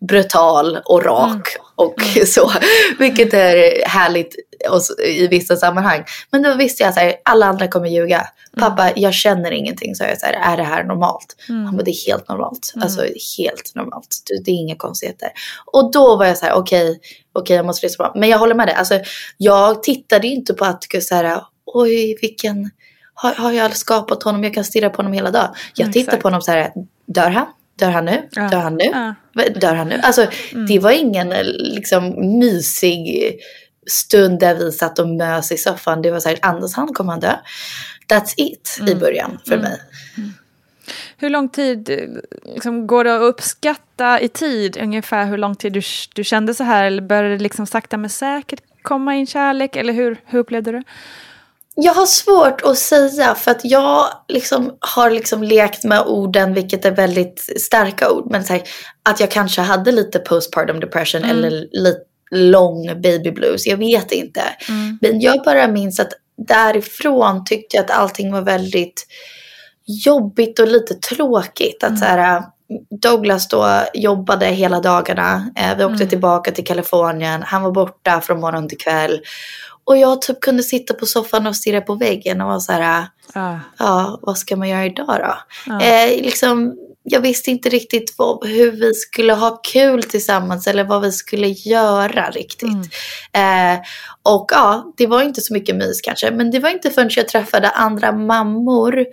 brutal 0.08 0.78
och 0.84 1.04
rak 1.04 1.56
och 1.76 1.94
så. 2.26 2.52
Vilket 2.98 3.34
är 3.34 3.86
härligt 3.88 4.34
så- 4.80 5.02
i 5.02 5.26
vissa 5.26 5.56
sammanhang. 5.56 6.04
Men 6.30 6.42
då 6.42 6.54
visste 6.54 6.82
jag 6.82 6.94
så 6.94 7.00
här, 7.00 7.14
alla 7.24 7.46
andra 7.46 7.68
kommer 7.68 7.88
ljuga. 7.88 8.26
Pappa, 8.56 8.92
jag 8.96 9.14
känner 9.14 9.50
ingenting. 9.50 9.94
Så 9.94 10.04
jag 10.04 10.20
så 10.20 10.26
här, 10.26 10.52
är 10.52 10.56
det 10.56 10.62
här 10.62 10.84
normalt? 10.84 11.36
Han 11.48 11.76
bara, 11.76 11.82
det 11.82 11.90
är 11.90 12.06
helt 12.06 12.28
normalt. 12.28 12.72
Alltså 12.80 13.02
helt 13.38 13.74
normalt. 13.74 14.22
Det, 14.26 14.44
det 14.44 14.50
är 14.50 14.54
inga 14.54 14.76
konstigheter. 14.76 15.28
Och 15.72 15.92
då 15.92 16.16
var 16.16 16.26
jag 16.26 16.38
så 16.38 16.46
här, 16.46 16.54
okej, 16.54 17.00
okej 17.32 17.56
jag 17.56 17.66
måste 17.66 17.86
lyssna 17.86 18.08
på 18.08 18.18
Men 18.18 18.28
jag 18.28 18.38
håller 18.38 18.54
med 18.54 18.68
dig. 18.68 18.74
Alltså, 18.74 19.00
jag 19.36 19.82
tittade 19.82 20.26
ju 20.26 20.34
inte 20.34 20.54
på 20.54 20.64
att 20.64 20.84
så 21.00 21.14
här, 21.14 21.42
oj 21.66 22.18
vilken, 22.20 22.70
har, 23.14 23.34
har 23.34 23.52
jag 23.52 23.76
skapat 23.76 24.22
honom? 24.22 24.44
Jag 24.44 24.54
kan 24.54 24.64
stirra 24.64 24.90
på 24.90 24.96
honom 24.96 25.12
hela 25.12 25.30
dagen. 25.30 25.54
Jag 25.74 25.84
Mm, 25.84 25.92
tittar 25.92 26.16
på 26.16 26.26
honom 26.28 26.42
så 26.42 26.50
här, 26.50 26.72
dör 27.06 27.30
han? 27.30 27.46
Dör 27.78 27.90
han 27.90 28.04
nu? 28.04 28.28
Ja. 28.32 28.48
Dör 28.48 28.58
han 28.58 28.74
nu? 28.74 28.84
Ja. 28.84 29.14
Mm. 29.42 29.58
Dör 29.60 29.74
han 29.74 29.88
nu? 29.88 30.00
Alltså 30.02 30.26
det 30.68 30.78
var 30.78 30.90
ingen 30.90 31.32
eh, 31.32 31.44
liksom 31.44 32.38
mysig 32.38 33.34
stund 33.90 34.40
där 34.40 34.54
vi 34.54 34.72
satt 34.72 34.98
och 34.98 35.08
mös 35.08 35.52
i 35.52 35.56
soffan. 35.56 36.02
Det 36.02 36.10
var 36.10 36.20
så 36.20 36.28
här, 36.28 36.38
andas 36.42 36.74
han 36.74 36.88
kommer 36.94 37.10
han 37.10 37.20
dö. 37.20 37.36
That's 38.12 38.34
it 38.36 38.76
Mm. 38.80 38.92
i 38.92 38.94
början 38.94 39.38
för 39.48 39.56
mig. 39.56 39.80
Hur 41.16 41.30
lång 41.30 41.48
tid, 41.48 41.90
liksom, 42.44 42.86
går 42.86 43.04
det 43.04 43.16
att 43.16 43.22
uppskatta 43.22 44.20
i 44.20 44.28
tid 44.28 44.76
ungefär 44.80 45.26
hur 45.26 45.38
lång 45.38 45.54
tid 45.54 45.72
du, 45.72 45.82
du 46.14 46.24
kände 46.24 46.54
så 46.54 46.64
här? 46.64 46.84
Eller 46.84 47.02
började 47.02 47.28
det 47.28 47.42
liksom 47.42 47.66
sakta 47.66 47.96
men 47.96 48.10
säkert 48.10 48.60
komma 48.82 49.14
in 49.14 49.26
kärlek? 49.26 49.76
Eller 49.76 49.92
hur, 49.92 50.20
hur 50.24 50.38
upplevde 50.38 50.72
du? 50.72 50.82
Jag 51.74 51.94
har 51.94 52.06
svårt 52.06 52.60
att 52.64 52.78
säga 52.78 53.34
för 53.34 53.50
att 53.50 53.60
jag 53.64 54.08
liksom 54.28 54.76
har 54.80 55.10
liksom 55.10 55.42
lekt 55.42 55.84
med 55.84 56.00
orden, 56.00 56.54
vilket 56.54 56.84
är 56.84 56.90
väldigt 56.90 57.60
starka 57.60 58.10
ord. 58.10 58.30
Men 58.30 58.44
här, 58.44 58.62
att 59.02 59.20
jag 59.20 59.30
kanske 59.30 59.60
hade 59.60 59.92
lite 59.92 60.18
postpartum 60.18 60.80
depression 60.80 61.24
eller 61.24 61.68
lite 61.72 62.00
lång 62.30 63.00
baby 63.02 63.30
blues. 63.30 63.66
Jag 63.66 63.76
vet 63.76 64.12
inte. 64.12 64.42
Men 65.00 65.20
jag 65.20 65.42
bara 65.44 65.68
minns 65.68 66.00
att 66.00 66.12
därifrån 66.46 67.44
tyckte 67.44 67.76
jag 67.76 67.84
att 67.84 67.90
allting 67.90 68.32
var 68.32 68.42
väldigt 68.42 69.06
jobbigt 70.06 70.58
och 70.58 70.68
lite 70.68 70.94
tråkigt. 70.94 71.84
Att 71.84 71.98
så 71.98 72.04
här, 72.04 72.42
Douglas 73.02 73.48
då 73.48 73.82
jobbade 73.94 74.46
hela 74.46 74.80
dagarna. 74.80 75.50
Eh, 75.56 75.76
vi 75.78 75.84
åkte 75.84 76.06
tillbaka 76.06 76.50
till 76.50 76.64
Kalifornien. 76.66 77.42
Han 77.42 77.62
var 77.62 77.70
borta 77.70 78.20
från 78.20 78.40
morgon 78.40 78.68
till 78.68 78.78
kväll. 78.78 79.20
Och 79.84 79.96
jag 79.96 80.22
typ 80.22 80.40
kunde 80.40 80.62
sitta 80.62 80.94
på 80.94 81.06
soffan 81.06 81.46
och 81.46 81.56
stirra 81.56 81.80
på 81.80 81.94
väggen 81.94 82.40
och 82.40 82.48
vara 82.48 82.60
så 82.60 82.72
här, 82.72 83.06
Ja. 83.34 83.60
ja, 83.78 84.18
vad 84.22 84.38
ska 84.38 84.56
man 84.56 84.68
göra 84.68 84.86
idag 84.86 85.06
då? 85.66 85.72
Eh, 85.84 86.22
liksom, 86.22 86.76
jag 87.10 87.20
visste 87.20 87.50
inte 87.50 87.68
riktigt 87.68 88.14
vad, 88.18 88.46
hur 88.46 88.70
vi 88.70 88.94
skulle 88.94 89.32
ha 89.32 89.60
kul 89.72 90.02
tillsammans 90.02 90.66
eller 90.66 90.84
vad 90.84 91.02
vi 91.02 91.12
skulle 91.12 91.48
göra 91.48 92.30
riktigt. 92.30 92.92
Eh, 93.32 93.78
och 94.22 94.50
ja, 94.52 94.92
det 94.96 95.06
var 95.06 95.22
inte 95.22 95.40
så 95.40 95.52
mycket 95.52 95.76
mys 95.76 96.00
kanske, 96.00 96.30
men 96.30 96.50
det 96.50 96.58
var 96.58 96.70
inte 96.70 96.90
förrän 96.90 97.10
jag 97.16 97.28
träffade 97.28 97.70
andra 97.70 98.12
mammor 98.12 99.06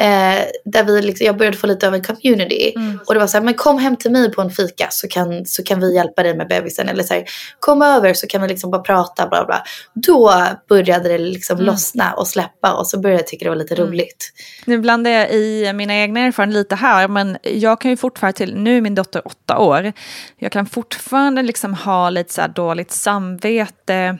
Eh, 0.00 0.44
där 0.64 0.84
vi 0.84 1.02
liksom, 1.02 1.26
jag 1.26 1.36
började 1.36 1.56
få 1.56 1.66
lite 1.66 1.88
av 1.88 1.94
en 1.94 2.02
community. 2.02 2.74
Och 3.06 3.14
det 3.14 3.20
var 3.20 3.26
så 3.26 3.36
här, 3.36 3.44
men 3.44 3.54
kom 3.54 3.78
hem 3.78 3.96
till 3.96 4.10
mig 4.10 4.32
på 4.32 4.42
en 4.42 4.50
fika 4.50 4.86
så 4.90 5.08
kan, 5.08 5.46
så 5.46 5.62
kan 5.62 5.80
vi 5.80 5.94
hjälpa 5.94 6.22
dig 6.22 6.36
med 6.36 6.48
bebisen. 6.48 6.88
Eller 6.88 7.02
så 7.02 7.14
här, 7.14 7.24
kom 7.60 7.82
över 7.82 8.14
så 8.14 8.26
kan 8.26 8.42
vi 8.42 8.48
liksom 8.48 8.70
bara 8.70 8.82
prata 8.82 9.26
bla 9.26 9.44
bla. 9.44 9.62
Då 9.94 10.32
började 10.68 11.08
det 11.08 11.18
liksom 11.18 11.58
lossna 11.58 12.12
och 12.12 12.28
släppa 12.28 12.72
och 12.72 12.86
så 12.86 13.00
började 13.00 13.20
jag 13.20 13.26
tycka 13.26 13.44
det 13.44 13.48
var 13.48 13.56
lite 13.56 13.74
roligt. 13.74 14.32
Nu 14.64 14.78
blandar 14.78 15.10
jag 15.10 15.32
i 15.32 15.72
mina 15.72 15.94
egna 15.94 16.20
erfarenheter 16.20 16.58
lite 16.58 16.74
här, 16.74 17.08
men 17.08 17.38
jag 17.42 17.80
kan 17.80 17.90
ju 17.90 17.96
fortfarande 17.96 18.36
till, 18.36 18.56
nu 18.56 18.76
är 18.76 18.80
min 18.80 18.94
dotter 18.94 19.22
åtta 19.26 19.58
år, 19.58 19.92
jag 20.38 20.52
kan 20.52 20.66
fortfarande 20.66 21.42
liksom 21.42 21.74
ha 21.74 22.10
lite 22.10 22.32
så 22.32 22.46
dåligt 22.46 22.90
samvete 22.90 24.18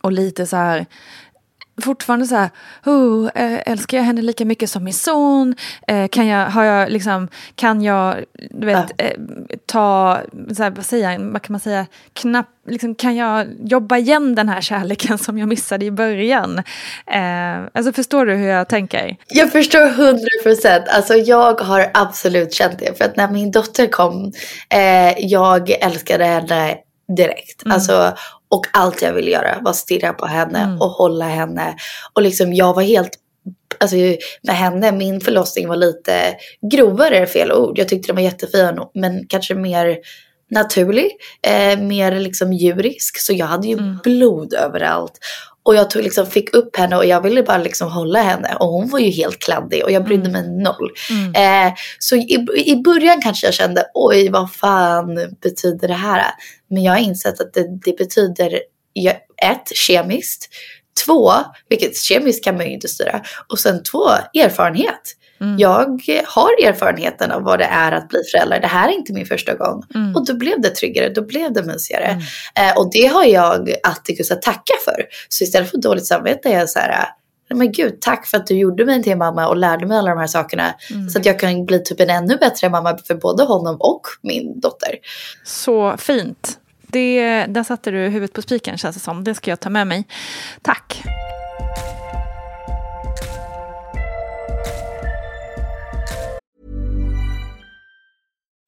och 0.00 0.12
lite 0.12 0.46
så 0.46 0.56
här, 0.56 0.86
fortfarande 1.82 2.26
så 2.26 2.36
här, 2.36 2.50
oh, 2.84 3.30
eh, 3.34 3.60
älskar 3.66 3.98
jag 3.98 4.04
henne 4.04 4.22
lika 4.22 4.44
mycket 4.44 4.70
som 4.70 4.84
min 4.84 4.94
son? 4.94 5.54
Eh, 5.88 6.08
kan 6.08 6.26
jag, 6.26 6.46
har 6.46 6.64
jag 6.64 6.90
liksom, 6.90 7.28
kan 7.54 7.82
jag, 7.82 8.24
du 8.50 8.66
vet, 8.66 9.00
eh, 9.00 9.10
ta, 9.66 10.20
så 10.56 10.62
här, 10.62 10.70
vad 10.70 10.84
säger 10.84 11.10
jag, 11.10 11.20
vad 11.20 11.42
kan 11.42 11.52
man 11.52 11.60
säga, 11.60 11.86
knapp, 12.12 12.46
liksom, 12.68 12.94
kan 12.94 13.16
jag 13.16 13.46
jobba 13.64 13.98
igen 13.98 14.34
den 14.34 14.48
här 14.48 14.60
kärleken 14.60 15.18
som 15.18 15.38
jag 15.38 15.48
missade 15.48 15.84
i 15.84 15.90
början? 15.90 16.58
Eh, 17.06 17.68
alltså 17.74 17.92
förstår 17.92 18.26
du 18.26 18.34
hur 18.34 18.48
jag 18.48 18.68
tänker? 18.68 19.16
Jag 19.28 19.52
förstår 19.52 19.88
hundra 19.88 20.42
procent. 20.42 20.84
Alltså 20.88 21.14
jag 21.14 21.60
har 21.60 21.90
absolut 21.94 22.54
känt 22.54 22.78
det. 22.78 22.98
För 22.98 23.04
att 23.04 23.16
när 23.16 23.28
min 23.28 23.50
dotter 23.50 23.86
kom, 23.86 24.32
eh, 24.68 25.18
jag 25.18 25.70
älskade 25.70 26.24
henne 26.24 26.76
direkt. 27.16 27.62
Alltså, 27.64 28.14
och 28.52 28.66
allt 28.72 29.02
jag 29.02 29.12
ville 29.12 29.30
göra 29.30 29.58
var 29.60 29.72
stirra 29.72 30.12
på 30.12 30.26
henne 30.26 30.76
och 30.80 30.90
hålla 30.90 31.24
henne. 31.24 31.76
Och 32.12 32.22
liksom 32.22 32.54
jag 32.54 32.74
var 32.74 32.82
helt, 32.82 33.18
alltså 33.80 33.96
med 34.42 34.56
henne, 34.56 34.92
min 34.92 35.20
förlossning 35.20 35.68
var 35.68 35.76
lite 35.76 36.36
grovare 36.72 37.18
är 37.18 37.26
fel 37.26 37.52
ord. 37.52 37.78
Jag 37.78 37.88
tyckte 37.88 38.08
den 38.08 38.16
var 38.16 38.22
jättefin 38.22 38.80
men 38.94 39.26
kanske 39.28 39.54
mer 39.54 39.98
naturlig, 40.50 41.10
eh, 41.46 41.78
mer 41.78 42.20
liksom 42.20 42.52
djurisk. 42.52 43.18
Så 43.18 43.32
jag 43.32 43.46
hade 43.46 43.68
ju 43.68 43.96
blod 44.04 44.54
överallt. 44.54 45.18
Och 45.64 45.74
jag 45.74 45.90
tog, 45.90 46.02
liksom, 46.02 46.26
fick 46.26 46.54
upp 46.54 46.76
henne 46.76 46.96
och 46.96 47.06
jag 47.06 47.20
ville 47.20 47.42
bara 47.42 47.58
liksom 47.58 47.90
hålla 47.90 48.22
henne. 48.22 48.56
Och 48.60 48.66
hon 48.66 48.88
var 48.88 48.98
ju 48.98 49.10
helt 49.10 49.38
kladdig 49.38 49.84
och 49.84 49.90
jag 49.90 50.04
brydde 50.04 50.30
mig 50.30 50.62
noll. 50.62 50.90
Eh, 51.36 51.72
så 51.98 52.16
i, 52.16 52.46
i 52.66 52.76
början 52.76 53.20
kanske 53.22 53.46
jag 53.46 53.54
kände, 53.54 53.84
oj 53.94 54.28
vad 54.28 54.52
fan 54.52 55.36
betyder 55.42 55.88
det 55.88 55.94
här? 55.94 56.22
Men 56.70 56.82
jag 56.82 56.92
har 56.92 56.98
insett 56.98 57.40
att 57.40 57.54
det, 57.54 57.78
det 57.84 57.98
betyder, 57.98 58.60
ett, 59.42 59.76
kemiskt. 59.76 60.48
Två, 61.06 61.32
vilket 61.68 61.96
kemiskt 61.96 62.44
kan 62.44 62.56
man 62.56 62.66
ju 62.66 62.72
inte 62.72 62.88
styra. 62.88 63.22
Och 63.48 63.58
sen 63.58 63.82
två, 63.82 64.08
erfarenhet. 64.34 65.16
Jag 65.58 66.02
har 66.26 66.66
erfarenheten 66.66 67.32
av 67.32 67.42
vad 67.42 67.58
det 67.58 67.64
är 67.64 67.92
att 67.92 68.08
bli 68.08 68.18
förälder. 68.32 68.60
Det 68.60 68.66
här 68.66 68.88
är 68.88 68.92
inte 68.92 69.12
min 69.12 69.26
första 69.26 69.54
gång. 69.54 69.82
Och 70.14 70.26
då 70.26 70.34
blev 70.34 70.60
det 70.60 70.70
tryggare, 70.70 71.08
då 71.08 71.22
blev 71.22 71.52
det 71.52 71.62
mysigare. 71.62 72.20
Eh, 72.54 72.76
och 72.76 72.90
det 72.92 73.06
har 73.06 73.24
jag 73.24 73.70
Atticus 73.82 74.30
att 74.30 74.42
tacka 74.42 74.74
för. 74.84 75.04
Så 75.28 75.44
istället 75.44 75.70
för 75.70 75.78
dåligt 75.78 76.06
samvete 76.06 76.48
är 76.48 76.58
jag 76.58 76.70
så 76.70 76.78
här, 76.78 77.04
men 77.54 77.72
gud, 77.72 78.00
tack 78.00 78.26
för 78.26 78.36
att 78.36 78.46
du 78.46 78.58
gjorde 78.58 78.84
mig 78.84 79.02
till 79.02 79.16
mamma 79.16 79.48
och 79.48 79.56
lärde 79.56 79.86
mig 79.86 79.98
alla 79.98 80.10
de 80.10 80.18
här 80.18 80.26
sakerna. 80.26 80.74
Så 81.12 81.18
att 81.18 81.26
jag 81.26 81.38
kan 81.38 81.66
bli 81.66 81.82
typ 81.84 82.00
en 82.00 82.10
ännu 82.10 82.36
bättre 82.36 82.68
mamma 82.68 82.98
för 83.06 83.14
både 83.14 83.42
honom 83.42 83.76
och 83.80 84.02
min 84.22 84.60
dotter. 84.60 84.98
Så 85.44 85.96
fint. 85.96 86.58
Det, 86.86 87.46
där 87.46 87.64
satte 87.64 87.90
du 87.90 87.98
huvudet 87.98 88.32
på 88.32 88.42
spiken 88.42 88.78
känns 88.78 88.96
det 88.96 89.02
som. 89.02 89.24
Det 89.24 89.34
ska 89.34 89.50
jag 89.50 89.60
ta 89.60 89.70
med 89.70 89.86
mig. 89.86 90.04
Tack. 90.62 91.02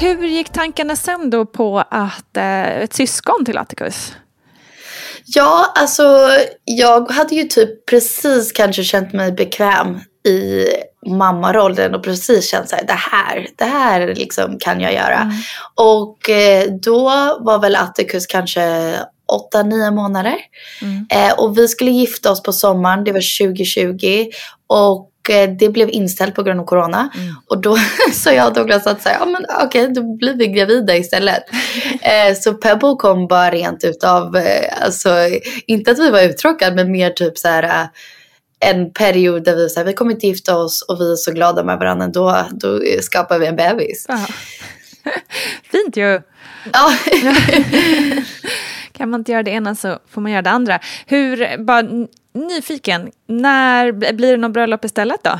Hur 0.00 0.26
gick 0.26 0.52
tankarna 0.52 0.96
sen 0.96 1.30
då 1.30 1.46
på 1.46 1.78
att 1.78 2.36
eh, 2.36 2.82
ett 2.82 2.92
syskon 2.92 3.44
till 3.44 3.58
Atticus? 3.58 4.12
Ja, 5.26 5.72
alltså 5.74 6.28
jag 6.64 7.10
hade 7.10 7.34
ju 7.34 7.42
typ 7.42 7.86
precis 7.86 8.52
kanske 8.52 8.84
känt 8.84 9.12
mig 9.12 9.32
bekväm 9.32 10.00
i 10.26 10.66
mammarollen 11.06 11.94
och 11.94 12.04
precis 12.04 12.50
känt 12.50 12.68
såhär, 12.68 12.86
det 12.86 12.92
här, 12.92 13.48
det 13.56 13.64
här 13.64 14.14
liksom 14.14 14.58
kan 14.58 14.80
jag 14.80 14.94
göra. 14.94 15.18
Mm. 15.18 15.34
Och 15.74 16.30
eh, 16.30 16.70
då 16.82 17.04
var 17.40 17.58
väl 17.58 17.76
Atticus 17.76 18.26
kanske 18.26 18.94
åtta, 19.32 19.62
nio 19.62 19.90
månader. 19.90 20.36
Mm. 20.82 21.06
Eh, 21.10 21.38
och 21.38 21.58
vi 21.58 21.68
skulle 21.68 21.90
gifta 21.90 22.30
oss 22.30 22.42
på 22.42 22.52
sommaren, 22.52 23.04
det 23.04 23.12
var 23.12 23.46
2020. 23.46 24.26
Och 24.66 25.10
det 25.58 25.68
blev 25.68 25.90
inställt 25.90 26.34
på 26.34 26.42
grund 26.42 26.60
av 26.60 26.64
corona. 26.64 27.10
Och 27.46 27.60
då 27.60 27.76
sa 28.12 28.32
jag 28.32 28.48
och 28.48 28.54
Douglas 28.54 28.86
att 28.86 29.02
så 29.02 29.08
här, 29.08 29.16
ja, 29.20 29.26
men, 29.26 29.46
okej, 29.66 29.88
då 29.88 30.16
blir 30.16 30.34
vi 30.34 30.46
gravida 30.46 30.96
istället. 30.96 31.42
eh, 32.02 32.36
så 32.36 32.54
Pebble 32.54 32.94
kom 32.98 33.26
bara 33.26 33.50
rent 33.50 33.84
utav, 33.84 34.36
eh, 34.36 34.84
alltså 34.84 35.10
inte 35.66 35.90
att 35.90 35.98
vi 35.98 36.10
var 36.10 36.22
uttråkade 36.22 36.76
men 36.76 36.92
mer 36.92 37.10
typ 37.10 37.38
så 37.38 37.48
här 37.48 37.62
eh, 37.62 37.86
en 38.60 38.92
period 38.92 39.44
där 39.44 39.56
vi 39.56 39.68
så 39.68 39.80
här, 39.80 39.86
vi 39.86 39.92
kommer 39.92 40.12
inte 40.12 40.26
gifta 40.26 40.56
oss 40.56 40.82
och 40.82 41.00
vi 41.00 41.12
är 41.12 41.16
så 41.16 41.32
glada 41.32 41.64
med 41.64 41.78
varandra 41.78 42.06
då, 42.06 42.46
då 42.50 42.80
skapar 43.00 43.38
vi 43.38 43.46
en 43.46 43.56
bebis. 43.56 44.06
Fint 45.70 45.96
ju. 45.96 46.20
Ja. 46.72 46.92
Kan 48.92 49.10
man 49.10 49.20
inte 49.20 49.32
göra 49.32 49.42
det 49.42 49.50
ena 49.50 49.74
så 49.74 49.98
får 50.10 50.20
man 50.20 50.32
göra 50.32 50.42
det 50.42 50.50
andra. 50.50 50.80
Hur, 51.06 51.58
bara 51.64 51.82
nyfiken, 52.36 53.10
när 53.26 53.92
blir 53.92 54.30
det 54.30 54.36
någon 54.36 54.52
bröllop 54.52 54.84
istället 54.84 55.24
då? 55.24 55.38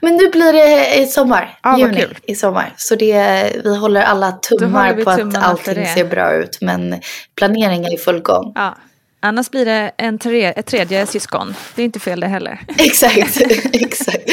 Men 0.00 0.16
nu 0.16 0.28
blir 0.28 0.52
det 0.52 1.02
i 1.02 1.06
sommar, 1.06 1.58
vad 1.62 1.78
juni 1.78 2.06
i 2.26 2.34
sommar. 2.34 2.72
Så 2.76 2.94
det, 2.96 3.52
vi 3.64 3.76
håller 3.76 4.02
alla 4.02 4.32
tummar 4.32 4.90
håller 4.90 5.04
på 5.04 5.10
att 5.10 5.36
allting 5.36 5.86
ser 5.86 6.04
bra 6.04 6.34
ut. 6.34 6.58
Men 6.60 7.00
planeringen 7.34 7.84
är 7.84 7.94
i 7.94 7.98
full 7.98 8.20
gång. 8.20 8.52
Ja. 8.54 8.76
Annars 9.20 9.50
blir 9.50 9.64
det 9.64 9.92
en 9.96 10.18
tre, 10.18 10.44
ett 10.44 10.66
tredje 10.66 11.06
syskon. 11.06 11.54
Det 11.74 11.82
är 11.82 11.84
inte 11.84 12.00
fel 12.00 12.20
det 12.20 12.26
heller. 12.26 12.60
Exakt, 12.78 13.40
exakt. 13.72 14.30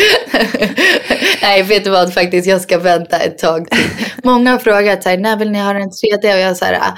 Nej, 1.42 1.64
vet 1.64 1.84
du 1.84 1.90
vad 1.90 2.14
faktiskt, 2.14 2.48
jag 2.48 2.62
ska 2.62 2.78
vänta 2.78 3.20
ett 3.20 3.38
tag 3.38 3.70
till. 3.70 3.86
Många 4.24 4.52
har 4.52 4.58
frågat 4.58 5.04
så 5.04 5.10
här, 5.10 5.18
när 5.18 5.38
vill 5.38 5.52
ni 5.52 5.60
ha 5.60 5.74
den 5.74 5.92
tredje? 5.92 6.34
Och 6.34 6.40
jag 6.40 6.58
säger, 6.58 6.74
ah, 6.74 6.98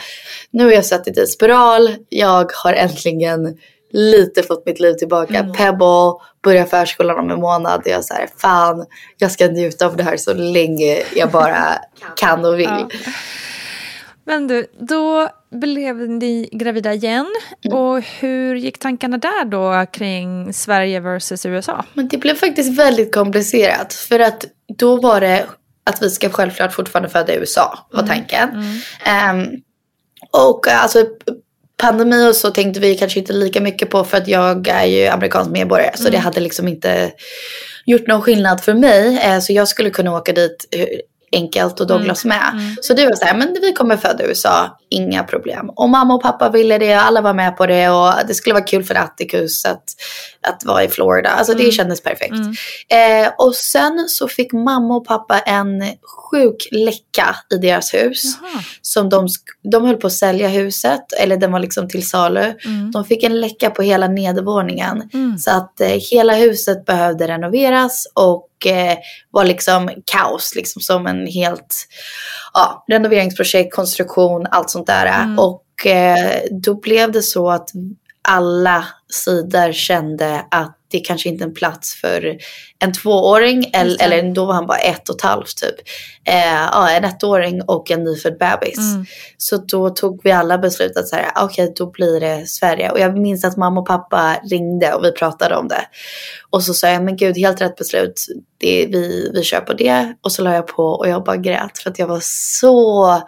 nu 0.52 0.64
har 0.64 0.72
jag 0.72 0.86
suttit 0.86 1.18
i 1.18 1.26
spiral, 1.26 1.96
jag 2.10 2.52
har 2.64 2.74
äntligen 2.74 3.58
lite 3.96 4.44
fått 4.44 4.66
mitt 4.66 4.80
liv 4.80 4.94
tillbaka. 4.94 5.44
Pebble, 5.58 6.14
börjar 6.44 6.66
förskolan 6.66 7.20
om 7.20 7.32
en 7.32 7.40
månad. 7.40 7.82
Jag 7.86 8.06
säger, 8.06 8.30
fan, 8.38 8.86
jag 9.18 9.32
ska 9.32 9.48
njuta 9.48 9.86
av 9.86 9.98
det 9.98 10.04
här 10.04 10.18
så 10.18 10.34
länge 10.34 11.02
jag 11.16 11.32
bara 11.32 11.80
kan 12.16 12.46
och 12.46 12.60
vill. 12.60 12.66
Ja. 12.66 12.90
Men 14.26 14.48
du, 14.48 14.66
då 14.80 15.30
blev 15.52 16.10
ni 16.10 16.50
gravida 16.52 16.94
igen. 16.94 17.26
Mm. 17.66 17.78
Och 17.78 18.02
hur 18.20 18.56
gick 18.56 18.78
tankarna 18.78 19.18
där 19.18 19.46
då 19.46 19.86
kring 19.92 20.54
Sverige 20.54 21.00
versus 21.00 21.46
USA? 21.46 21.86
Men 21.94 22.08
det 22.08 22.18
blev 22.18 22.36
faktiskt 22.36 22.80
väldigt 22.80 23.16
komplicerat. 23.16 23.94
För 23.94 24.20
att 24.20 24.46
då 24.78 25.02
var 25.02 25.22
det 25.22 25.46
att 25.90 26.04
vi 26.04 26.10
ska 26.10 26.30
självklart 26.30 26.74
fortfarande 26.74 27.10
föda 27.10 27.34
i 27.34 27.38
USA, 27.38 27.88
var 27.92 28.04
tanken. 28.04 28.50
Ehm, 29.06 29.46
och 30.32 30.68
eh, 30.68 30.84
alltså 30.84 31.06
pandemi 31.78 32.30
och 32.30 32.36
så 32.36 32.52
tänkte 32.52 32.80
vi 32.80 32.96
kanske 32.96 33.20
inte 33.20 33.34
lika 33.34 33.62
mycket 33.62 33.90
på 33.90 34.04
för 34.04 34.18
att 34.18 34.28
jag 34.28 34.68
är 34.68 34.86
ju 34.86 35.08
amerikansk 35.08 35.52
medborgare. 35.52 35.98
Så 35.98 36.10
det 36.10 36.18
hade 36.18 36.40
liksom 36.40 36.68
inte 36.68 37.12
gjort 37.86 38.08
någon 38.08 38.22
skillnad 38.22 38.62
för 38.62 38.74
mig. 38.74 39.20
Eh, 39.24 39.40
så 39.40 39.54
jag 39.54 39.68
skulle 39.68 39.90
kunna 39.90 40.16
åka 40.16 40.34
dit 40.34 40.68
eh, 40.72 40.88
enkelt 41.32 41.80
och 41.80 41.88
Douglas 41.88 42.26
med. 42.26 42.76
Så 42.82 42.94
det 42.94 43.06
var 43.06 43.14
så 43.14 43.26
här, 43.26 43.38
men 43.38 43.58
vi 43.62 43.74
kommer 43.74 43.98
föda 43.98 44.24
i 44.24 44.28
USA, 44.28 44.78
inga 44.90 45.24
problem. 45.24 45.70
Och 45.70 45.90
mamma 45.90 46.14
och 46.14 46.22
pappa 46.22 46.50
ville 46.50 46.78
det, 46.78 46.94
alla 46.94 47.22
var 47.22 47.34
med 47.34 47.58
på 47.58 47.66
det 47.66 47.90
och 47.90 48.14
det 48.28 48.34
skulle 48.34 48.54
vara 48.54 48.64
kul 48.64 48.84
för 48.84 48.96
Atticus 48.96 49.66
att, 49.66 49.84
att 50.48 50.66
vara 50.66 50.84
i 50.84 50.88
Florida. 50.88 51.30
Alltså 51.30 51.54
det 51.54 51.72
kändes 51.72 52.04
perfekt. 52.04 52.34
Eh, 52.90 53.32
och 53.38 53.56
sen 53.56 54.06
så 54.08 54.28
fick 54.28 54.54
mamma 54.54 54.96
och 54.96 55.06
pappa 55.08 55.40
en 55.40 55.84
sjuk 56.32 56.68
läcka 56.72 57.36
i 57.54 57.58
deras 57.58 57.94
hus. 57.94 58.24
Som 58.82 59.10
de, 59.10 59.28
de 59.72 59.86
höll 59.86 59.98
på 59.98 60.08
att 60.08 60.14
sälja 60.14 60.48
huset, 60.48 61.14
eller 61.20 61.38
den 61.38 61.52
var 61.52 61.60
liksom 61.60 61.90
till 61.90 62.10
salu. 62.10 62.54
De 62.94 63.06
fick 63.06 63.24
en 63.24 63.42
läcka 63.42 63.70
på 63.70 63.82
hela 63.82 64.08
nedervåningen. 64.08 65.10
Så 65.40 65.52
att 65.52 65.82
eh, 65.82 65.88
hela 66.12 66.36
huset 66.36 66.86
behövde 66.86 67.28
renoveras 67.28 68.08
och 68.14 68.50
var 69.32 69.46
liksom 69.46 69.90
kaos. 70.06 70.56
Liksom 70.56 70.82
som 70.82 71.08
en 71.08 71.28
helt 71.28 71.88
ja, 72.54 72.86
renoveringsprojekt, 72.88 73.76
konstruktion, 73.76 74.48
allt 74.52 74.70
sånt 74.70 74.88
där. 74.88 75.36
Och 75.38 75.86
eh, 75.86 76.42
då 76.52 76.80
blev 76.80 77.12
det 77.12 77.22
så 77.22 77.50
att 77.50 77.70
alla 78.28 78.86
sidor 79.10 79.72
kände 79.72 80.46
att 80.52 80.78
det 80.96 81.02
är 81.02 81.06
kanske 81.06 81.30
inte 81.30 81.44
en 81.44 81.54
plats 81.54 81.96
för 81.96 82.38
en 82.80 82.94
tvååring 82.94 83.70
eller, 83.74 84.04
eller 84.04 84.34
då 84.34 84.46
var 84.46 84.54
han 84.54 84.68
bara 84.68 84.78
ett 84.78 85.10
och 85.10 85.16
ett 85.16 85.22
halvt 85.22 85.58
typ. 85.58 85.76
Eh, 86.24 86.54
ja, 86.72 86.90
en 86.90 87.04
ettåring 87.04 87.62
och 87.62 87.92
en 87.92 88.04
nyfödd 88.04 88.38
bebis. 88.38 88.78
Mm. 88.78 89.06
Så 89.38 89.58
då 89.58 89.90
tog 89.90 90.22
vi 90.24 90.32
alla 90.32 90.58
beslut 90.58 90.98
att 90.98 91.08
säga 91.08 91.32
okej 91.36 91.64
okay, 91.64 91.74
då 91.78 91.92
blir 91.92 92.20
det 92.20 92.48
Sverige. 92.48 92.92
Och 92.92 93.00
jag 93.00 93.18
minns 93.18 93.46
att 93.46 93.58
mamma 93.58 93.82
och 93.82 93.88
pappa 93.88 94.36
ringde 94.52 94.94
och 94.94 95.06
vi 95.06 95.12
pratade 95.12 95.56
om 95.56 95.68
det. 95.68 95.86
Och 96.50 96.64
så 96.64 96.74
sa 96.74 96.88
jag 96.88 97.04
men 97.04 97.18
gud 97.18 97.38
helt 97.38 97.62
rätt 97.62 97.76
beslut. 97.76 98.26
Det, 98.58 98.88
vi, 98.92 99.32
vi 99.34 99.44
kör 99.44 99.62
på 99.62 99.74
det. 99.74 100.14
Och 100.22 100.32
så 100.32 100.42
la 100.42 100.54
jag 100.54 100.68
på 100.68 100.84
och 100.84 101.08
jag 101.08 101.24
bara 101.24 101.38
grät 101.38 101.78
för 101.78 101.90
att 101.90 102.00
jag 102.00 102.08
var 102.08 102.22
så 102.24 103.22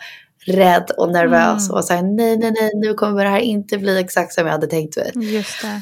rädd 0.45 0.91
och 0.97 1.11
nervös 1.11 1.63
Mm. 1.63 1.69
och 1.69 1.75
var 1.75 1.81
såhär 1.81 2.03
nej 2.03 2.37
nej 2.37 2.51
nej 2.51 2.71
nu 2.75 2.93
kommer 2.93 3.23
det 3.23 3.29
här 3.29 3.39
inte 3.39 3.77
bli 3.77 3.99
exakt 3.99 4.33
som 4.33 4.45
jag 4.45 4.51
hade 4.51 4.67
tänkt 4.67 4.97
mig. 4.97 5.11
Just 5.15 5.61
det. 5.61 5.81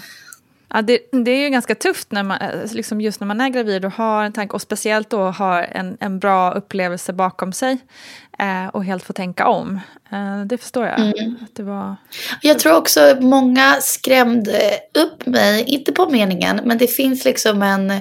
Ja, 0.76 0.82
det, 0.82 1.00
det 1.12 1.32
är 1.32 1.44
ju 1.44 1.50
ganska 1.50 1.76
tufft 1.76 2.12
när 2.12 2.24
man, 2.24 2.38
eh, 2.38 2.74
liksom 2.74 3.02
just 3.02 3.20
när 3.20 3.28
man 3.28 3.42
är 3.42 3.50
gravid 3.50 3.86
och 3.86 3.92
har 3.92 4.24
en 4.24 4.34
tanke 4.34 4.54
och 4.54 4.62
speciellt 4.62 5.10
då 5.10 5.24
har 5.24 5.62
en, 5.62 5.98
en 6.00 6.20
bra 6.20 6.52
upplevelse 6.52 7.14
bakom 7.14 7.54
sig 7.54 7.78
eh, 8.40 8.68
och 8.68 8.86
helt 8.86 9.04
få 9.04 9.14
tänka 9.14 9.48
om. 9.48 9.80
Eh, 10.12 10.42
det 10.46 10.58
förstår 10.58 10.86
jag. 10.86 11.00
Mm. 11.00 11.36
Att 11.44 11.56
det 11.56 11.64
var... 11.64 11.96
Jag 12.42 12.60
tror 12.60 12.76
också 12.76 13.18
många 13.20 13.78
skrämde 13.82 14.72
upp 14.94 15.26
mig, 15.26 15.64
inte 15.64 15.92
på 15.92 16.10
meningen, 16.10 16.62
men 16.64 16.78
det 16.78 16.88
finns 16.88 17.26
liksom 17.26 17.62
en, 17.62 17.94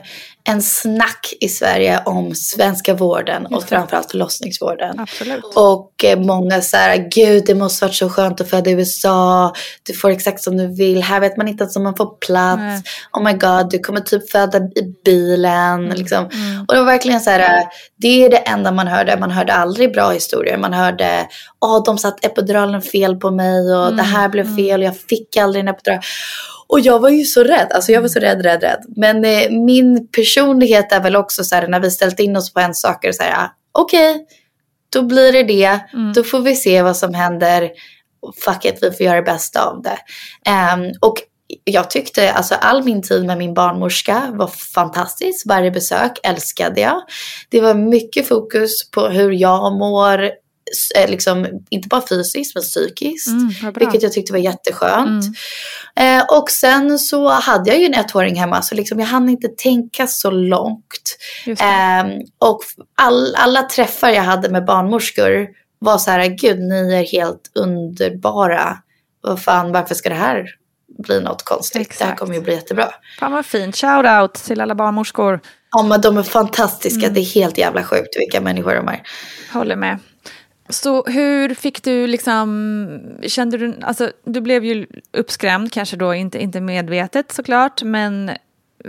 en 0.48 0.62
snack 0.62 1.34
i 1.40 1.48
Sverige 1.48 2.02
om 2.04 2.34
svenska 2.34 2.94
vården 2.94 3.46
och 3.46 3.64
framförallt 3.64 4.10
förlossningsvården. 4.10 5.00
Absolut. 5.00 5.44
Och 5.54 6.04
eh, 6.04 6.18
många 6.18 6.60
säger, 6.60 7.08
gud 7.10 7.42
det 7.46 7.54
måste 7.54 7.84
varit 7.84 7.94
så 7.94 8.08
skönt 8.08 8.40
att 8.40 8.50
föda 8.50 8.70
i 8.70 8.72
USA, 8.72 9.52
du 9.82 9.94
får 9.94 10.10
exakt 10.10 10.42
som 10.42 10.56
du 10.56 10.66
vill, 10.66 11.02
här 11.02 11.20
vet 11.20 11.36
man 11.36 11.48
inte 11.48 11.64
ens 11.64 11.76
om 11.76 11.82
man 11.82 11.96
får 11.96 12.18
plats, 12.26 12.58
Nej. 12.58 12.82
oh 13.12 13.22
my 13.22 13.32
god 13.32 13.70
du 13.70 13.78
kommer 13.78 14.00
typ 14.00 14.30
föda 14.30 14.58
i 14.58 14.94
bilen. 15.04 15.84
Mm. 15.84 15.96
Liksom. 15.96 16.24
Och 16.68 16.74
det 16.74 16.80
var 16.80 16.86
verkligen 16.86 17.20
så 17.20 17.30
här, 17.30 17.64
det 17.96 18.24
är 18.24 18.30
det 18.30 18.36
enda 18.36 18.72
man 18.72 18.86
hörde, 18.86 19.16
man 19.20 19.30
hörde 19.30 19.52
aldrig 19.52 19.92
bra 19.92 20.10
historier, 20.10 20.58
man 20.58 20.72
hörde, 20.72 21.28
åh 21.60 21.82
de 21.84 21.98
satt 21.98 22.24
epiduralen 22.24 22.82
fel 22.82 23.16
på 23.16 23.30
mig 23.30 23.76
och 23.76 23.96
det 23.96 24.02
här 24.02 24.28
blev 24.28 24.56
fel 24.56 24.80
och 24.80 24.86
jag 24.86 24.96
fick 24.96 25.36
aldrig 25.36 25.60
en 25.60 25.68
epidural. 25.68 26.00
Och 26.74 26.80
jag 26.80 26.98
var 26.98 27.08
ju 27.08 27.24
så 27.24 27.44
rädd, 27.44 27.72
alltså 27.72 27.92
jag 27.92 28.00
var 28.00 28.08
så 28.08 28.18
rädd, 28.18 28.42
rädd, 28.42 28.62
rädd. 28.62 28.84
Men 28.96 29.24
eh, 29.24 29.50
min 29.50 30.08
personlighet 30.08 30.92
är 30.92 31.00
väl 31.00 31.16
också 31.16 31.44
så 31.44 31.54
här 31.54 31.68
när 31.68 31.80
vi 31.80 31.90
ställt 31.90 32.20
in 32.20 32.36
oss 32.36 32.52
på 32.52 32.60
en 32.60 32.74
sak, 32.74 33.04
så 33.12 33.22
här, 33.22 33.48
okej, 33.72 34.26
då 34.92 35.02
blir 35.02 35.32
det 35.32 35.42
det, 35.42 35.80
då 36.14 36.24
får 36.24 36.40
vi 36.40 36.56
se 36.56 36.82
vad 36.82 36.96
som 36.96 37.14
händer. 37.14 37.70
Fuck 38.44 38.64
it, 38.64 38.78
vi 38.82 38.90
får 38.90 39.06
göra 39.06 39.16
det 39.16 39.22
bästa 39.22 39.64
av 39.64 39.82
det. 39.82 39.98
Ehm, 40.50 40.92
och 41.00 41.16
jag 41.64 41.90
tyckte, 41.90 42.32
alltså 42.32 42.54
all 42.54 42.84
min 42.84 43.02
tid 43.02 43.24
med 43.24 43.38
min 43.38 43.54
barnmorska 43.54 44.22
var 44.32 44.48
fantastisk. 44.74 45.46
Varje 45.46 45.70
besök 45.70 46.18
älskade 46.22 46.80
jag. 46.80 47.02
Det 47.48 47.60
var 47.60 47.74
mycket 47.74 48.28
fokus 48.28 48.90
på 48.90 49.08
hur 49.08 49.30
jag 49.30 49.72
mår, 49.72 50.30
liksom, 51.08 51.46
inte 51.70 51.88
bara 51.88 52.02
fysiskt 52.08 52.54
men 52.54 52.62
psykiskt. 52.62 53.28
Mm, 53.28 53.72
vilket 53.76 54.02
jag 54.02 54.12
tyckte 54.12 54.32
var 54.32 54.40
jätteskönt. 54.40 55.24
Mm. 55.96 56.18
Eh, 56.20 56.24
och 56.38 56.50
sen 56.50 56.98
så 56.98 57.28
hade 57.28 57.70
jag 57.70 57.78
ju 57.80 57.86
en 57.86 57.94
ettåring 57.94 58.36
hemma 58.36 58.62
så 58.62 58.74
liksom 58.74 59.00
jag 59.00 59.06
hann 59.06 59.28
inte 59.28 59.48
tänka 59.48 60.06
så 60.06 60.30
långt. 60.30 61.16
Ehm, 61.58 62.10
och 62.38 62.60
all, 62.96 63.34
alla 63.34 63.62
träffar 63.62 64.08
jag 64.10 64.22
hade 64.22 64.48
med 64.48 64.64
barnmorskor 64.64 65.48
var 65.78 65.98
så 65.98 66.10
här, 66.10 66.26
gud 66.26 66.58
ni 66.60 66.94
är 66.94 67.04
helt 67.12 67.50
underbara. 67.54 68.78
Vad 69.20 69.42
fan, 69.42 69.72
varför 69.72 69.94
ska 69.94 70.08
det 70.08 70.14
här 70.14 70.46
bli 70.98 71.20
något 71.20 71.42
konstigt? 71.42 71.74
Det 71.98 72.04
här 72.04 72.10
Exakt. 72.10 72.18
kommer 72.20 72.34
ju 72.34 72.40
bli 72.40 72.54
jättebra. 72.54 72.88
Fan 73.20 73.32
vad 73.32 73.46
fint. 73.46 73.76
Shout 73.76 74.06
out 74.06 74.34
till 74.34 74.60
alla 74.60 74.74
barnmorskor. 74.74 75.40
Ja 75.70 75.82
men 75.82 76.00
de 76.00 76.16
är 76.18 76.22
fantastiska, 76.22 77.00
Mm. 77.02 77.14
det 77.14 77.20
är 77.20 77.34
helt 77.34 77.58
jävla 77.58 77.82
sjukt 77.82 78.16
vilka 78.18 78.40
människor 78.40 78.74
de 78.74 78.88
är. 78.88 79.02
Håller 79.52 79.76
med. 79.76 79.98
Så 80.68 81.04
hur 81.06 81.54
fick 81.54 81.82
du 81.82 82.06
liksom, 82.06 83.00
kände 83.26 83.58
du, 83.58 83.74
alltså 83.82 84.12
du 84.24 84.40
blev 84.40 84.64
ju 84.64 84.86
uppskrämd, 85.12 85.72
kanske 85.72 85.96
då 85.96 86.14
inte, 86.14 86.42
inte 86.42 86.60
medvetet 86.60 87.32
såklart, 87.32 87.82
men 87.82 88.30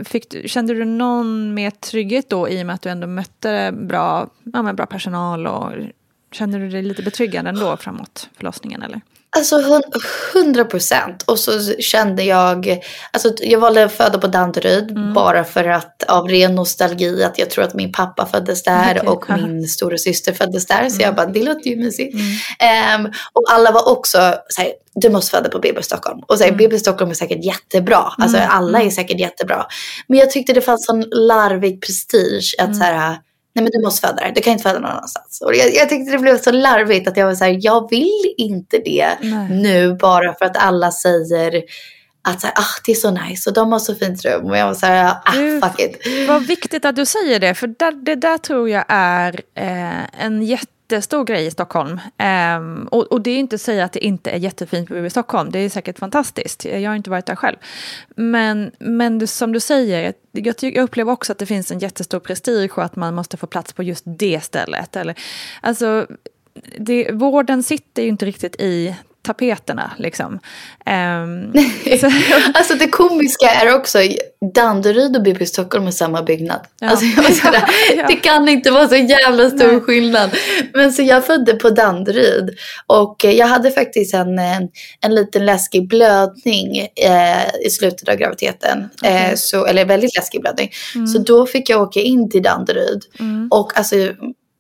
fick 0.06 0.30
du, 0.30 0.48
kände 0.48 0.74
du 0.74 0.86
någon 0.86 1.54
mer 1.54 1.72
trygghet 1.72 2.30
då 2.30 2.50
i 2.50 2.62
och 2.62 2.66
med 2.66 2.76
att 2.76 2.82
du 2.82 2.90
ändå 2.90 3.08
mötte 3.08 3.72
bra, 3.72 4.30
ja, 4.54 4.74
bra 4.74 4.86
personal 4.86 5.48
och 5.48 5.72
kände 6.32 6.58
du 6.58 6.70
dig 6.70 6.82
lite 6.82 7.04
betryggande 7.04 7.50
ändå 7.50 7.78
framåt 7.78 8.30
förlossningen 8.38 8.82
eller? 8.82 9.02
Alltså 9.38 9.56
hun- 9.62 9.92
hundra 10.34 10.66
procent. 10.66 11.24
Och 11.24 11.40
så 11.40 11.52
kände 11.80 12.24
jag, 12.24 12.82
alltså 13.12 13.34
jag 13.42 13.60
valde 13.60 13.84
att 13.86 13.92
föda 13.92 14.18
på 14.18 14.28
Danderyd 14.28 14.92
Mm. 14.92 15.14
bara 15.14 15.44
för 15.44 15.64
att 15.68 16.04
av 16.08 16.28
ren 16.28 16.56
nostalgi 16.56 17.24
att 17.24 17.40
jag 17.40 17.50
tror 17.50 17.64
att 17.64 17.74
min 17.74 17.92
pappa 17.92 18.26
föddes 18.26 18.64
där 18.64 19.02
Okej, 19.06 19.10
och 19.10 19.40
min 19.40 19.68
stora 19.68 19.98
syster 19.98 20.34
föddes 20.34 20.66
där. 20.66 20.90
Så 20.90 20.96
Mm. 20.96 21.06
jag 21.06 21.16
bara, 21.16 21.26
det 21.26 21.44
låter 21.44 21.70
ju 21.70 21.76
mysigt. 21.76 22.16
Ehm, 22.60 23.06
och 23.34 23.44
alla 23.52 23.72
var 23.72 23.90
också 23.90 24.18
såhär, 24.50 24.72
du 24.96 25.10
måste 25.10 25.32
föda 25.38 25.50
på 25.50 25.60
BB 25.60 25.84
Stockholm. 25.84 26.20
Och 26.28 26.38
såhär, 26.38 26.52
BB 26.52 26.80
Stockholm 26.80 27.12
är 27.12 27.16
säkert 27.16 27.46
jättebra. 27.46 28.14
Alltså 28.18 28.38
Mm, 28.38 28.50
alla 28.52 28.82
är 28.82 28.90
säkert 28.90 29.20
jättebra. 29.20 29.66
Men 30.08 30.20
jag 30.20 30.32
tyckte 30.32 30.54
det 30.54 30.62
fanns 30.62 30.86
sån 30.86 31.02
larvig 31.12 31.82
prestige 31.82 32.56
Mm. 32.60 32.72
att 32.72 32.78
såhär, 32.78 33.18
Nej 33.56 33.64
men 33.64 33.72
du 33.72 33.82
måste 33.86 34.08
föda 34.08 34.22
där, 34.24 34.32
du 34.36 34.42
kan 34.42 34.54
inte 34.54 34.64
föda 34.64 34.80
någon 34.80 34.92
annanstans. 34.92 35.42
Och 35.46 35.56
jag, 35.56 35.74
jag 35.76 35.90
tyckte 35.90 36.12
det 36.12 36.18
blev 36.18 36.38
så 36.42 36.52
larvigt 36.52 37.08
att 37.08 37.18
jag 37.18 37.26
var 37.26 37.36
så 37.36 37.44
här, 37.44 37.58
jag 37.62 37.90
vill 37.90 38.34
inte 38.38 38.78
det 38.86 39.08
Nej. 39.22 39.50
nu 39.50 39.94
bara 39.94 40.34
för 40.34 40.46
att 40.46 40.58
alla 40.58 40.92
säger 40.92 41.64
att 42.28 42.42
så 42.42 42.48
här, 42.48 42.54
ah, 42.58 42.82
det 42.86 42.92
är 42.92 42.96
så 42.96 43.12
nice 43.12 43.50
och 43.50 43.54
de 43.54 43.72
har 43.72 43.80
så 43.80 43.96
fint 43.96 44.26
rum. 44.26 44.46
Och 44.46 44.58
jag 44.58 44.66
var 44.68 44.74
så 44.74 44.86
här, 44.86 45.16
ah 45.26 45.32
Du- 45.36 45.62
fuck 45.62 45.80
it. 45.80 46.28
Vad 46.28 46.44
viktigt 46.48 46.86
att 46.86 46.96
du 46.96 47.06
säger 47.06 47.40
det, 47.40 47.54
för 47.54 47.68
där, 47.68 47.92
det 48.06 48.16
där 48.16 48.38
tror 48.38 48.70
jag 48.70 48.86
är 48.88 49.42
eh, 49.58 50.24
en 50.26 50.42
jättestor 50.90 51.24
grej 51.24 51.46
i 51.46 51.52
Stockholm. 51.52 52.00
Um, 52.58 52.88
och, 52.88 53.04
och 53.04 53.22
det 53.22 53.32
är 53.32 53.38
inte 53.38 53.56
att 53.56 53.62
säga 53.62 53.86
att 53.86 53.94
det 53.94 54.06
inte 54.06 54.32
är 54.32 54.38
jättefint 54.38 54.88
på 54.88 54.94
BB 54.94 55.10
Stockholm, 55.10 55.52
det 55.52 55.60
är 55.60 55.70
säkert 55.70 56.00
fantastiskt. 56.00 56.66
Jag 56.66 56.90
har 56.90 56.96
inte 56.96 57.10
varit 57.10 57.26
där 57.26 57.36
själv. 57.36 57.58
Men, 58.16 58.72
men 58.80 59.20
du, 59.20 59.28
som 59.28 59.52
du 59.52 59.60
säger, 59.60 60.14
jag, 60.32 60.56
jag 60.62 60.84
upplever 60.84 61.12
också 61.12 61.32
att 61.32 61.38
det 61.38 61.46
finns 61.46 61.72
en 61.72 61.80
jättestor 61.80 62.20
prestige 62.20 62.78
och 62.78 62.84
att 62.84 62.96
man 62.96 63.16
måste 63.16 63.38
få 63.38 63.48
plats 63.48 63.74
på 63.74 63.84
just 63.84 64.04
det 64.08 64.44
stället. 64.44 64.96
Eller, 64.96 65.16
alltså, 65.62 66.08
det, 66.78 67.12
vården 67.12 67.64
sitter 67.64 68.02
ju 68.02 68.10
inte 68.10 68.26
riktigt 68.26 68.56
i 68.62 68.96
tapeterna 69.26 69.92
liksom. 69.98 70.40
Så, 72.02 72.12
Alltså 72.54 72.74
det 72.74 72.88
komiska 72.88 73.50
är 73.50 73.76
också, 73.76 74.00
Danderyd 74.54 75.16
och 75.16 75.24
BB 75.24 75.46
Stockholm 75.46 75.88
är 75.88 75.92
samma 75.92 76.24
byggnad. 76.24 76.60
Ja. 76.80 76.90
Alltså 76.90 77.06
Ja. 77.96 78.08
Det 78.08 78.16
kan 78.16 78.50
inte 78.50 78.72
vara 78.72 78.88
så 78.88 78.96
jävla 78.96 79.50
stor 79.50 79.72
Nej. 79.72 79.82
skillnad. 79.82 80.30
Men 80.74 80.94
så 80.94 81.02
jag 81.02 81.26
födde 81.26 81.54
på 81.54 81.70
Danderyd 81.70 82.58
och 82.88 83.26
eh, 83.26 83.32
jag 83.32 83.48
hade 83.48 83.72
faktiskt 83.72 84.14
en, 84.14 84.40
en, 84.40 84.70
en 85.02 85.16
liten 85.16 85.46
läskig 85.46 85.88
blödning 85.88 86.78
eh, 86.96 87.66
i 87.66 87.70
slutet 87.70 88.10
av 88.10 88.16
graviditeten. 88.16 88.90
Eh, 89.04 89.36
så, 89.36 89.66
eller 89.66 89.86
väldigt 89.86 90.16
läskig 90.16 90.42
blödning. 90.42 90.72
Så 91.14 91.20
då 91.20 91.46
fick 91.46 91.70
jag 91.70 91.82
åka 91.82 92.00
in 92.00 92.30
till 92.30 92.44
Danderyd. 92.44 93.02
Och 93.52 93.78
alltså 93.78 93.96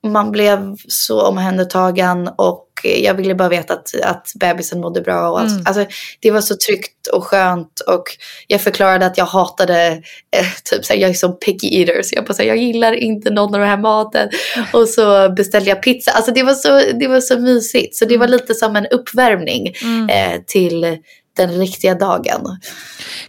man 0.08 0.32
blev 0.32 0.76
så 0.88 1.22
omhändertagen 1.28 2.30
och 2.38 2.65
jag 2.86 3.14
ville 3.14 3.36
bara 3.36 3.50
veta 3.50 3.74
att, 3.74 3.96
att 4.04 4.32
bebisen 4.40 4.82
mådde 4.82 5.02
bra. 5.02 5.30
Och 5.30 5.40
allt. 5.40 5.52
Mm. 5.52 5.64
Alltså, 5.66 5.86
det 6.20 6.32
var 6.32 6.42
så 6.42 6.56
tryggt 6.68 7.08
och 7.08 7.24
skönt 7.24 7.80
och 7.80 8.04
jag 8.48 8.62
förklarade 8.62 9.06
att 9.06 9.18
jag 9.18 9.26
hatade, 9.26 9.88
eh, 10.38 10.46
typ 10.64 10.86
såhär, 10.86 11.00
jag 11.00 11.10
är 11.10 11.14
som 11.14 11.40
picky 11.40 11.68
eater. 11.82 12.02
Så 12.04 12.16
jag 12.16 12.26
bara 12.26 12.34
såhär, 12.34 12.50
jag 12.50 12.58
gillar 12.58 12.94
inte 12.94 13.30
någon 13.30 13.54
av 13.56 13.60
den 13.60 13.70
här 13.70 13.78
maten. 13.78 14.30
Och 14.74 14.90
så 14.90 15.30
beställde 15.30 15.70
jag 15.70 15.82
pizza. 15.84 16.12
Alltså 16.12 16.32
det 16.32 16.44
var 16.44 16.54
så, 16.54 16.82
det 17.00 17.08
var 17.08 17.22
så 17.22 17.40
mysigt. 17.40 17.96
Så 17.96 18.06
det 18.06 18.18
var 18.18 18.28
lite 18.28 18.54
som 18.54 18.76
en 18.76 18.88
uppvärmning 18.88 19.68
eh, 20.10 20.42
till 20.48 20.98
den 21.38 21.52
riktiga 21.60 21.96
dagen. 21.96 22.58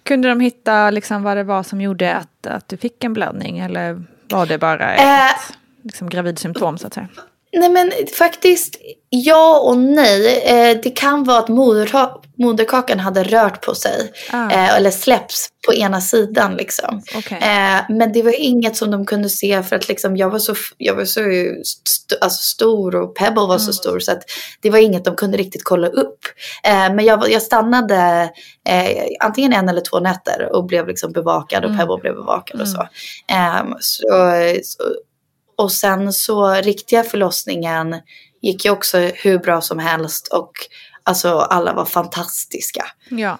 Kunde 0.02 0.28
de 0.28 0.40
hitta 0.40 0.90
liksom 0.90 1.22
vad 1.22 1.36
det 1.36 1.44
var 1.44 1.62
som 1.62 1.80
gjorde 1.80 2.14
att, 2.14 2.46
att 2.46 2.68
du 2.68 2.76
fick 2.76 3.04
en 3.04 3.12
blödning? 3.12 3.58
Eller 3.58 4.04
var 4.30 4.46
det 4.46 4.58
bara 4.58 4.94
ett 4.94 5.00
Eh. 5.00 5.54
liksom, 5.82 6.08
gravidsymptom 6.08 6.78
så 6.78 6.86
att 6.86 6.94
säga? 6.94 7.08
Nej 7.52 7.68
men 7.68 7.92
faktiskt 8.18 8.76
ja 9.08 9.58
och 9.60 9.78
nej. 9.78 10.42
Eh, 10.44 10.76
det 10.82 10.90
kan 10.90 11.24
vara 11.24 11.38
att 11.38 11.48
moderka- 11.48 12.10
moderkakan 12.38 13.00
hade 13.00 13.22
rört 13.22 13.64
på 13.66 13.74
sig. 13.74 14.12
Ah. 14.30 14.50
Eh, 14.50 14.76
eller 14.76 14.90
släpps 14.90 15.48
på 15.66 15.74
ena 15.74 16.00
sidan 16.00 16.54
liksom. 16.56 17.02
Okej. 17.16 17.38
Eh, 17.42 17.80
men 17.96 18.12
det 18.12 18.22
var 18.22 18.40
inget 18.40 18.76
som 18.76 18.90
de 18.90 19.06
kunde 19.06 19.28
se 19.28 19.62
för 19.62 19.76
att 19.76 19.88
liksom, 19.88 20.16
jag 20.16 20.30
var 20.30 20.38
så, 20.38 20.54
jag 20.76 20.94
var 20.94 21.04
så 21.04 21.20
st- 21.20 22.16
alltså, 22.20 22.42
stor 22.42 22.96
och 22.96 23.14
Pebble 23.16 23.46
var 23.46 23.58
så 23.58 23.72
stor 23.72 23.98
så 23.98 24.12
att 24.12 24.22
det 24.60 24.70
var 24.70 24.78
inget 24.78 25.04
de 25.04 25.16
kunde 25.16 25.36
riktigt 25.38 25.64
kolla 25.64 25.88
upp. 25.88 26.18
Eh, 26.64 26.94
men 26.94 27.04
jag, 27.04 27.30
jag 27.30 27.42
stannade 27.42 28.30
eh, 28.68 29.04
antingen 29.20 29.52
en 29.52 29.68
eller 29.68 29.80
två 29.80 30.00
nätter 30.00 30.48
och 30.56 30.64
blev 30.66 30.88
liksom 30.88 31.12
bevakad 31.12 31.64
och 31.64 31.70
Pebble 31.78 31.96
blev 32.00 32.14
bevakad 32.14 32.60
och 32.60 32.68
så. 32.68 32.88
Ehm, 33.28 33.74
så, 33.80 34.06
så. 34.62 34.82
Och 35.56 35.72
sen 35.72 36.12
så 36.12 36.54
riktiga 36.54 37.02
förlossningen 37.02 37.96
gick 38.40 38.64
ju 38.64 38.70
också 38.70 38.98
hur 38.98 39.38
bra 39.38 39.60
som 39.60 39.78
helst 39.78 40.28
och 40.28 40.52
alltså 41.02 41.38
alla 41.38 41.72
var 41.72 41.84
fantastiska. 41.84 42.86
Ja. 43.08 43.38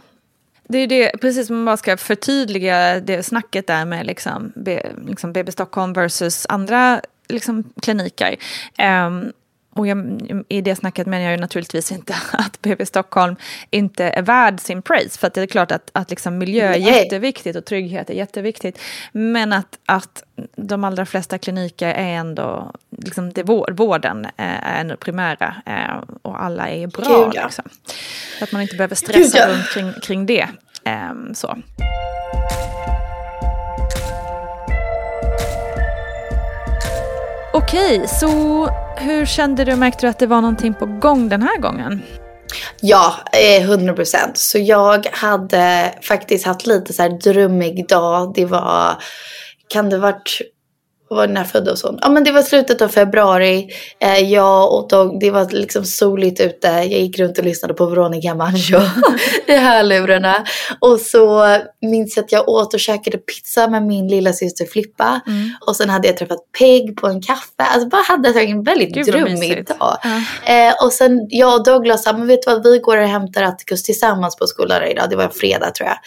det 0.68 0.78
är 0.78 0.86
det, 0.86 1.12
precis 1.20 1.46
som 1.46 1.56
man 1.56 1.64
bara 1.64 1.76
ska 1.76 1.96
förtydliga 1.96 3.00
det 3.00 3.22
snacket 3.22 3.66
där 3.66 3.84
med 3.84 4.06
liksom, 4.06 4.52
be, 4.56 4.92
liksom 5.06 5.32
BB 5.32 5.52
Stockholm 5.52 5.92
versus 5.92 6.46
andra 6.48 7.00
liksom, 7.28 7.64
kliniker. 7.82 8.36
Um, 8.78 9.32
och 9.76 9.86
jag, 9.86 10.20
i 10.48 10.60
det 10.60 10.76
snacket 10.76 11.06
menar 11.06 11.24
jag 11.24 11.32
ju 11.32 11.40
naturligtvis 11.40 11.92
inte 11.92 12.14
att 12.32 12.62
BB 12.62 12.86
Stockholm 12.86 13.36
inte 13.70 14.04
är 14.04 14.22
värd 14.22 14.60
sin 14.60 14.82
praise. 14.82 15.18
För 15.18 15.26
att 15.26 15.34
det 15.34 15.42
är 15.42 15.46
klart 15.46 15.72
att, 15.72 15.90
att 15.92 16.10
liksom 16.10 16.38
miljö 16.38 16.68
är 16.68 16.76
jätteviktigt 16.76 17.56
och 17.56 17.64
trygghet 17.64 18.10
är 18.10 18.14
jätteviktigt. 18.14 18.80
Men 19.12 19.52
att, 19.52 19.78
att 19.86 20.24
de 20.56 20.84
allra 20.84 21.06
flesta 21.06 21.38
kliniker 21.38 21.88
är 21.88 22.14
ändå, 22.14 22.72
liksom 22.90 23.32
det 23.32 23.42
vården 23.42 24.26
är 24.36 24.80
ändå 24.80 24.96
primära 24.96 25.54
eh, 25.66 26.16
och 26.22 26.44
alla 26.44 26.68
är 26.68 26.86
bra. 26.86 27.24
Gud, 27.24 27.34
ja. 27.34 27.44
liksom. 27.44 27.64
Så 28.38 28.44
att 28.44 28.52
man 28.52 28.62
inte 28.62 28.76
behöver 28.76 28.94
stressa 28.94 29.18
Gud, 29.20 29.30
ja. 29.34 29.48
runt 29.48 29.70
kring, 29.70 29.92
kring 30.02 30.26
det. 30.26 30.48
Eh, 30.84 31.32
så. 31.34 31.56
Okej, 37.56 38.08
så 38.08 38.28
hur 38.96 39.26
kände 39.26 39.64
du? 39.64 39.76
Märkte 39.76 40.06
du 40.06 40.10
att 40.10 40.18
det 40.18 40.26
var 40.26 40.40
någonting 40.40 40.74
på 40.74 40.86
gång 40.86 41.28
den 41.28 41.42
här 41.42 41.58
gången? 41.58 42.02
Ja, 42.80 43.14
eh, 43.32 43.62
100 43.62 43.94
procent. 43.94 44.38
Så 44.38 44.58
jag 44.58 45.06
hade 45.12 45.94
faktiskt 46.02 46.46
haft 46.46 46.66
lite 46.66 46.92
så 46.92 47.02
här 47.02 47.10
drömmig 47.10 47.88
dag. 47.88 48.32
Det 48.34 48.44
var, 48.44 49.02
kan 49.68 49.90
det 49.90 49.98
varit 49.98 50.40
var 51.14 51.26
när 51.26 51.44
föddes 51.44 51.82
hon? 51.82 51.98
Ja 52.02 52.08
men 52.08 52.24
det 52.24 52.32
var 52.32 52.42
slutet 52.42 52.82
av 52.82 52.88
februari. 52.88 53.68
Eh, 54.00 54.18
jag 54.18 54.72
och 54.72 54.88
Dog, 54.88 55.20
det 55.20 55.30
var 55.30 55.50
liksom 55.50 55.84
soligt 55.84 56.40
ute. 56.40 56.68
Jag 56.68 57.00
gick 57.00 57.18
runt 57.18 57.38
och 57.38 57.44
lyssnade 57.44 57.74
på 57.74 57.86
Veronica 57.86 58.34
Maggio 58.34 58.80
i 59.46 59.56
hörlurarna. 59.56 60.44
Och 60.80 61.00
så 61.00 61.56
minns 61.80 62.16
jag 62.16 62.24
att 62.24 62.32
jag 62.32 62.48
åt 62.48 62.74
och 62.74 62.80
käkade 62.80 63.18
pizza 63.18 63.68
med 63.68 63.82
min 63.82 64.08
lilla 64.08 64.32
syster 64.32 64.64
Flippa. 64.64 65.20
Mm. 65.26 65.50
Och 65.66 65.76
sen 65.76 65.90
hade 65.90 66.08
jag 66.08 66.16
träffat 66.16 66.38
Peg 66.58 66.96
på 66.96 67.06
en 67.06 67.22
kaffe. 67.22 67.42
Alltså 67.58 67.88
bara 67.88 68.02
hade 68.02 68.40
en 68.40 68.62
väldigt 68.62 68.94
Gud, 68.94 69.06
drömmig 69.06 69.66
dag. 69.66 69.98
Mm. 70.04 70.68
Eh, 70.68 70.74
och 70.84 70.92
sen 70.92 71.26
jag 71.28 71.54
och 71.54 71.64
Douglas 71.64 72.04
sa, 72.04 72.12
men 72.12 72.26
vet 72.26 72.42
du 72.42 72.50
vad, 72.50 72.62
vi 72.62 72.78
går 72.78 72.96
och 72.96 73.08
hämtar 73.08 73.42
Atticus 73.42 73.82
tillsammans 73.82 74.36
på 74.36 74.46
skolan 74.46 74.82
idag. 74.82 75.10
Det 75.10 75.16
var 75.16 75.28
fredag 75.28 75.70
tror 75.70 75.88
jag. 75.88 75.98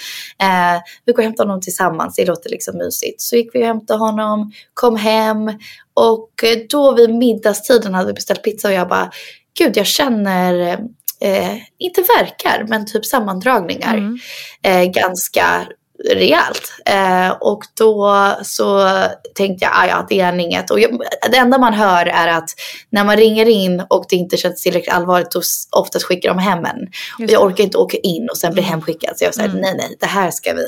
Eh, 0.47 0.82
vi 1.06 1.14
går 1.14 1.20
och 1.20 1.24
hämtar 1.24 1.45
honom 1.45 1.62
tillsammans, 1.62 2.16
det 2.16 2.26
låter 2.26 2.50
liksom 2.50 2.78
mysigt. 2.78 3.22
Så 3.22 3.36
gick 3.36 3.50
vi 3.54 3.62
och 3.62 3.68
hämtade 3.68 4.00
honom, 4.00 4.52
kom 4.74 4.88
hem 4.95 5.51
och 5.93 6.43
eh, 6.43 6.57
då 6.69 6.95
vid 6.95 7.15
middagstiden 7.15 7.93
hade 7.93 8.07
vi 8.07 8.13
beställt 8.13 8.43
pizza 8.43 8.67
och 8.67 8.73
jag 8.73 8.87
bara, 8.87 9.11
gud 9.59 9.77
jag 9.77 9.85
känner, 9.85 10.79
eh, 11.21 11.55
inte 11.77 12.01
verkar, 12.01 12.65
men 12.67 12.85
typ 12.85 13.05
sammandragningar 13.05 13.97
mm. 13.97 14.19
eh, 14.63 14.91
ganska 14.91 15.67
rejält. 16.03 16.71
Eh, 16.85 17.29
och 17.29 17.63
då 17.77 18.13
så 18.43 18.89
tänkte 19.35 19.65
jag, 19.65 19.73
ah, 19.75 19.85
ja 19.87 20.05
det 20.09 20.19
är 20.19 20.39
inget. 20.39 20.71
Och 20.71 20.79
jag, 20.79 21.01
det 21.31 21.37
enda 21.37 21.57
man 21.57 21.73
hör 21.73 22.05
är 22.05 22.27
att 22.27 22.49
när 22.89 23.03
man 23.03 23.17
ringer 23.17 23.45
in 23.45 23.83
och 23.89 24.05
det 24.09 24.15
inte 24.15 24.37
känns 24.37 24.63
tillräckligt 24.63 24.93
allvarligt 24.93 25.31
då 25.31 25.41
oftast 25.71 26.05
skickar 26.05 26.29
de 26.29 26.37
hem 26.37 26.65
en. 26.65 26.87
Och 27.19 27.31
jag 27.31 27.43
orkar 27.43 27.63
inte 27.63 27.77
åka 27.77 27.97
in 27.97 28.27
och 28.31 28.37
sen 28.37 28.53
bli 28.53 28.61
mm. 28.61 28.71
hemskickad. 28.71 29.17
Så 29.17 29.25
jag 29.25 29.35
sa, 29.35 29.43
mm. 29.43 29.57
nej 29.57 29.75
nej, 29.77 29.97
det 29.99 30.05
här 30.05 30.31
ska 30.31 30.53
vi 30.53 30.65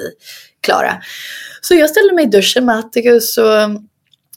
klara. 0.62 1.02
Så 1.62 1.76
jag 1.76 1.90
ställde 1.90 2.14
mig 2.14 2.24
i 2.26 2.28
duschen 2.28 2.66
med 2.66 2.78
Atticus 2.78 3.38
och 3.38 3.70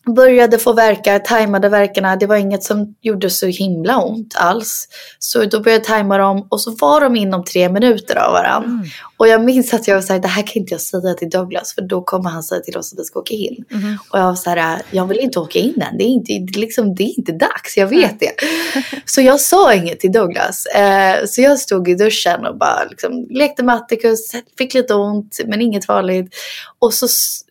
började 0.06 0.58
få 0.58 0.72
verkar, 0.72 1.18
tajmade 1.18 1.68
verkarna. 1.68 2.16
Det 2.16 2.26
var 2.26 2.36
inget 2.36 2.64
som 2.64 2.94
gjorde 3.00 3.30
så 3.30 3.46
himla 3.46 3.98
ont 3.98 4.34
alls. 4.38 4.88
Så 5.18 5.44
då 5.44 5.60
började 5.60 5.70
jag 5.70 5.84
tajma 5.84 6.18
dem 6.18 6.46
och 6.50 6.60
så 6.60 6.70
var 6.70 7.00
de 7.00 7.16
inom 7.16 7.44
tre 7.44 7.68
minuter 7.68 8.16
av 8.16 8.32
varandra. 8.32 8.68
Mm. 8.68 8.86
Och 9.16 9.28
jag 9.28 9.44
minns 9.44 9.74
att 9.74 9.88
jag 9.88 9.94
var 9.94 10.02
såhär, 10.02 10.20
det 10.20 10.28
här 10.28 10.42
kan 10.42 10.60
inte 10.60 10.74
jag 10.74 10.80
säga 10.80 11.14
till 11.14 11.30
Douglas 11.30 11.74
för 11.74 11.82
då 11.82 12.02
kommer 12.02 12.30
han 12.30 12.42
säga 12.42 12.60
till 12.60 12.76
oss 12.76 12.92
att 12.92 12.98
vi 12.98 13.04
ska 13.04 13.18
åka 13.18 13.34
in. 13.34 13.64
Mm. 13.70 13.98
Och 14.10 14.18
jag 14.18 14.24
var 14.24 14.34
såhär, 14.34 14.82
jag 14.90 15.06
vill 15.06 15.18
inte 15.18 15.38
åka 15.38 15.58
in 15.58 15.82
än. 15.82 15.98
Det 15.98 16.04
är 16.04 16.08
inte, 16.08 16.58
liksom, 16.58 16.94
det 16.94 17.02
är 17.02 17.18
inte 17.18 17.32
dags, 17.32 17.76
jag 17.76 17.86
vet 17.86 18.20
det. 18.20 18.32
så 19.04 19.20
jag 19.20 19.40
sa 19.40 19.74
inget 19.74 20.00
till 20.00 20.12
Douglas. 20.12 20.66
Eh, 20.66 21.24
så 21.26 21.40
jag 21.40 21.58
stod 21.58 21.88
i 21.88 21.94
duschen 21.94 22.46
och 22.46 22.58
bara 22.58 22.84
liksom, 22.90 23.26
lekte 23.30 23.62
med 23.62 23.74
Atticus, 23.74 24.32
fick 24.58 24.74
lite 24.74 24.94
ont 24.94 25.40
men 25.46 25.60
inget 25.60 25.86
farligt. 25.86 26.34
Och 26.78 26.94
så 26.94 27.08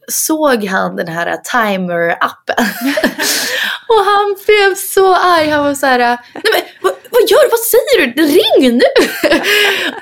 såg 0.08 0.64
han 0.66 0.95
den 0.95 1.08
här 1.08 1.38
timer-appen. 1.51 2.66
och 3.88 4.06
han 4.06 4.36
blev 4.45 4.76
så 4.76 5.16
arg. 5.16 5.49
Han 5.49 5.66
var 5.66 5.74
så 5.74 5.86
här, 5.86 5.99
nej 5.99 6.43
men 6.54 6.62
vad, 6.82 6.93
vad 7.12 7.22
gör 7.30 7.43
du? 7.43 7.49
Vad 7.49 7.60
säger 7.60 8.08
du? 8.08 8.22
Ring 8.22 8.78
nu! 8.78 8.84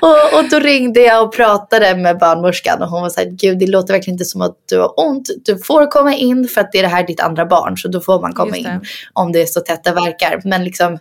och, 0.00 0.38
och 0.38 0.48
då 0.50 0.58
ringde 0.58 1.00
jag 1.00 1.22
och 1.22 1.32
pratade 1.32 1.96
med 1.96 2.18
barnmorskan 2.18 2.82
och 2.82 2.88
hon 2.88 3.02
var 3.02 3.08
så 3.08 3.20
här, 3.20 3.28
gud 3.30 3.58
det 3.58 3.66
låter 3.66 3.94
verkligen 3.94 4.14
inte 4.14 4.24
som 4.24 4.42
att 4.42 4.56
du 4.68 4.78
har 4.78 5.00
ont. 5.00 5.30
Du 5.44 5.58
får 5.58 5.90
komma 5.90 6.14
in 6.14 6.48
för 6.48 6.60
att 6.60 6.72
det 6.72 6.78
är 6.78 6.82
det 6.82 6.88
här 6.88 7.06
ditt 7.06 7.20
andra 7.20 7.46
barn 7.46 7.76
så 7.78 7.88
då 7.88 8.00
får 8.00 8.20
man 8.20 8.32
komma 8.32 8.56
in 8.56 8.80
om 9.12 9.32
det 9.32 9.42
är 9.42 9.46
så 9.46 9.60
täta 9.60 9.94
verkar. 9.94 10.40
Men 10.44 10.64
liksom 10.64 10.98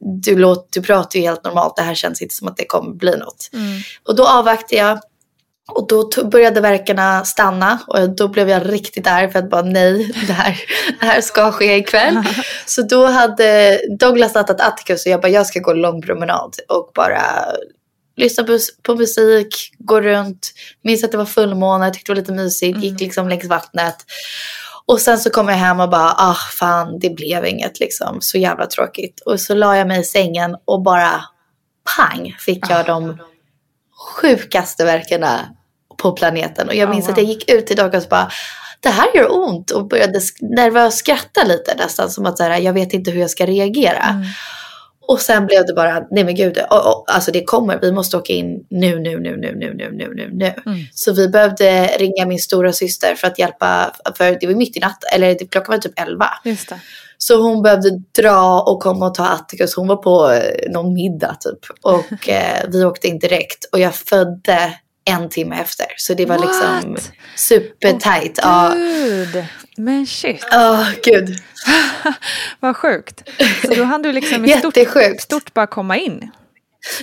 du, 0.00 0.36
låt, 0.36 0.72
du 0.72 0.82
pratar 0.82 1.18
ju 1.18 1.24
helt 1.24 1.44
normalt, 1.44 1.76
det 1.76 1.82
här 1.82 1.94
känns 1.94 2.22
inte 2.22 2.34
som 2.34 2.48
att 2.48 2.56
det 2.56 2.64
kommer 2.66 2.92
bli 2.92 3.16
något. 3.16 3.50
Mm. 3.52 3.80
Och 4.08 4.16
då 4.16 4.26
avvaktade 4.26 4.82
jag 4.82 5.00
och 5.70 5.86
då 5.88 6.24
började 6.24 6.60
verkarna 6.60 7.24
stanna 7.24 7.78
och 7.86 8.10
då 8.10 8.28
blev 8.28 8.48
jag 8.48 8.72
riktigt 8.72 9.06
arg 9.06 9.30
för 9.30 9.38
att 9.38 9.50
bara 9.50 9.62
nej, 9.62 10.12
det 10.26 10.32
här, 10.32 10.60
det 11.00 11.06
här 11.06 11.20
ska 11.20 11.52
ske 11.52 11.76
ikväll. 11.76 12.22
Så 12.66 12.82
då 12.82 13.06
hade 13.06 13.80
Douglas 13.98 14.34
nattat 14.34 14.60
Atticus 14.60 15.06
och 15.06 15.12
jag 15.12 15.20
bara 15.20 15.28
jag 15.28 15.46
ska 15.46 15.60
gå 15.60 15.72
lång 15.72 16.02
promenad 16.02 16.56
och 16.68 16.90
bara 16.94 17.22
lyssna 18.16 18.44
på, 18.44 18.58
på 18.82 18.94
musik, 18.94 19.72
gå 19.78 20.00
runt. 20.00 20.52
Minns 20.82 21.04
att 21.04 21.12
det 21.12 21.18
var 21.18 21.24
fullmåne, 21.24 21.84
jag 21.84 21.94
tyckte 21.94 22.12
det 22.12 22.14
var 22.14 22.20
lite 22.20 22.32
mysigt, 22.32 22.76
mm. 22.76 22.88
gick 22.88 23.00
liksom 23.00 23.28
längs 23.28 23.44
vattnet. 23.44 23.96
Och 24.86 25.00
sen 25.00 25.18
så 25.18 25.30
kom 25.30 25.48
jag 25.48 25.56
hem 25.56 25.80
och 25.80 25.90
bara, 25.90 26.14
ah 26.16 26.36
fan 26.58 26.98
det 26.98 27.10
blev 27.10 27.46
inget 27.46 27.80
liksom, 27.80 28.20
så 28.20 28.38
jävla 28.38 28.66
tråkigt. 28.66 29.20
Och 29.20 29.40
så 29.40 29.54
la 29.54 29.76
jag 29.76 29.86
mig 29.88 30.00
i 30.00 30.04
sängen 30.04 30.56
och 30.64 30.82
bara 30.82 31.24
pang 31.96 32.36
fick 32.38 32.70
jag 32.70 32.80
ah. 32.80 32.82
de 32.82 33.18
sjukaste 34.16 34.84
verkarna 34.84 35.40
på 36.00 36.12
planeten. 36.12 36.68
Och 36.68 36.74
jag 36.74 36.90
minns 36.90 37.06
oh, 37.06 37.10
att 37.10 37.18
jag 37.18 37.26
gick 37.26 37.50
ut 37.50 37.70
idag 37.70 37.94
och 37.94 38.02
bara 38.10 38.30
det 38.80 38.88
här 38.88 39.16
gör 39.16 39.32
ont 39.32 39.70
och 39.70 39.88
började 39.88 40.20
nervöst 40.40 40.98
skratta 40.98 41.44
lite 41.44 41.74
nästan 41.74 42.10
som 42.10 42.26
att 42.26 42.38
så 42.38 42.44
här, 42.44 42.60
jag 42.60 42.72
vet 42.72 42.92
inte 42.92 43.10
hur 43.10 43.20
jag 43.20 43.30
ska 43.30 43.46
reagera. 43.46 44.02
Mm. 44.02 44.22
Och 45.08 45.20
sen 45.20 45.46
blev 45.46 45.66
det 45.66 45.72
bara, 45.72 46.02
nej 46.10 46.24
men 46.24 46.34
gud, 46.34 46.58
oh, 46.58 46.76
oh, 46.76 47.04
alltså 47.06 47.32
det 47.32 47.44
kommer, 47.44 47.78
vi 47.80 47.92
måste 47.92 48.16
åka 48.16 48.32
in 48.32 48.66
nu, 48.70 48.98
nu, 48.98 49.20
nu, 49.20 49.36
nu, 49.36 49.54
nu, 49.56 49.74
nu, 49.74 49.90
nu, 49.92 50.14
nu, 50.14 50.30
nu. 50.32 50.54
Mm. 50.66 50.78
Så 50.92 51.12
vi 51.12 51.28
behövde 51.28 51.86
ringa 51.86 52.26
min 52.26 52.38
stora 52.38 52.72
syster 52.72 53.14
för 53.14 53.26
att 53.26 53.38
hjälpa, 53.38 53.92
för 54.16 54.38
det 54.40 54.46
var 54.46 54.54
mitt 54.54 54.76
i 54.76 54.80
natt, 54.80 55.04
eller 55.14 55.48
klockan 55.50 55.72
var 55.72 55.78
typ 55.78 55.98
11. 55.98 56.26
Just 56.44 56.68
det. 56.68 56.80
Så 57.18 57.42
hon 57.42 57.62
behövde 57.62 57.90
dra 58.18 58.60
och 58.60 58.82
komma 58.82 59.06
och 59.06 59.14
ta 59.14 59.24
Atticus. 59.24 59.74
Hon 59.74 59.88
var 59.88 59.96
på 59.96 60.30
eh, 60.30 60.70
någon 60.72 60.94
middag 60.94 61.36
typ. 61.40 61.58
Och 61.82 62.28
eh, 62.28 62.64
vi 62.68 62.84
åkte 62.84 63.08
in 63.08 63.18
direkt. 63.18 63.64
Och 63.72 63.80
jag 63.80 63.94
födde 63.94 64.74
en 65.04 65.28
timme 65.28 65.60
efter. 65.60 65.86
Så 65.96 66.14
det 66.14 66.26
var 66.26 66.38
What? 66.38 66.46
liksom 66.46 66.96
supertight. 67.36 68.38
Oh, 68.38 68.74
gud. 68.74 69.44
Men 69.76 70.06
shit. 70.06 70.46
Ja, 70.50 70.72
oh, 70.72 70.88
gud. 71.04 71.28
Vad 72.60 72.76
sjukt. 72.76 73.28
Så 73.66 73.74
då 73.74 73.84
hann 73.84 74.02
du 74.02 74.12
liksom 74.12 74.44
i 74.44 74.58
stort, 74.58 74.76
stort 75.20 75.54
bara 75.54 75.66
komma 75.66 75.96
in. 75.98 76.30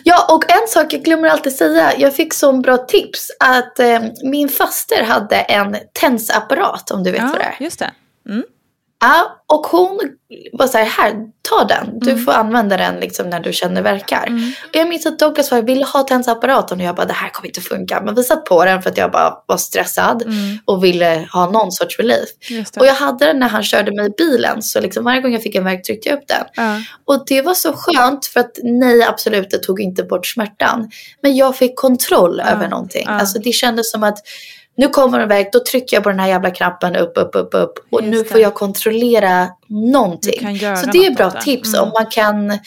Ja, 0.03 0.35
och 0.35 0.51
en 0.51 0.67
sak 0.67 0.93
jag 0.93 1.03
glömmer 1.03 1.27
alltid 1.27 1.53
säga. 1.53 1.97
Jag 1.97 2.15
fick 2.15 2.33
så 2.33 2.53
bra 2.53 2.77
tips 2.77 3.31
att 3.39 3.79
eh, 3.79 4.01
min 4.23 4.49
faster 4.49 5.03
hade 5.03 5.35
en 5.35 5.77
tensapparat 5.93 6.91
om 6.91 7.03
du 7.03 7.11
vet 7.11 7.21
ja, 7.21 7.27
vad 7.27 7.39
det 7.39 7.43
är. 7.43 7.55
just 7.59 7.79
det. 7.79 7.91
Mm. 8.29 8.43
Ja, 8.99 9.43
och 9.47 9.67
hon 9.67 9.99
var 10.53 10.67
så 10.67 10.77
här, 10.77 10.85
här, 10.85 11.13
ta 11.49 11.63
den. 11.63 11.99
Du 11.99 12.11
mm. 12.11 12.25
får 12.25 12.31
använda 12.31 12.77
den 12.77 12.99
liksom 12.99 13.29
när 13.29 13.39
du 13.39 13.53
känner 13.53 13.81
verkar. 13.81 14.27
Mm. 14.27 14.51
Och 14.63 14.75
jag 14.75 14.89
minns 14.89 15.05
att 15.05 15.19
Douglas 15.19 15.51
var, 15.51 15.61
vill 15.61 15.83
ha 15.83 16.03
tensapparaten 16.03 16.79
och 16.79 16.85
jag 16.85 16.95
bara, 16.95 17.05
det 17.05 17.13
här 17.13 17.29
kommer 17.29 17.47
inte 17.47 17.61
funka. 17.61 18.01
Men 18.01 18.15
vi 18.15 18.23
satt 18.23 18.45
på 18.45 18.65
den 18.65 18.81
för 18.81 18.89
att 18.89 18.97
jag 18.97 19.11
bara 19.11 19.33
var 19.45 19.57
stressad 19.57 20.21
mm. 20.21 20.59
och 20.65 20.83
ville 20.83 21.27
ha 21.33 21.51
någon 21.51 21.71
sorts 21.71 21.99
relief. 21.99 22.29
Och 22.79 22.85
jag 22.85 22.93
hade 22.93 23.25
den 23.25 23.39
när 23.39 23.49
han 23.49 23.63
körde 23.63 23.95
mig 23.95 24.07
i 24.07 24.13
bilen. 24.17 24.61
Så 24.61 24.81
liksom 24.81 25.03
varje 25.03 25.21
gång 25.21 25.33
jag 25.33 25.43
fick 25.43 25.55
en 25.55 25.63
verk 25.63 25.83
tryckte 25.83 26.09
jag 26.09 26.17
upp 26.17 26.27
den. 26.27 26.45
Ja. 26.55 26.81
Och 27.05 27.23
det 27.27 27.41
var 27.41 27.53
så 27.53 27.73
skönt 27.73 28.25
för 28.25 28.39
att 28.39 28.57
nej, 28.63 29.03
absolut, 29.03 29.49
det 29.49 29.57
tog 29.57 29.81
inte 29.81 30.03
bort 30.03 30.25
smärtan. 30.27 30.91
Men 31.21 31.35
jag 31.35 31.55
fick 31.55 31.75
kontroll 31.75 32.41
ja. 32.45 32.51
över 32.51 32.67
någonting. 32.67 33.03
Ja. 33.05 33.11
Alltså 33.11 33.39
det 33.39 33.51
kändes 33.51 33.91
som 33.91 34.03
att 34.03 34.17
nu 34.77 34.89
kommer 34.89 35.19
den 35.19 35.27
iväg, 35.27 35.49
då 35.51 35.59
trycker 35.59 35.97
jag 35.97 36.03
på 36.03 36.09
den 36.09 36.19
här 36.19 36.27
jävla 36.27 36.51
knappen 36.51 36.95
upp, 36.95 37.11
upp, 37.15 37.35
upp, 37.35 37.49
upp. 37.53 37.73
Och 37.89 38.01
Just 38.01 38.11
nu 38.11 38.23
får 38.23 38.39
jag 38.39 38.53
kontrollera 38.53 39.47
någonting. 39.67 40.59
Så 40.59 40.89
det 40.91 41.05
är 41.05 41.15
bra 41.15 41.31
tips 41.31 41.73
mm. 41.73 41.83
om 41.83 41.91
man 41.93 42.05
kan 42.05 42.59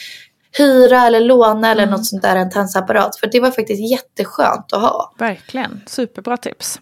hyra 0.57 1.01
eller 1.01 1.19
låna 1.19 1.71
eller 1.71 1.83
mm. 1.83 1.91
något 1.91 2.05
sånt 2.05 2.21
där, 2.21 2.35
en 2.35 2.49
tensapparat. 2.49 3.19
För 3.19 3.27
det 3.31 3.39
var 3.39 3.51
faktiskt 3.51 3.91
jätteskönt 3.91 4.73
att 4.73 4.81
ha. 4.81 5.13
Verkligen, 5.17 5.81
superbra 5.87 6.37
tips. 6.37 6.81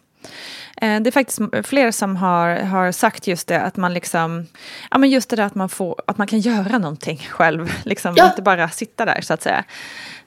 Eh, 0.82 1.00
det 1.02 1.10
är 1.10 1.12
faktiskt 1.12 1.40
fler 1.64 1.92
som 1.92 2.16
har, 2.16 2.56
har 2.56 2.92
sagt 2.92 3.28
just 3.28 3.48
det, 3.48 3.62
att 3.62 3.78
man 3.78 3.94
liksom, 3.94 4.48
ja 4.92 4.98
men 4.98 5.10
just 5.10 5.30
det 5.30 5.36
där 5.36 5.44
att 5.44 5.56
man, 5.56 5.70
får, 5.70 5.96
att 6.08 6.18
man 6.18 6.28
kan 6.28 6.40
göra 6.40 6.78
någonting 6.78 7.28
själv, 7.32 7.74
liksom, 7.84 8.14
ja. 8.18 8.30
inte 8.30 8.42
bara 8.42 8.70
sitta 8.70 9.06
där 9.06 9.22
så 9.22 9.34
att 9.34 9.42
säga. 9.42 9.64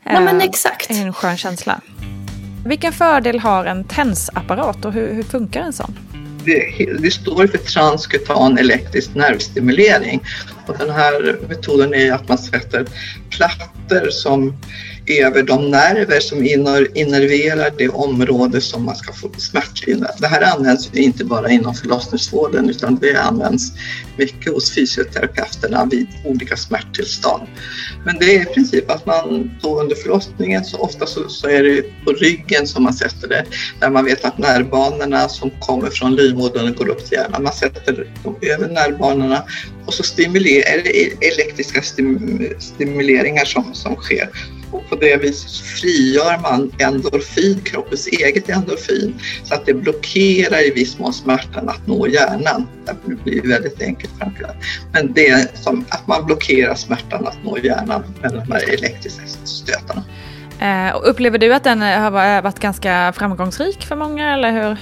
Nej 0.03 0.21
men 0.21 0.41
eh, 0.41 0.45
exakt. 0.45 0.89
Det 0.89 0.95
är 0.95 1.07
en 1.07 1.13
skön 1.13 1.37
känsla. 1.37 1.81
Vilken 2.65 2.93
fördel 2.93 3.39
har 3.39 3.65
en 3.65 3.85
TENS-apparat 3.85 4.85
och 4.85 4.93
hur, 4.93 5.15
hur 5.15 5.23
funkar 5.23 5.61
en 5.61 5.73
sån? 5.73 5.99
Det, 6.45 6.87
det, 6.99 7.11
står 7.11 7.47
för 7.47 7.59
transkutan 7.59 8.59
elektrisk 8.59 9.15
nervstimulering. 9.15 10.23
Och 10.67 10.79
den 10.79 10.91
här 10.91 11.49
metoden 11.49 11.95
är 11.95 12.13
att 12.13 12.29
man 12.29 12.39
sätter 12.39 12.87
plattor 13.31 14.11
som 14.11 14.57
över 15.07 15.43
de 15.43 15.71
nerver 15.71 16.21
som 16.21 16.45
innerverar 16.95 17.71
det 17.79 17.89
område 17.89 18.61
som 18.61 18.85
man 18.85 18.97
ska 18.97 19.13
få 19.13 19.31
smärtlindring. 19.37 20.11
Det 20.19 20.27
här 20.27 20.57
används 20.57 20.95
inte 20.95 21.25
bara 21.25 21.51
inom 21.51 21.75
förlossningsvården 21.75 22.71
utan 22.71 22.99
det 22.99 23.17
används 23.17 23.73
mycket 24.17 24.53
hos 24.53 24.75
fysioterapeuterna 24.75 25.89
vid 25.91 26.07
olika 26.25 26.57
smärttillstånd. 26.57 27.43
Men 28.05 28.19
det 28.19 28.37
är 28.37 28.43
i 28.43 28.45
princip 28.45 28.91
att 28.91 29.07
man 29.07 29.51
då 29.63 29.81
under 29.81 29.97
förlossningen 29.97 30.65
så 30.65 30.79
ofta 30.79 31.07
så, 31.07 31.29
så 31.29 31.49
är 31.49 31.63
det 31.63 32.05
på 32.05 32.13
ryggen 32.13 32.67
som 32.67 32.83
man 32.83 32.95
sätter 32.95 33.29
det 33.29 33.45
där 33.81 33.91
man 33.91 34.05
vet 34.05 34.25
att 34.25 34.39
nervbanorna 34.39 35.29
som 35.29 35.51
kommer 35.61 35.91
från 35.91 36.17
livmodern 36.17 36.75
går 36.75 36.89
upp 36.89 37.05
till 37.05 37.19
hjärnan. 37.19 37.43
Man 37.43 37.53
sätter 37.53 38.07
dem 38.23 38.37
över 38.43 38.69
nervbanorna 38.69 39.45
och 39.87 39.95
så 39.95 40.03
stimulerar 40.03 40.83
det 40.83 41.03
e-, 41.03 41.17
elektriska 41.21 41.83
stim, 41.83 42.49
stimuleringar 42.59 43.45
som, 43.45 43.75
som 43.75 43.97
sker 43.97 44.29
och 44.73 44.89
på 44.89 44.97
det 44.97 45.17
viset 45.17 45.51
frigör 45.51 46.39
man 46.43 46.73
endorfin, 46.79 47.61
kroppens 47.65 48.07
eget 48.07 48.49
endorfin, 48.49 49.15
så 49.45 49.55
att 49.55 49.67
det 49.67 49.75
blockerar 49.75 50.67
i 50.67 50.71
viss 50.71 50.99
mån 50.99 51.13
smärtan 51.13 51.69
att 51.69 51.87
nå 51.87 52.07
hjärnan. 52.07 52.69
Det 53.05 53.25
blir 53.25 53.49
väldigt 53.49 53.83
enkelt 53.83 54.13
framförallt. 54.19 54.57
Men 54.93 55.13
det 55.13 55.29
är 55.29 55.49
som 55.55 55.85
att 55.89 56.07
man 56.07 56.27
blockerar 56.27 56.75
smärtan 56.75 57.27
att 57.27 57.45
nå 57.45 57.59
hjärnan 57.59 58.03
med 58.23 58.33
de 58.33 58.53
här 58.53 58.75
elektriska 58.75 59.23
stötarna. 59.45 60.05
Eh, 60.61 61.01
upplever 61.03 61.39
du 61.39 61.55
att 61.55 61.65
den 61.65 61.83
har 61.83 62.11
varit 62.43 62.59
ganska 62.59 63.13
framgångsrik 63.17 63.83
för 63.83 63.97
många 63.97 64.35
eller 64.35 64.53
hur? 64.53 64.77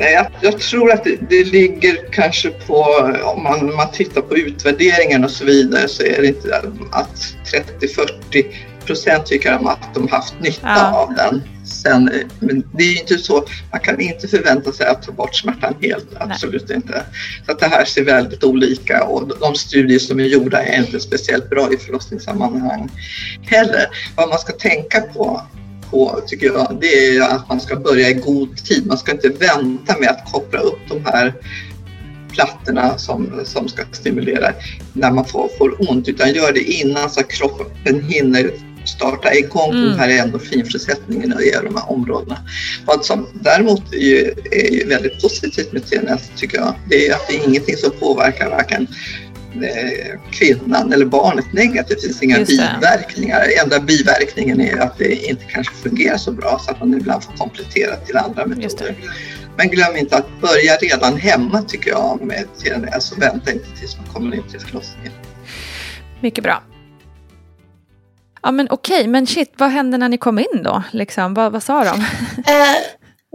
Nej, 0.00 0.12
jag, 0.12 0.26
jag, 0.40 0.60
tror 0.60 0.92
att 0.92 1.04
det, 1.04 1.16
det, 1.28 1.44
ligger 1.44 2.12
kanske 2.12 2.50
på, 2.50 2.84
om 3.24 3.42
man, 3.42 3.74
man 3.74 3.90
tittar 3.92 4.20
på 4.20 4.36
utvärderingen 4.36 5.24
och 5.24 5.30
så 5.30 5.44
vidare, 5.44 5.88
så 5.88 6.02
är 6.02 6.20
det 6.22 6.26
inte 6.26 6.62
att 6.90 7.34
30-40 7.80 8.46
procent 8.90 9.26
tycker 9.26 9.52
de 9.52 9.66
att 9.66 9.94
de 9.94 10.08
haft 10.08 10.34
nytta 10.40 10.60
ja. 10.62 10.92
av 10.92 11.14
den. 11.14 11.42
Sen, 11.64 12.10
men 12.40 12.64
det 12.72 12.84
är 12.84 13.00
inte 13.00 13.18
så, 13.18 13.44
man 13.70 13.80
kan 13.80 14.00
inte 14.00 14.28
förvänta 14.28 14.72
sig 14.72 14.86
att 14.86 15.02
ta 15.02 15.12
bort 15.12 15.34
smärtan 15.34 15.74
helt, 15.80 16.08
absolut 16.18 16.68
Nej. 16.68 16.76
inte. 16.76 17.04
Så 17.46 17.52
det 17.52 17.66
här 17.66 17.84
ser 17.84 18.04
väldigt 18.04 18.44
olika 18.44 19.04
och 19.04 19.38
de 19.40 19.54
studier 19.54 19.98
som 19.98 20.20
är 20.20 20.24
gjorda 20.24 20.62
är 20.62 20.78
inte 20.78 21.00
speciellt 21.00 21.50
bra 21.50 21.72
i 21.72 21.76
förlossningssammanhang 21.76 22.90
heller. 23.42 23.86
Vad 24.16 24.28
man 24.28 24.38
ska 24.38 24.52
tänka 24.52 25.00
på 25.00 25.42
på, 25.90 26.20
tycker 26.26 26.46
jag, 26.46 26.78
det 26.80 27.16
är 27.16 27.20
att 27.20 27.48
man 27.48 27.60
ska 27.60 27.76
börja 27.76 28.08
i 28.08 28.14
god 28.14 28.56
tid. 28.56 28.86
Man 28.86 28.98
ska 28.98 29.12
inte 29.12 29.28
vänta 29.28 29.98
med 29.98 30.08
att 30.08 30.32
koppla 30.32 30.60
upp 30.60 30.78
de 30.88 31.04
här 31.04 31.34
plattorna 32.32 32.98
som, 32.98 33.40
som 33.44 33.68
ska 33.68 33.82
stimulera 33.92 34.52
när 34.92 35.10
man 35.10 35.24
får, 35.24 35.48
får 35.58 35.90
ont, 35.90 36.08
utan 36.08 36.32
gör 36.32 36.52
det 36.52 36.62
innan 36.62 37.10
så 37.10 37.20
att 37.20 37.28
kroppen 37.28 38.02
hinner 38.02 38.50
starta 38.84 39.34
igång 39.34 39.70
mm. 39.70 39.84
den 39.84 39.98
här 39.98 40.08
endorfinfrisättningen 40.08 41.32
i 41.32 41.50
de 41.64 41.76
här 41.76 41.90
områdena. 41.90 42.38
Vad 42.86 43.04
som 43.04 43.26
däremot 43.32 43.92
är, 43.92 43.98
ju, 43.98 44.34
är 44.50 44.72
ju 44.72 44.86
väldigt 44.88 45.22
positivt 45.22 45.72
med 45.72 45.86
TNS 45.86 46.30
tycker 46.36 46.58
jag, 46.58 46.74
det 46.88 47.08
är 47.08 47.14
att 47.14 47.28
det 47.28 47.36
är 47.36 47.48
ingenting 47.48 47.76
som 47.76 47.90
påverkar 48.00 48.50
varken 48.50 48.86
eh, 49.54 50.20
kvinnan 50.30 50.92
eller 50.92 51.06
barnet 51.06 51.52
negativt. 51.52 52.00
Det 52.00 52.06
finns 52.06 52.22
inga 52.22 52.38
biverkningar. 52.38 53.46
Enda 53.62 53.80
biverkningen 53.80 54.60
är 54.60 54.76
att 54.76 54.98
det 54.98 55.14
inte 55.14 55.44
kanske 55.44 55.74
fungerar 55.74 56.16
så 56.16 56.32
bra 56.32 56.60
så 56.64 56.70
att 56.70 56.80
man 56.80 56.94
ibland 56.94 57.24
får 57.24 57.32
komplettera 57.32 57.96
till 57.96 58.16
andra 58.16 58.46
metoder. 58.46 58.94
Men 59.56 59.68
glöm 59.68 59.96
inte 59.96 60.16
att 60.16 60.40
börja 60.40 60.76
redan 60.76 61.16
hemma 61.16 61.62
tycker 61.62 61.90
jag 61.90 62.20
med 62.22 62.44
TNS 62.58 63.12
och 63.12 63.22
vänta 63.22 63.52
inte 63.52 63.66
tills 63.80 63.96
man 63.96 64.06
kommer 64.06 64.36
in 64.36 64.42
till 64.50 64.60
förlossningen. 64.60 65.12
Mycket 66.20 66.44
bra. 66.44 66.62
Ja 68.42 68.50
men 68.50 68.66
okej, 68.70 68.98
okay. 68.98 69.08
men 69.08 69.26
shit, 69.26 69.52
vad 69.56 69.70
hände 69.70 69.98
när 69.98 70.08
ni 70.08 70.18
kom 70.18 70.38
in 70.38 70.62
då? 70.64 70.82
Liksom, 70.90 71.34
vad, 71.34 71.52
vad 71.52 71.62
sa 71.62 71.84
de? 71.84 71.90
Eh, 72.52 72.76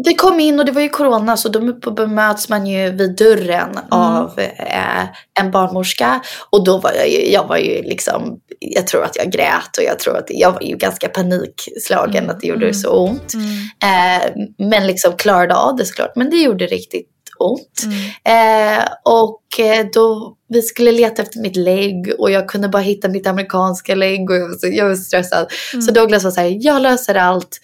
vi 0.06 0.16
kom 0.16 0.40
in 0.40 0.60
och 0.60 0.66
det 0.66 0.72
var 0.72 0.82
ju 0.82 0.90
corona 0.90 1.38
så 1.38 1.50
då 1.50 1.92
bemöts 1.92 2.50
man 2.50 2.68
ju 2.68 2.92
vid 2.92 3.16
dörren 3.16 3.70
mm. 3.70 3.88
av 3.90 4.40
eh, 4.40 5.04
en 5.40 5.52
barnmorska. 5.52 6.22
Och 6.50 6.64
då 6.64 6.78
var 6.78 6.92
jag 6.92 7.10
ju, 7.10 7.32
jag 7.32 7.48
var 7.48 7.58
ju 7.58 7.82
liksom, 7.84 8.40
jag 8.60 8.88
tror 8.88 9.04
att 9.04 9.16
jag 9.16 9.32
grät 9.32 9.78
och 9.78 9.84
jag 9.84 10.00
tror 10.00 10.18
att 10.18 10.26
jag 10.28 10.52
var 10.52 10.62
ju 10.62 10.78
ganska 10.78 11.08
panikslagen 11.10 12.24
mm. 12.24 12.30
att 12.30 12.42
det 12.42 12.48
gjorde 12.48 12.66
mm. 12.66 12.74
så 12.74 12.90
ont. 12.90 13.34
Mm. 13.34 13.48
Eh, 13.84 14.48
men 14.70 14.88
liksom 14.88 15.14
klarade 15.18 15.56
av 15.56 15.76
det 15.76 15.86
såklart. 15.86 16.16
Men 16.16 16.30
det 16.30 16.38
gjorde 16.38 16.66
riktigt 16.66 17.15
ont. 17.40 17.84
Mm. 17.84 18.80
Eh, 18.80 18.86
och 19.04 19.60
eh, 19.60 19.86
då, 19.94 20.36
vi 20.50 20.62
skulle 20.62 20.92
leta 20.92 21.22
efter 21.22 21.40
mitt 21.40 21.56
lägg 21.56 22.14
och 22.18 22.32
jag 22.32 22.50
kunde 22.50 22.70
bara 22.70 22.82
hitta 22.82 23.10
mitt 23.10 23.28
amerikanska 23.28 23.96
lägg 23.96 24.30
och 24.30 24.36
jag 24.36 24.48
var, 24.48 24.56
så, 24.56 24.68
jag 24.68 24.88
var 24.88 24.96
stressad. 24.96 25.48
Mm. 25.74 25.82
Så 25.82 25.92
Douglas 25.92 26.24
var 26.24 26.32
såhär, 26.32 26.58
jag 26.60 26.82
löser 26.82 27.16
allt. 27.16 27.58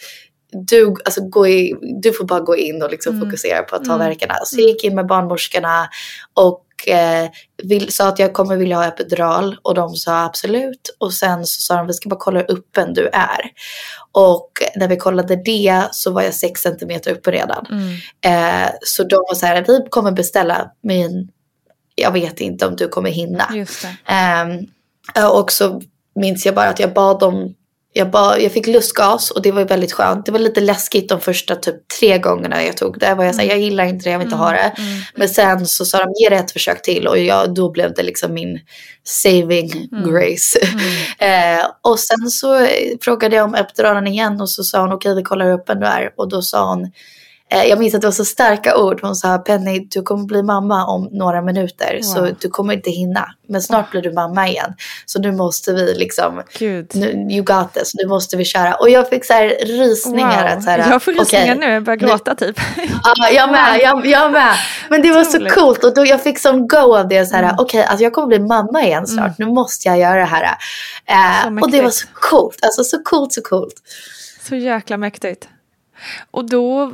Du, 0.51 0.95
alltså, 1.05 1.21
gå 1.21 1.47
i, 1.47 1.75
du 2.01 2.13
får 2.13 2.25
bara 2.25 2.39
gå 2.39 2.57
in 2.57 2.81
och 2.81 2.91
liksom 2.91 3.15
mm. 3.15 3.25
fokusera 3.25 3.63
på 3.63 3.75
att 3.75 3.85
ta 3.85 3.93
mm. 3.93 4.07
verkarna. 4.07 4.35
Så 4.45 4.61
jag 4.61 4.69
gick 4.69 4.83
in 4.83 4.95
med 4.95 5.07
barnmorskorna 5.07 5.89
och 6.33 6.65
eh, 6.87 7.29
vill, 7.63 7.93
sa 7.93 8.07
att 8.07 8.19
jag 8.19 8.33
kommer 8.33 8.57
vilja 8.57 8.75
ha 8.75 8.85
epidural 8.85 9.57
och 9.61 9.75
de 9.75 9.95
sa 9.95 10.23
absolut. 10.23 10.95
Och 10.97 11.13
sen 11.13 11.45
så 11.45 11.61
sa 11.61 11.77
de 11.77 11.87
vi 11.87 11.93
ska 11.93 12.09
bara 12.09 12.19
kolla 12.19 12.39
hur 12.39 12.51
öppen 12.51 12.93
du 12.93 13.07
är. 13.07 13.41
Och 14.11 14.49
när 14.75 14.87
vi 14.87 14.97
kollade 14.97 15.35
det 15.35 15.87
så 15.91 16.11
var 16.11 16.21
jag 16.21 16.33
6 16.33 16.61
cm 16.61 16.99
uppe 17.09 17.31
redan. 17.31 17.65
Mm. 17.69 18.65
Eh, 18.65 18.71
så 18.81 19.03
de 19.03 19.15
var 19.15 19.35
så 19.35 19.45
här, 19.45 19.65
vi 19.67 19.85
kommer 19.89 20.11
beställa 20.11 20.71
men 20.83 21.29
jag 21.95 22.11
vet 22.11 22.41
inte 22.41 22.67
om 22.67 22.75
du 22.75 22.87
kommer 22.87 23.09
hinna. 23.09 23.49
Eh, 25.15 25.29
och 25.31 25.51
så 25.51 25.81
minns 26.15 26.45
jag 26.45 26.55
bara 26.55 26.69
att 26.69 26.79
jag 26.79 26.93
bad 26.93 27.19
dem 27.19 27.55
jag, 27.93 28.11
ba, 28.11 28.37
jag 28.37 28.51
fick 28.51 28.67
lustgas 28.67 29.31
och 29.31 29.41
det 29.41 29.51
var 29.51 29.65
väldigt 29.65 29.93
skönt. 29.93 30.25
Det 30.25 30.31
var 30.31 30.39
lite 30.39 30.61
läskigt 30.61 31.09
de 31.09 31.21
första 31.21 31.55
typ 31.55 31.87
tre 31.99 32.17
gångerna 32.17 32.63
jag 32.63 32.77
tog 32.77 32.99
det. 32.99 33.15
Var 33.15 33.23
jag, 33.23 33.35
så 33.35 33.41
här, 33.41 33.47
jag 33.47 33.59
gillar 33.59 33.85
inte 33.85 34.03
det, 34.03 34.11
jag 34.11 34.19
vill 34.19 34.27
inte 34.27 34.35
mm. 34.35 34.45
ha 34.45 34.51
det. 34.51 34.73
Mm. 34.77 35.01
Men 35.15 35.29
sen 35.29 35.65
så 35.65 35.85
sa 35.85 35.97
de, 35.97 36.13
ge 36.23 36.29
det 36.29 36.35
ett 36.35 36.51
försök 36.51 36.81
till. 36.81 37.07
Och 37.07 37.19
jag, 37.19 37.53
då 37.53 37.71
blev 37.71 37.93
det 37.93 38.03
liksom 38.03 38.33
min 38.33 38.59
saving 39.03 39.89
mm. 39.91 40.11
grace. 40.11 40.59
Mm. 41.19 41.59
eh, 41.59 41.65
och 41.81 41.99
sen 41.99 42.29
så 42.29 42.67
frågade 43.01 43.35
jag 43.35 43.45
om 43.45 43.55
epiduralen 43.55 44.07
igen 44.07 44.41
och 44.41 44.49
så 44.49 44.63
sa 44.63 44.81
hon, 44.81 44.91
okej 44.91 45.11
okay, 45.11 45.15
vi 45.15 45.23
kollar 45.23 45.45
hur 45.45 45.53
öppen 45.53 45.79
du 45.79 45.85
är. 45.85 46.13
Och 46.17 46.29
då 46.29 46.41
sa 46.41 46.69
hon, 46.69 46.91
jag 47.51 47.79
minns 47.79 47.95
att 47.95 48.01
det 48.01 48.07
var 48.07 48.11
så 48.11 48.25
starka 48.25 48.77
ord. 48.77 48.99
Hon 49.01 49.15
sa 49.15 49.37
Penny, 49.37 49.87
du 49.89 50.01
kommer 50.01 50.25
bli 50.25 50.43
mamma 50.43 50.85
om 50.85 51.09
några 51.11 51.41
minuter. 51.41 51.93
Wow. 51.93 52.01
Så 52.01 52.35
du 52.39 52.49
kommer 52.49 52.73
inte 52.73 52.89
hinna. 52.89 53.35
Men 53.47 53.61
snart 53.61 53.91
blir 53.91 54.01
du 54.01 54.13
mamma 54.13 54.47
igen. 54.47 54.73
Så 55.05 55.19
nu 55.19 55.31
måste 55.31 55.73
vi 55.73 55.93
liksom, 55.93 56.41
nu, 56.93 57.27
you 57.31 57.43
got 57.43 57.73
this, 57.73 57.91
nu 57.93 58.07
måste 58.07 58.37
vi 58.37 58.45
köra. 58.45 58.73
Och 58.73 58.89
jag 58.89 59.09
fick 59.09 59.25
så 59.25 59.33
här 59.33 59.49
rysningar. 59.65 60.43
Wow. 60.43 60.57
Att 60.57 60.63
så 60.63 60.69
här, 60.69 60.89
jag 60.91 61.03
får 61.03 61.11
rysningar 61.11 61.55
okay, 61.55 61.67
nu, 61.67 61.73
jag 61.73 61.83
börjar 61.83 61.97
gråta 61.97 62.35
typ. 62.35 62.59
Ja, 63.03 63.29
jag 63.29 63.51
med, 63.51 63.79
jag, 63.81 64.05
jag 64.05 64.31
med. 64.31 64.55
Men 64.89 65.01
det 65.01 65.11
var 65.11 65.23
så 65.23 65.49
coolt. 65.49 65.83
Och 65.83 65.93
då 65.93 66.05
jag 66.05 66.23
fick 66.23 66.39
som 66.39 66.67
go 66.67 66.97
av 66.97 67.07
det. 67.07 67.25
Så 67.25 67.35
här, 67.35 67.43
mm. 67.43 67.55
okej, 67.59 67.79
okay, 67.79 67.89
alltså 67.89 68.03
jag 68.03 68.13
kommer 68.13 68.27
bli 68.27 68.39
mamma 68.39 68.83
igen 68.83 69.07
snart. 69.07 69.39
Mm. 69.39 69.49
Nu 69.49 69.55
måste 69.55 69.87
jag 69.87 69.99
göra 69.99 70.19
det 70.19 70.25
här. 70.25 70.57
Eh, 71.05 71.61
och 71.61 71.71
det 71.71 71.81
var 71.81 71.89
så 71.89 72.07
coolt. 72.13 72.59
Alltså 72.61 72.83
så 72.83 73.03
coolt, 73.03 73.33
så 73.33 73.41
coolt. 73.41 73.75
Så 74.47 74.55
jäkla 74.55 74.97
mäktigt. 74.97 75.47
Och 76.31 76.49
då 76.49 76.93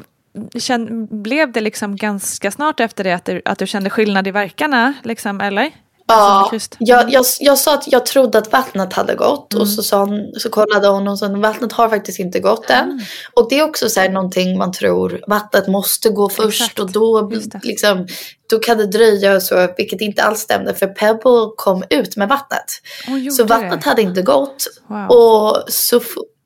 blev 1.09 1.51
det 1.51 1.61
liksom 1.61 1.95
ganska 1.95 2.51
snart 2.51 2.79
efter 2.79 3.03
det 3.03 3.13
att 3.13 3.25
du, 3.25 3.41
att 3.45 3.59
du 3.59 3.67
kände 3.67 3.89
skillnad 3.89 4.27
i 4.27 4.31
verkarna? 4.31 4.93
Liksom, 5.03 5.41
eller? 5.41 5.71
Ja, 6.09 6.51
jag, 6.77 7.11
jag, 7.11 7.25
jag 7.39 7.57
sa 7.57 7.73
att 7.73 7.91
jag 7.91 8.05
trodde 8.05 8.37
att 8.37 8.51
vattnet 8.51 8.93
hade 8.93 9.15
gått 9.15 9.53
mm. 9.53 9.61
och 9.61 9.69
så, 9.69 9.83
sa 9.83 10.05
hon, 10.05 10.33
så 10.37 10.49
kollade 10.49 10.87
hon 10.87 11.07
och 11.07 11.19
sa 11.19 11.25
att 11.25 11.37
vattnet 11.37 11.71
har 11.71 11.89
faktiskt 11.89 12.19
inte 12.19 12.39
gått 12.39 12.69
än. 12.69 12.91
Mm. 12.91 12.99
Och 13.33 13.49
det 13.49 13.59
är 13.59 13.63
också 13.63 13.89
så 13.89 13.99
här 13.99 14.09
någonting 14.09 14.57
man 14.57 14.71
tror, 14.71 15.21
vattnet 15.27 15.67
måste 15.67 16.09
gå 16.09 16.29
först 16.29 16.61
Exakt. 16.61 16.79
och 16.79 16.91
då, 16.91 17.31
liksom, 17.63 18.07
då 18.49 18.59
kan 18.59 18.77
det 18.77 18.87
dröja 18.87 19.39
så, 19.39 19.67
vilket 19.77 20.01
inte 20.01 20.23
alls 20.23 20.39
stämde 20.39 20.73
för 20.73 20.87
Pebble 20.87 21.51
kom 21.57 21.83
ut 21.89 22.17
med 22.17 22.29
vattnet. 22.29 22.81
Oh, 23.07 23.29
så 23.29 23.43
vattnet 23.43 23.83
det. 23.83 23.89
hade 23.89 24.01
inte 24.01 24.21
gått. 24.21 24.67
Wow. 24.87 25.07
Och 25.09 25.63
så 25.67 26.01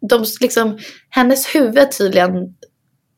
de, 0.09 0.25
liksom, 0.41 0.79
hennes 1.09 1.55
huvud 1.55 1.91
tydligen 1.91 2.33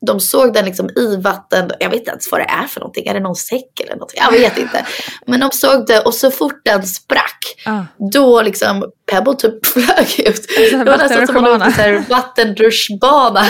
de 0.04 0.20
såg 0.20 0.52
den 0.54 0.64
liksom 0.64 0.90
i 0.96 1.16
vatten. 1.16 1.70
Jag 1.80 1.90
vet 1.90 1.98
inte 1.98 2.10
ens 2.10 2.32
vad 2.32 2.40
det 2.40 2.44
är 2.44 2.66
för 2.66 2.80
någonting. 2.80 3.06
Är 3.06 3.14
det 3.14 3.20
någon 3.20 3.36
säck 3.36 3.80
eller 3.80 3.92
någonting? 3.92 4.20
Jag 4.20 4.32
vet 4.32 4.58
inte. 4.58 4.86
Men 5.26 5.40
de 5.40 5.50
såg 5.50 5.86
det 5.86 6.00
och 6.00 6.14
så 6.14 6.30
fort 6.30 6.60
den 6.64 6.82
sprack. 6.82 7.62
Ah. 7.66 7.80
Då 8.12 8.42
liksom 8.42 8.84
Pebble 9.10 9.34
typ 9.34 9.66
flög 9.72 10.20
ut. 10.28 10.46
Det 10.56 10.84
var 10.84 10.98
nästan 10.98 11.26
som 11.26 11.36
en 11.78 12.04
vattenrutschbana. 12.08 13.44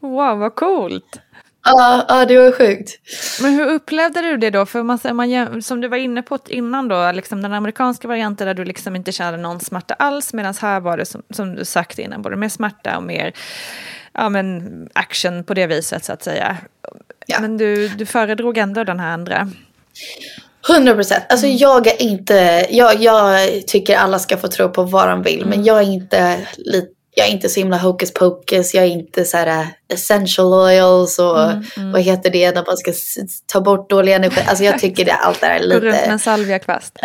wow, 0.00 0.38
vad 0.38 0.54
coolt. 0.54 1.20
Ja, 1.64 2.04
ja, 2.08 2.24
det 2.24 2.38
var 2.38 2.52
sjukt. 2.52 2.98
Men 3.42 3.54
hur 3.54 3.66
upplevde 3.66 4.22
du 4.22 4.36
det 4.36 4.50
då? 4.50 4.66
För 4.66 4.82
man, 4.82 4.98
man, 5.12 5.62
som 5.62 5.80
du 5.80 5.88
var 5.88 5.96
inne 5.96 6.22
på 6.22 6.38
innan 6.46 6.88
då, 6.88 7.12
liksom 7.12 7.42
den 7.42 7.52
amerikanska 7.52 8.08
varianten 8.08 8.46
där 8.46 8.54
du 8.54 8.64
liksom 8.64 8.96
inte 8.96 9.12
kände 9.12 9.38
någon 9.38 9.60
smärta 9.60 9.94
alls, 9.94 10.32
medan 10.32 10.54
här 10.60 10.80
var 10.80 10.96
det 10.96 11.06
som, 11.06 11.22
som 11.30 11.54
du 11.54 11.64
sagt 11.64 11.98
innan, 11.98 12.22
både 12.22 12.36
mer 12.36 12.48
smärta 12.48 12.96
och 12.96 13.02
mer 13.02 13.32
ja, 14.12 14.28
men 14.28 14.88
action 14.92 15.44
på 15.44 15.54
det 15.54 15.66
viset 15.66 16.04
så 16.04 16.12
att 16.12 16.22
säga. 16.22 16.56
Ja. 17.26 17.40
Men 17.40 17.56
du, 17.56 17.88
du 17.88 18.06
föredrog 18.06 18.58
ändå 18.58 18.84
den 18.84 19.00
här 19.00 19.12
andra. 19.12 19.50
100 20.70 20.94
procent. 20.94 21.24
Alltså 21.28 21.46
mm. 21.46 21.58
jag 21.58 21.86
är 21.86 22.02
inte, 22.02 22.66
jag, 22.70 23.02
jag 23.02 23.50
tycker 23.66 23.96
alla 23.96 24.18
ska 24.18 24.36
få 24.36 24.48
tro 24.48 24.68
på 24.68 24.82
vad 24.82 25.08
de 25.08 25.22
vill. 25.22 25.42
Mm. 25.42 25.48
Men 25.48 25.64
jag 25.64 25.78
är 25.78 25.86
inte 25.86 26.46
lite 26.56 26.97
jag 27.18 27.26
är 27.26 27.30
inte 27.30 27.48
så 27.48 27.60
himla 27.60 27.76
hocus 27.76 28.14
pocus, 28.14 28.74
jag 28.74 28.84
är 28.84 28.88
inte 28.88 29.24
så 29.24 29.36
här 29.36 29.46
äh, 29.46 29.66
essential 29.88 30.46
oils 30.46 31.18
och 31.18 31.42
mm, 31.42 31.64
mm. 31.76 31.92
vad 31.92 32.02
heter 32.02 32.30
det 32.30 32.54
när 32.54 32.64
man 32.66 32.76
ska 32.76 32.92
ta 33.46 33.60
bort 33.60 33.90
dålig 33.90 34.12
energi. 34.12 34.40
Alltså 34.46 34.64
jag 34.64 34.78
tycker 34.78 35.04
det 35.04 35.12
allt 35.12 35.42
är 35.42 35.60
lite... 35.60 35.80
Gå 35.80 35.86
runt 35.86 35.96
med 35.96 36.08
en 36.08 36.18
salviakvast. 36.18 36.98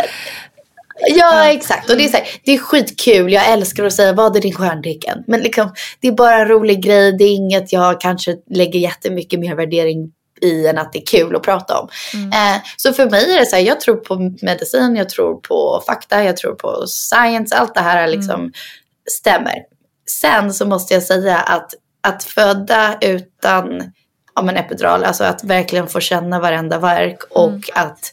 Ja, 1.16 1.52
exakt. 1.52 1.90
Och 1.90 1.98
det 1.98 2.06
är, 2.06 2.10
så 2.10 2.18
här, 2.18 2.28
det 2.44 2.52
är 2.54 2.58
skitkul. 2.58 3.34
Jag 3.34 3.52
älskar 3.52 3.84
att 3.84 3.94
säga 3.94 4.14
vad 4.14 4.38
är 4.38 4.42
din 4.42 4.54
stjärntecken? 4.54 5.24
Men 5.28 5.40
liksom, 5.40 5.74
det 6.00 6.08
är 6.08 6.12
bara 6.12 6.36
en 6.36 6.48
rolig 6.48 6.84
grej. 6.84 7.18
Det 7.18 7.24
är 7.24 7.34
inget 7.34 7.74
jag 7.74 8.02
kanske 8.02 8.36
lägger 8.50 8.80
jättemycket 8.80 9.40
mer 9.40 9.56
värdering 9.56 10.12
i 10.42 10.68
än 10.68 10.78
att 10.78 10.94
det 10.94 11.00
är 11.00 11.06
kul 11.06 11.36
att 11.36 11.44
prata 11.44 11.80
om. 11.80 11.90
Mm. 12.14 12.30
Eh, 12.30 12.62
så 12.78 12.94
för 12.94 13.10
mig 13.10 13.34
är 13.34 13.40
det 13.40 13.46
så 13.46 13.56
här, 13.56 13.64
jag 13.64 13.82
tror 13.82 13.96
på 13.96 14.36
medicin, 14.42 14.96
jag 14.96 15.10
tror 15.10 15.36
på 15.36 15.84
fakta, 15.88 16.24
jag 16.24 16.38
tror 16.38 16.56
på 16.56 16.88
science. 16.88 17.56
Allt 17.56 17.74
det 17.74 17.82
här 17.82 18.08
liksom 18.08 18.40
mm. 18.40 18.52
stämmer. 19.10 19.73
Sen 20.06 20.54
så 20.54 20.66
måste 20.66 20.94
jag 20.94 21.04
säga 21.04 21.38
att 21.38 21.74
att 22.04 22.24
föda 22.24 22.98
utan 23.02 23.92
ja, 24.36 24.42
men 24.42 24.58
epidural, 24.58 25.04
alltså 25.04 25.24
att 25.24 25.44
verkligen 25.44 25.88
få 25.88 26.00
känna 26.00 26.40
varenda 26.40 26.80
verk 26.80 27.24
och 27.30 27.50
mm. 27.50 27.62
att 27.74 28.12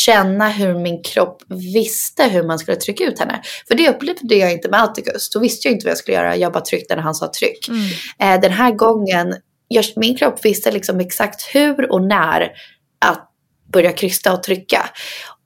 känna 0.00 0.48
hur 0.48 0.74
min 0.74 1.02
kropp 1.02 1.42
visste 1.74 2.24
hur 2.24 2.42
man 2.42 2.58
skulle 2.58 2.76
trycka 2.76 3.04
ut 3.04 3.18
henne. 3.18 3.42
För 3.68 3.74
det 3.74 3.88
upplevde 3.88 4.34
jag 4.34 4.52
inte 4.52 4.68
med 4.68 4.82
Atticus. 4.82 5.30
Då 5.30 5.40
visste 5.40 5.68
jag 5.68 5.74
inte 5.74 5.86
vad 5.86 5.90
jag 5.90 5.98
skulle 5.98 6.16
göra. 6.16 6.36
Jag 6.36 6.52
bara 6.52 6.64
tryckte 6.64 6.96
när 6.96 7.02
han 7.02 7.14
sa 7.14 7.30
tryck. 7.38 7.68
Mm. 7.68 7.90
Eh, 8.18 8.40
den 8.40 8.52
här 8.52 8.72
gången, 8.72 9.34
jag, 9.68 9.84
min 9.96 10.16
kropp 10.16 10.44
visste 10.44 10.70
liksom 10.70 11.00
exakt 11.00 11.42
hur 11.54 11.92
och 11.92 12.02
när 12.02 12.50
att 12.98 13.30
börja 13.72 13.92
krysta 13.92 14.32
och 14.32 14.42
trycka. 14.42 14.90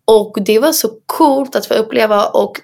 Och 0.04 0.38
det 0.40 0.58
var 0.58 0.72
så 0.72 0.90
coolt 1.06 1.56
att 1.56 1.66
få 1.66 1.74
uppleva 1.74 2.26
och 2.26 2.60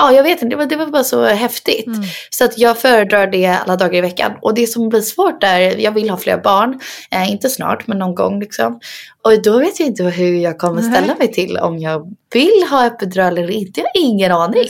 ja, 0.00 0.12
jag 0.12 0.22
vet 0.22 0.42
inte, 0.42 0.46
det 0.46 0.56
var, 0.56 0.66
det 0.66 0.76
var 0.76 0.86
bara 0.86 1.04
så 1.04 1.24
häftigt. 1.24 1.86
Mm. 1.86 2.02
Så 2.30 2.44
att 2.44 2.58
jag 2.58 2.78
föredrar 2.78 3.26
det 3.26 3.46
alla 3.46 3.76
dagar 3.76 3.94
i 3.94 4.00
veckan. 4.00 4.32
Och 4.42 4.54
det 4.54 4.66
som 4.66 4.88
blir 4.88 5.00
svårt 5.00 5.44
är, 5.44 5.78
jag 5.78 5.92
vill 5.92 6.10
ha 6.10 6.16
fler 6.16 6.38
barn. 6.38 6.80
Eh, 7.10 7.30
inte 7.30 7.48
snart, 7.48 7.86
men 7.86 7.98
någon 7.98 8.14
gång 8.14 8.40
liksom. 8.40 8.80
Och 9.22 9.42
då 9.42 9.58
vet 9.58 9.80
jag 9.80 9.88
inte 9.88 10.04
hur 10.04 10.34
jag 10.34 10.58
kommer 10.58 10.82
ställa 10.82 11.14
mig 11.18 11.32
till 11.32 11.56
om 11.56 11.78
jag 11.78 12.14
vill 12.32 12.66
ha 12.70 12.86
epidural 12.86 13.38
eller 13.38 13.50
inte. 13.50 13.80
Jag 13.80 13.84
har 13.84 14.10
ingen 14.10 14.32
aning. 14.32 14.68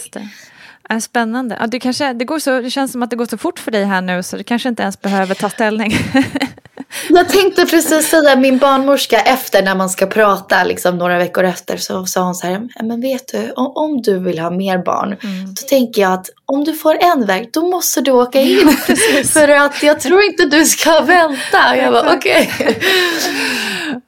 Spännande. 1.01 1.57
Ja, 1.61 1.67
det, 1.67 1.81
kanske, 1.81 2.13
det, 2.13 2.25
går 2.25 2.39
så, 2.39 2.61
det 2.61 2.71
känns 2.71 2.93
som 2.93 3.03
att 3.03 3.11
det 3.11 3.17
går 3.17 3.27
så 3.27 3.39
fort 3.39 3.59
för 3.59 3.71
dig 3.71 3.85
här 3.85 4.01
nu 4.01 4.23
så 4.23 4.37
du 4.37 4.45
kanske 4.45 4.69
inte 4.69 4.83
ens 4.83 5.01
behöver 5.01 5.35
ta 5.35 5.51
ställning. 5.51 5.93
Jag 7.09 7.29
tänkte 7.29 7.67
precis 7.67 8.09
säga 8.09 8.37
min 8.37 8.59
barnmorska 8.59 9.21
efter 9.21 9.63
när 9.63 9.75
man 9.75 9.91
ska 9.91 10.07
prata 10.07 10.65
liksom 10.65 10.99
några 10.99 11.19
veckor 11.19 11.45
efter 11.45 11.77
så 11.77 12.07
sa 12.07 12.23
hon 12.23 12.35
så 12.35 12.47
här, 12.47 12.69
men 12.83 13.01
vet 13.01 13.29
du 13.33 13.53
om, 13.53 13.73
om 13.75 14.03
du 14.03 14.19
vill 14.19 14.39
ha 14.39 14.51
mer 14.51 14.79
barn 14.79 15.17
mm. 15.23 15.55
då 15.55 15.63
tänker 15.69 16.03
jag 16.03 16.13
att 16.13 16.31
om 16.47 16.65
du 16.65 16.75
får 16.75 17.05
en 17.05 17.27
väg 17.27 17.49
då 17.53 17.69
måste 17.69 18.01
du 18.01 18.11
åka 18.11 18.41
in 18.41 18.77
ja, 18.89 19.25
för 19.25 19.49
att 19.49 19.83
jag 19.83 20.01
tror 20.01 20.23
inte 20.23 20.45
du 20.45 20.65
ska 20.65 21.01
vänta. 21.01 21.77
Jag 21.77 21.93
bara 21.93 22.15
okej. 22.17 22.51
Okay. 22.55 22.75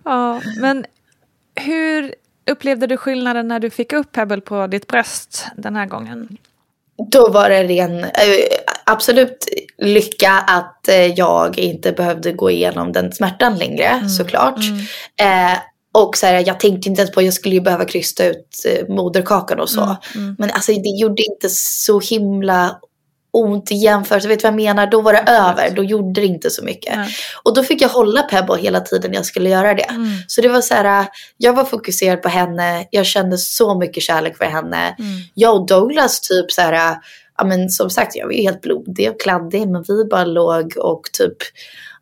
Ja, 0.04 0.40
men 0.60 0.84
hur 1.54 2.14
upplevde 2.50 2.86
du 2.86 2.96
skillnaden 2.96 3.48
när 3.48 3.60
du 3.60 3.70
fick 3.70 3.92
upp 3.92 4.12
Pebble 4.12 4.40
på 4.40 4.66
ditt 4.66 4.86
bröst 4.86 5.46
den 5.56 5.76
här 5.76 5.86
gången? 5.86 6.38
Då 7.10 7.30
var 7.30 7.48
det 7.48 7.64
ren, 7.64 8.04
äh, 8.04 8.10
absolut 8.86 9.48
lycka 9.78 10.32
att 10.32 10.88
eh, 10.88 11.06
jag 11.06 11.58
inte 11.58 11.92
behövde 11.92 12.32
gå 12.32 12.50
igenom 12.50 12.92
den 12.92 13.12
smärtan 13.12 13.58
längre 13.58 13.84
mm. 13.84 14.08
såklart. 14.08 14.60
Mm. 15.18 15.52
Eh, 15.52 15.58
och 15.94 16.16
så 16.16 16.26
här, 16.26 16.44
jag 16.46 16.60
tänkte 16.60 16.88
inte 16.88 17.00
ens 17.00 17.14
på 17.14 17.20
att 17.20 17.24
jag 17.24 17.34
skulle 17.34 17.54
ju 17.54 17.60
behöva 17.60 17.84
krysta 17.84 18.26
ut 18.26 18.64
eh, 18.68 18.94
moderkakan 18.94 19.60
och 19.60 19.70
så. 19.70 19.82
Mm. 19.82 19.96
mm. 20.14 20.36
Men 20.38 20.50
alltså 20.50 20.72
det 20.72 21.00
gjorde 21.00 21.22
inte 21.22 21.48
så 21.50 22.00
himla 22.00 22.78
ont 23.32 23.72
i 23.72 23.74
jämförelse. 23.74 24.28
Vet 24.28 24.38
du 24.38 24.42
vad 24.42 24.52
jag 24.52 24.56
menar? 24.56 24.86
Då 24.86 25.00
var 25.00 25.12
det 25.12 25.24
över. 25.26 25.70
Då 25.70 25.84
gjorde 25.84 26.20
det 26.20 26.26
inte 26.26 26.50
så 26.50 26.64
mycket. 26.64 26.94
Mm. 26.94 27.08
Och 27.42 27.54
då 27.54 27.62
fick 27.62 27.82
jag 27.82 27.88
hålla 27.88 28.22
Pebbo 28.22 28.54
hela 28.54 28.80
tiden 28.80 29.12
jag 29.12 29.26
skulle 29.26 29.50
göra 29.50 29.74
det. 29.74 29.82
Mm. 29.82 30.08
Så 30.26 30.40
det 30.40 30.48
var 30.48 30.60
så 30.60 30.74
här, 30.74 31.06
jag 31.36 31.52
var 31.52 31.64
fokuserad 31.64 32.22
på 32.22 32.28
henne. 32.28 32.86
Jag 32.90 33.06
kände 33.06 33.38
så 33.38 33.78
mycket 33.78 34.02
kärlek 34.02 34.36
för 34.36 34.44
henne. 34.44 34.96
Jag 35.34 35.54
och 35.54 35.66
Douglas 35.66 36.20
typ 36.20 36.52
så 36.52 36.60
här 36.60 36.96
ja 37.38 37.44
men 37.44 37.70
som 37.70 37.90
sagt 37.90 38.16
jag 38.16 38.26
var 38.26 38.32
ju 38.32 38.42
helt 38.42 38.60
blodig 38.60 39.10
och 39.10 39.20
kladdig 39.20 39.68
men 39.68 39.84
vi 39.88 40.04
bara 40.04 40.24
låg 40.24 40.74
och 40.76 41.02
typ 41.12 41.36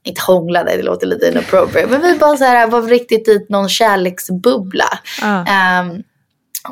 inte 0.03 0.23
hånglade, 0.23 0.77
det 0.77 0.83
låter 0.83 1.07
lite 1.07 1.29
inappropriate, 1.29 1.89
men 1.91 2.03
vi 2.03 2.19
bara 2.19 2.37
så 2.37 2.45
här, 2.45 2.67
var 2.67 2.83
riktigt 2.83 3.29
i 3.29 3.47
någon 3.49 3.69
kärleksbubbla. 3.69 4.99
Um, 5.23 6.03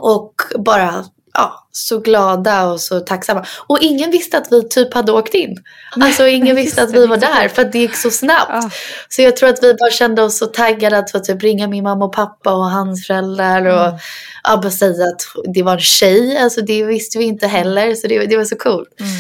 och 0.01 0.35
bara 0.59 1.05
ja, 1.39 1.68
så 1.72 1.99
glada 1.99 2.66
och 2.66 2.80
så 2.80 3.01
tacksamma. 3.01 3.47
Och 3.66 3.78
ingen 3.80 4.11
visste 4.11 4.39
att 4.39 4.53
vi 4.53 4.68
typ 4.68 4.95
hade 4.95 5.12
åkt 5.12 5.34
in. 5.34 5.57
Alltså 6.01 6.26
ingen 6.28 6.57
visste 6.57 6.82
att 6.82 6.95
vi 6.95 7.07
var 7.07 7.16
där 7.16 7.49
för 7.49 7.62
att 7.62 7.72
det 7.72 7.78
gick 7.78 7.95
så 7.95 8.11
snabbt. 8.11 8.74
Så 9.09 9.22
jag 9.22 9.36
tror 9.36 9.49
att 9.49 9.62
vi 9.62 9.74
bara 9.74 9.91
kände 9.91 10.22
oss 10.22 10.39
så 10.39 10.47
taggade 10.47 10.99
att 10.99 11.24
typ 11.24 11.43
ringa 11.43 11.68
min 11.68 11.84
mamma 11.84 12.05
och 12.05 12.12
pappa 12.12 12.53
och 12.53 12.70
hans 12.70 13.07
föräldrar. 13.07 13.64
Och 13.64 13.86
mm. 13.86 13.99
ja, 14.45 14.57
bara 14.57 14.70
säga 14.70 15.05
att 15.05 15.53
det 15.55 15.62
var 15.62 15.72
en 15.72 15.80
tjej. 15.80 16.39
Alltså 16.39 16.61
det 16.61 16.84
visste 16.84 17.18
vi 17.18 17.24
inte 17.24 17.47
heller. 17.47 17.95
Så 17.95 18.07
det, 18.07 18.26
det 18.26 18.36
var 18.36 18.45
så 18.45 18.57
coolt. 18.57 19.01
Mm. 19.01 19.12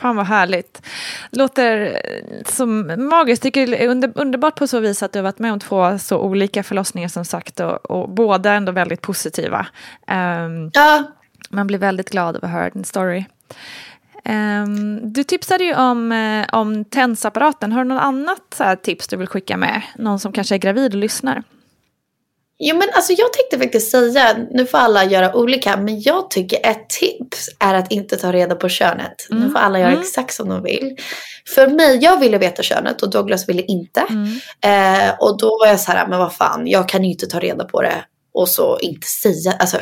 Fan 0.00 0.16
vad 0.16 0.26
härligt. 0.26 0.82
Låter 1.30 1.98
som 2.46 2.92
magiskt. 3.10 3.42
Tycker 3.42 3.66
det 3.66 3.84
är 3.84 3.88
under, 3.88 4.12
underbart 4.14 4.58
på 4.58 4.66
så 4.66 4.80
vis 4.80 5.02
att 5.02 5.12
du 5.12 5.18
har 5.18 5.24
varit 5.24 5.38
med 5.38 5.52
om 5.52 5.60
två 5.60 5.98
så 5.98 6.18
olika 6.18 6.62
förlossningar 6.62 7.08
som 7.08 7.24
sagt 7.24 7.60
och, 7.60 7.90
och 7.90 8.08
båda 8.08 8.52
ändå 8.52 8.72
väldigt 8.72 9.02
positiva. 9.02 9.66
Um, 10.06 10.70
ja. 10.74 11.04
Man 11.50 11.66
blir 11.66 11.78
väldigt 11.78 12.10
glad 12.10 12.36
av 12.36 12.44
att 12.44 12.50
höra 12.50 12.70
din 12.70 12.84
story. 12.84 13.24
Um, 14.24 15.12
du 15.12 15.24
tipsade 15.24 15.64
ju 15.64 15.74
om, 15.74 16.12
uh, 16.12 16.46
om 16.52 16.84
tensapparaten. 16.84 17.72
Har 17.72 17.84
du 17.84 17.88
något 17.88 18.02
annat 18.02 18.82
tips 18.82 19.08
du 19.08 19.16
vill 19.16 19.28
skicka 19.28 19.56
med? 19.56 19.82
Någon 19.96 20.20
som 20.20 20.32
kanske 20.32 20.54
är 20.54 20.58
gravid 20.58 20.92
och 20.92 21.00
lyssnar? 21.00 21.42
Jo 22.58 22.76
men 22.76 22.88
alltså 22.94 23.12
jag 23.12 23.32
tänkte 23.32 23.58
faktiskt 23.58 23.90
säga, 23.90 24.36
nu 24.50 24.66
får 24.66 24.78
alla 24.78 25.04
göra 25.04 25.36
olika, 25.36 25.76
men 25.76 26.00
jag 26.00 26.30
tycker 26.30 26.66
ett 26.66 26.88
tips 26.88 27.48
är 27.58 27.74
att 27.74 27.92
inte 27.92 28.16
ta 28.16 28.32
reda 28.32 28.54
på 28.54 28.68
könet. 28.68 29.26
Mm. 29.30 29.42
Nu 29.42 29.50
får 29.50 29.58
alla 29.58 29.78
göra 29.78 29.90
mm. 29.90 30.00
exakt 30.00 30.34
som 30.34 30.48
de 30.48 30.62
vill. 30.62 30.96
För 31.54 31.68
mig, 31.68 31.98
jag 32.02 32.20
ville 32.20 32.38
veta 32.38 32.62
könet 32.62 33.02
och 33.02 33.10
Douglas 33.10 33.48
ville 33.48 33.62
inte. 33.62 34.00
Mm. 34.00 34.40
Eh, 34.60 35.14
och 35.18 35.38
då 35.38 35.58
var 35.60 35.66
jag 35.66 35.80
så 35.80 35.92
här, 35.92 36.08
men 36.08 36.18
vad 36.18 36.34
fan, 36.34 36.66
jag 36.66 36.88
kan 36.88 37.04
ju 37.04 37.10
inte 37.10 37.26
ta 37.26 37.38
reda 37.38 37.64
på 37.64 37.82
det 37.82 38.04
och 38.34 38.48
så 38.48 38.78
inte 38.80 39.06
säga, 39.06 39.52
alltså 39.58 39.78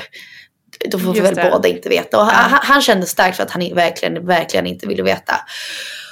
då 0.90 0.98
får 0.98 1.12
vi 1.12 1.20
väl 1.20 1.34
det. 1.34 1.48
båda 1.52 1.68
inte 1.68 1.88
veta. 1.88 2.18
Och 2.18 2.26
han, 2.26 2.60
han 2.62 2.82
kände 2.82 3.06
starkt 3.06 3.36
för 3.36 3.42
att 3.42 3.50
han 3.50 3.74
verkligen, 3.74 4.26
verkligen 4.26 4.66
inte 4.66 4.86
ville 4.86 5.02
veta. 5.02 5.34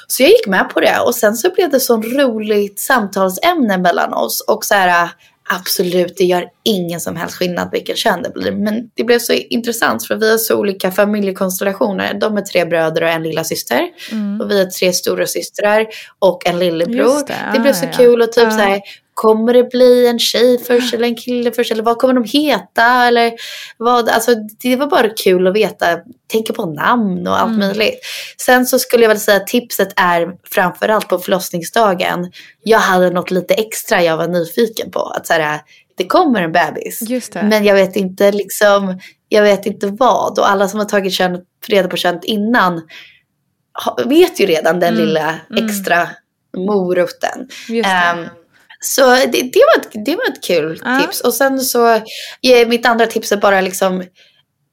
Så 0.07 0.23
jag 0.23 0.31
gick 0.31 0.47
med 0.47 0.71
på 0.71 0.81
det 0.81 0.99
och 0.99 1.15
sen 1.15 1.35
så 1.35 1.51
blev 1.51 1.71
det 1.71 1.81
så 1.81 1.97
roligt 1.97 2.81
samtalsämne 2.81 3.79
mellan 3.79 4.13
oss 4.13 4.41
och 4.41 4.65
så 4.65 4.75
här 4.75 5.11
Absolut, 5.51 6.17
det 6.17 6.25
gör 6.25 6.45
ingen 6.63 7.01
som 7.01 7.17
helst 7.17 7.37
skillnad 7.37 7.69
vilken 7.73 7.97
kön 7.97 8.23
det 8.23 8.31
blir. 8.31 8.53
Men 8.53 8.91
det 8.95 9.05
blev 9.05 9.19
så 9.19 9.33
intressant 9.33 10.07
för 10.07 10.17
vi 10.17 10.31
har 10.31 10.39
så 10.39 10.57
olika 10.57 10.91
familjekonstellationer. 10.91 12.15
De 12.15 12.37
är 12.37 12.43
tre 12.43 12.65
bröder 12.65 13.03
och 13.03 13.09
en 13.09 13.23
lilla 13.23 13.45
syster. 13.45 13.89
Mm. 14.13 14.41
Och 14.41 14.51
vi 14.51 14.61
är 14.61 14.67
tre 14.67 14.93
stora 14.93 15.27
systrar 15.27 15.87
och 16.19 16.47
en 16.47 16.59
lillebror. 16.59 17.27
Det. 17.27 17.35
det. 17.53 17.61
blev 17.61 17.73
så 17.73 17.87
ah, 17.87 17.93
kul 17.93 18.23
och 18.23 18.33
typ 18.33 18.45
ja. 18.45 18.51
så 18.51 18.59
här, 18.59 18.81
Kommer 19.15 19.55
det 19.55 19.71
bli 19.71 20.07
en 20.07 20.19
tjej 20.19 20.59
först 20.59 20.95
eller 20.95 21.05
en 21.05 21.17
kille 21.17 21.53
först? 21.53 21.73
Eller 21.73 21.83
vad 21.83 21.99
kommer 21.99 22.15
de 22.15 22.25
heta? 22.25 23.05
Eller 23.05 23.33
vad? 23.77 24.09
Alltså, 24.09 24.35
det 24.63 24.77
var 24.77 24.87
bara 24.87 25.09
kul 25.09 25.47
att 25.47 25.55
veta. 25.55 25.87
Tänka 26.27 26.53
på 26.53 26.67
namn 26.67 27.27
och 27.27 27.41
allt 27.41 27.55
mm. 27.55 27.69
möjligt. 27.69 28.01
Sen 28.39 28.67
så 28.67 28.79
skulle 28.79 29.03
jag 29.03 29.09
väl 29.09 29.21
säga 29.21 29.37
att 29.37 29.47
tipset 29.47 29.89
är 29.97 30.37
framförallt 30.51 31.09
på 31.09 31.19
förlossningsdagen. 31.19 32.33
Jag 32.63 32.79
hade 32.79 33.11
något 33.11 33.31
lite 33.31 33.55
extra 33.55 34.03
jag 34.03 34.17
var 34.17 34.29
nyfiken 34.29 34.91
på. 34.91 35.01
Att 35.01 35.27
så 35.27 35.33
här, 35.33 35.61
det 35.97 36.07
kommer 36.07 36.43
en 36.43 36.53
bebis. 36.53 37.03
Men 37.51 37.65
jag 37.65 37.75
vet 37.75 37.97
inte 37.97 38.33
liksom, 38.33 39.01
jag 39.29 39.43
vet 39.43 39.67
inte 39.67 39.87
vad. 39.87 40.39
Och 40.39 40.51
alla 40.51 40.69
som 40.69 40.79
har 40.79 40.87
tagit 40.87 41.13
kön, 41.13 41.41
reda 41.67 41.89
på 41.89 41.97
könet 41.97 42.25
innan 42.25 42.83
vet 44.05 44.41
ju 44.41 44.47
redan 44.47 44.81
den 44.81 44.95
mm. 44.95 45.07
lilla 45.07 45.35
mm. 45.51 45.67
extra 45.67 46.09
moroten. 46.57 47.49
Um, 47.69 48.29
så 48.85 49.15
det, 49.15 49.27
det, 49.53 49.63
var, 49.75 49.81
ett, 49.81 50.05
det 50.05 50.17
var 50.17 50.25
ett 50.25 50.45
kul 50.45 50.83
ah. 50.85 51.01
tips. 51.01 51.21
Och 51.21 51.35
sen 51.35 51.61
så, 51.61 52.01
mitt 52.67 52.87
andra 52.87 53.07
tips 53.07 53.33
är 53.33 53.37
bara 53.37 53.61
liksom 53.61 54.05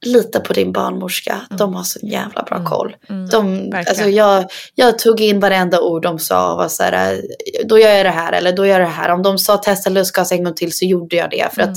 lita 0.06 0.40
på 0.40 0.52
din 0.52 0.72
barnmorska. 0.72 1.40
De 1.50 1.74
har 1.74 1.82
så 1.82 1.98
jävla 2.02 2.42
bra 2.42 2.64
koll. 2.64 2.96
Mm. 3.08 3.28
De, 3.28 3.56
verkligen. 3.56 3.86
alltså 3.88 4.08
jag, 4.08 4.50
jag 4.74 4.98
tog 4.98 5.20
in 5.20 5.40
varenda 5.40 5.80
ord 5.80 6.02
de 6.02 6.18
sa 6.18 6.52
och 6.52 6.58
var 6.58 6.68
så 6.68 6.82
här, 6.82 7.22
då 7.64 7.78
gör 7.78 7.90
jag 7.90 8.06
det 8.06 8.10
här 8.10 8.32
eller 8.32 8.52
då 8.52 8.66
gör 8.66 8.80
jag 8.80 8.88
det 8.88 8.94
här. 8.94 9.08
Om 9.10 9.22
de 9.22 9.38
sa 9.38 9.56
testa 9.56 9.90
lustgas 9.90 10.32
en 10.32 10.44
gång 10.44 10.54
till 10.54 10.72
så 10.72 10.84
gjorde 10.84 11.16
jag 11.16 11.30
det. 11.30 11.48
För 11.54 11.62
att 11.62 11.76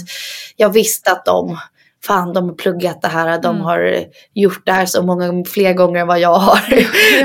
jag 0.55 0.69
visste 0.69 1.11
att 1.11 1.25
de, 1.25 1.59
fan 2.07 2.33
de 2.33 2.49
har 2.49 2.55
pluggat 2.55 3.01
det 3.01 3.07
här, 3.07 3.41
de 3.41 3.61
har 3.61 4.05
gjort 4.33 4.65
det 4.65 4.71
här 4.71 4.85
så 4.85 5.03
många 5.03 5.43
fler 5.45 5.73
gånger 5.73 6.01
än 6.01 6.07
vad 6.07 6.19
jag 6.19 6.35
har. 6.35 6.59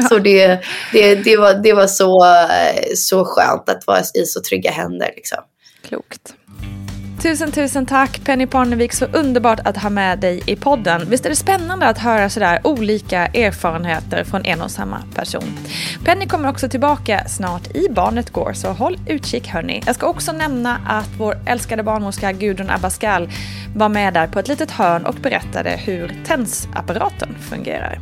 så 0.08 0.18
det, 0.18 0.60
det, 0.92 1.14
det, 1.14 1.36
var, 1.36 1.54
det 1.54 1.72
var 1.72 1.86
så, 1.86 2.24
eh, 2.24 2.84
så 2.94 3.24
skönt 3.24 3.68
att 3.68 3.86
vara 3.86 4.00
i 4.00 4.24
så 4.26 4.40
trygga 4.40 4.70
händer. 4.70 5.12
Liksom. 5.16 5.38
Klokt. 5.82 6.34
Tusen, 7.22 7.52
tusen 7.52 7.86
tack 7.86 8.24
Penny 8.24 8.46
Parnevik, 8.46 8.92
så 8.92 9.04
underbart 9.04 9.60
att 9.64 9.76
ha 9.76 9.90
med 9.90 10.18
dig 10.18 10.42
i 10.46 10.56
podden. 10.56 11.10
Visst 11.10 11.26
är 11.26 11.30
det 11.30 11.36
spännande 11.36 11.86
att 11.86 11.98
höra 11.98 12.30
sådär 12.30 12.60
olika 12.64 13.26
erfarenheter 13.26 14.24
från 14.24 14.44
en 14.44 14.62
och 14.62 14.70
samma 14.70 15.02
person. 15.14 15.58
Penny 16.04 16.26
kommer 16.26 16.48
också 16.48 16.68
tillbaka 16.68 17.28
snart 17.28 17.76
i 17.76 17.88
Barnet 17.90 18.30
Går, 18.30 18.52
så 18.52 18.68
håll 18.68 18.98
utkik 19.06 19.48
hörni. 19.48 19.82
Jag 19.86 19.94
ska 19.94 20.06
också 20.06 20.32
nämna 20.32 20.80
att 20.86 21.08
vår 21.18 21.38
älskade 21.46 21.82
barnmorska 21.82 22.32
Gudrun 22.32 22.70
Abascal 22.70 23.30
var 23.76 23.88
med 23.88 24.14
där 24.14 24.26
på 24.26 24.38
ett 24.38 24.48
litet 24.48 24.70
hörn 24.70 25.06
och 25.06 25.14
berättade 25.14 25.70
hur 25.70 26.14
tensapparaten 26.26 27.34
fungerar. 27.40 27.98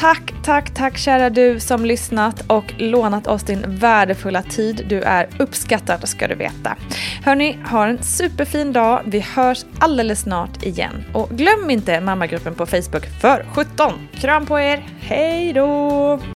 Tack, 0.00 0.34
tack, 0.42 0.74
tack 0.74 0.98
kära 0.98 1.30
du 1.30 1.60
som 1.60 1.84
lyssnat 1.84 2.44
och 2.46 2.74
lånat 2.78 3.26
oss 3.26 3.42
din 3.42 3.64
värdefulla 3.66 4.42
tid. 4.42 4.86
Du 4.88 5.00
är 5.02 5.28
uppskattad 5.38 6.08
ska 6.08 6.28
du 6.28 6.34
veta. 6.34 6.76
Hörni, 7.24 7.58
ha 7.70 7.86
en 7.86 8.02
superfin 8.02 8.72
dag. 8.72 9.02
Vi 9.06 9.20
hörs 9.20 9.64
alldeles 9.78 10.20
snart 10.20 10.62
igen. 10.62 11.04
Och 11.14 11.28
glöm 11.30 11.70
inte 11.70 12.00
mammagruppen 12.00 12.54
på 12.54 12.66
Facebook 12.66 13.06
för 13.20 13.46
17. 13.54 13.92
Kram 14.12 14.46
på 14.46 14.60
er. 14.60 14.86
Hej 15.00 15.52
då! 15.52 16.37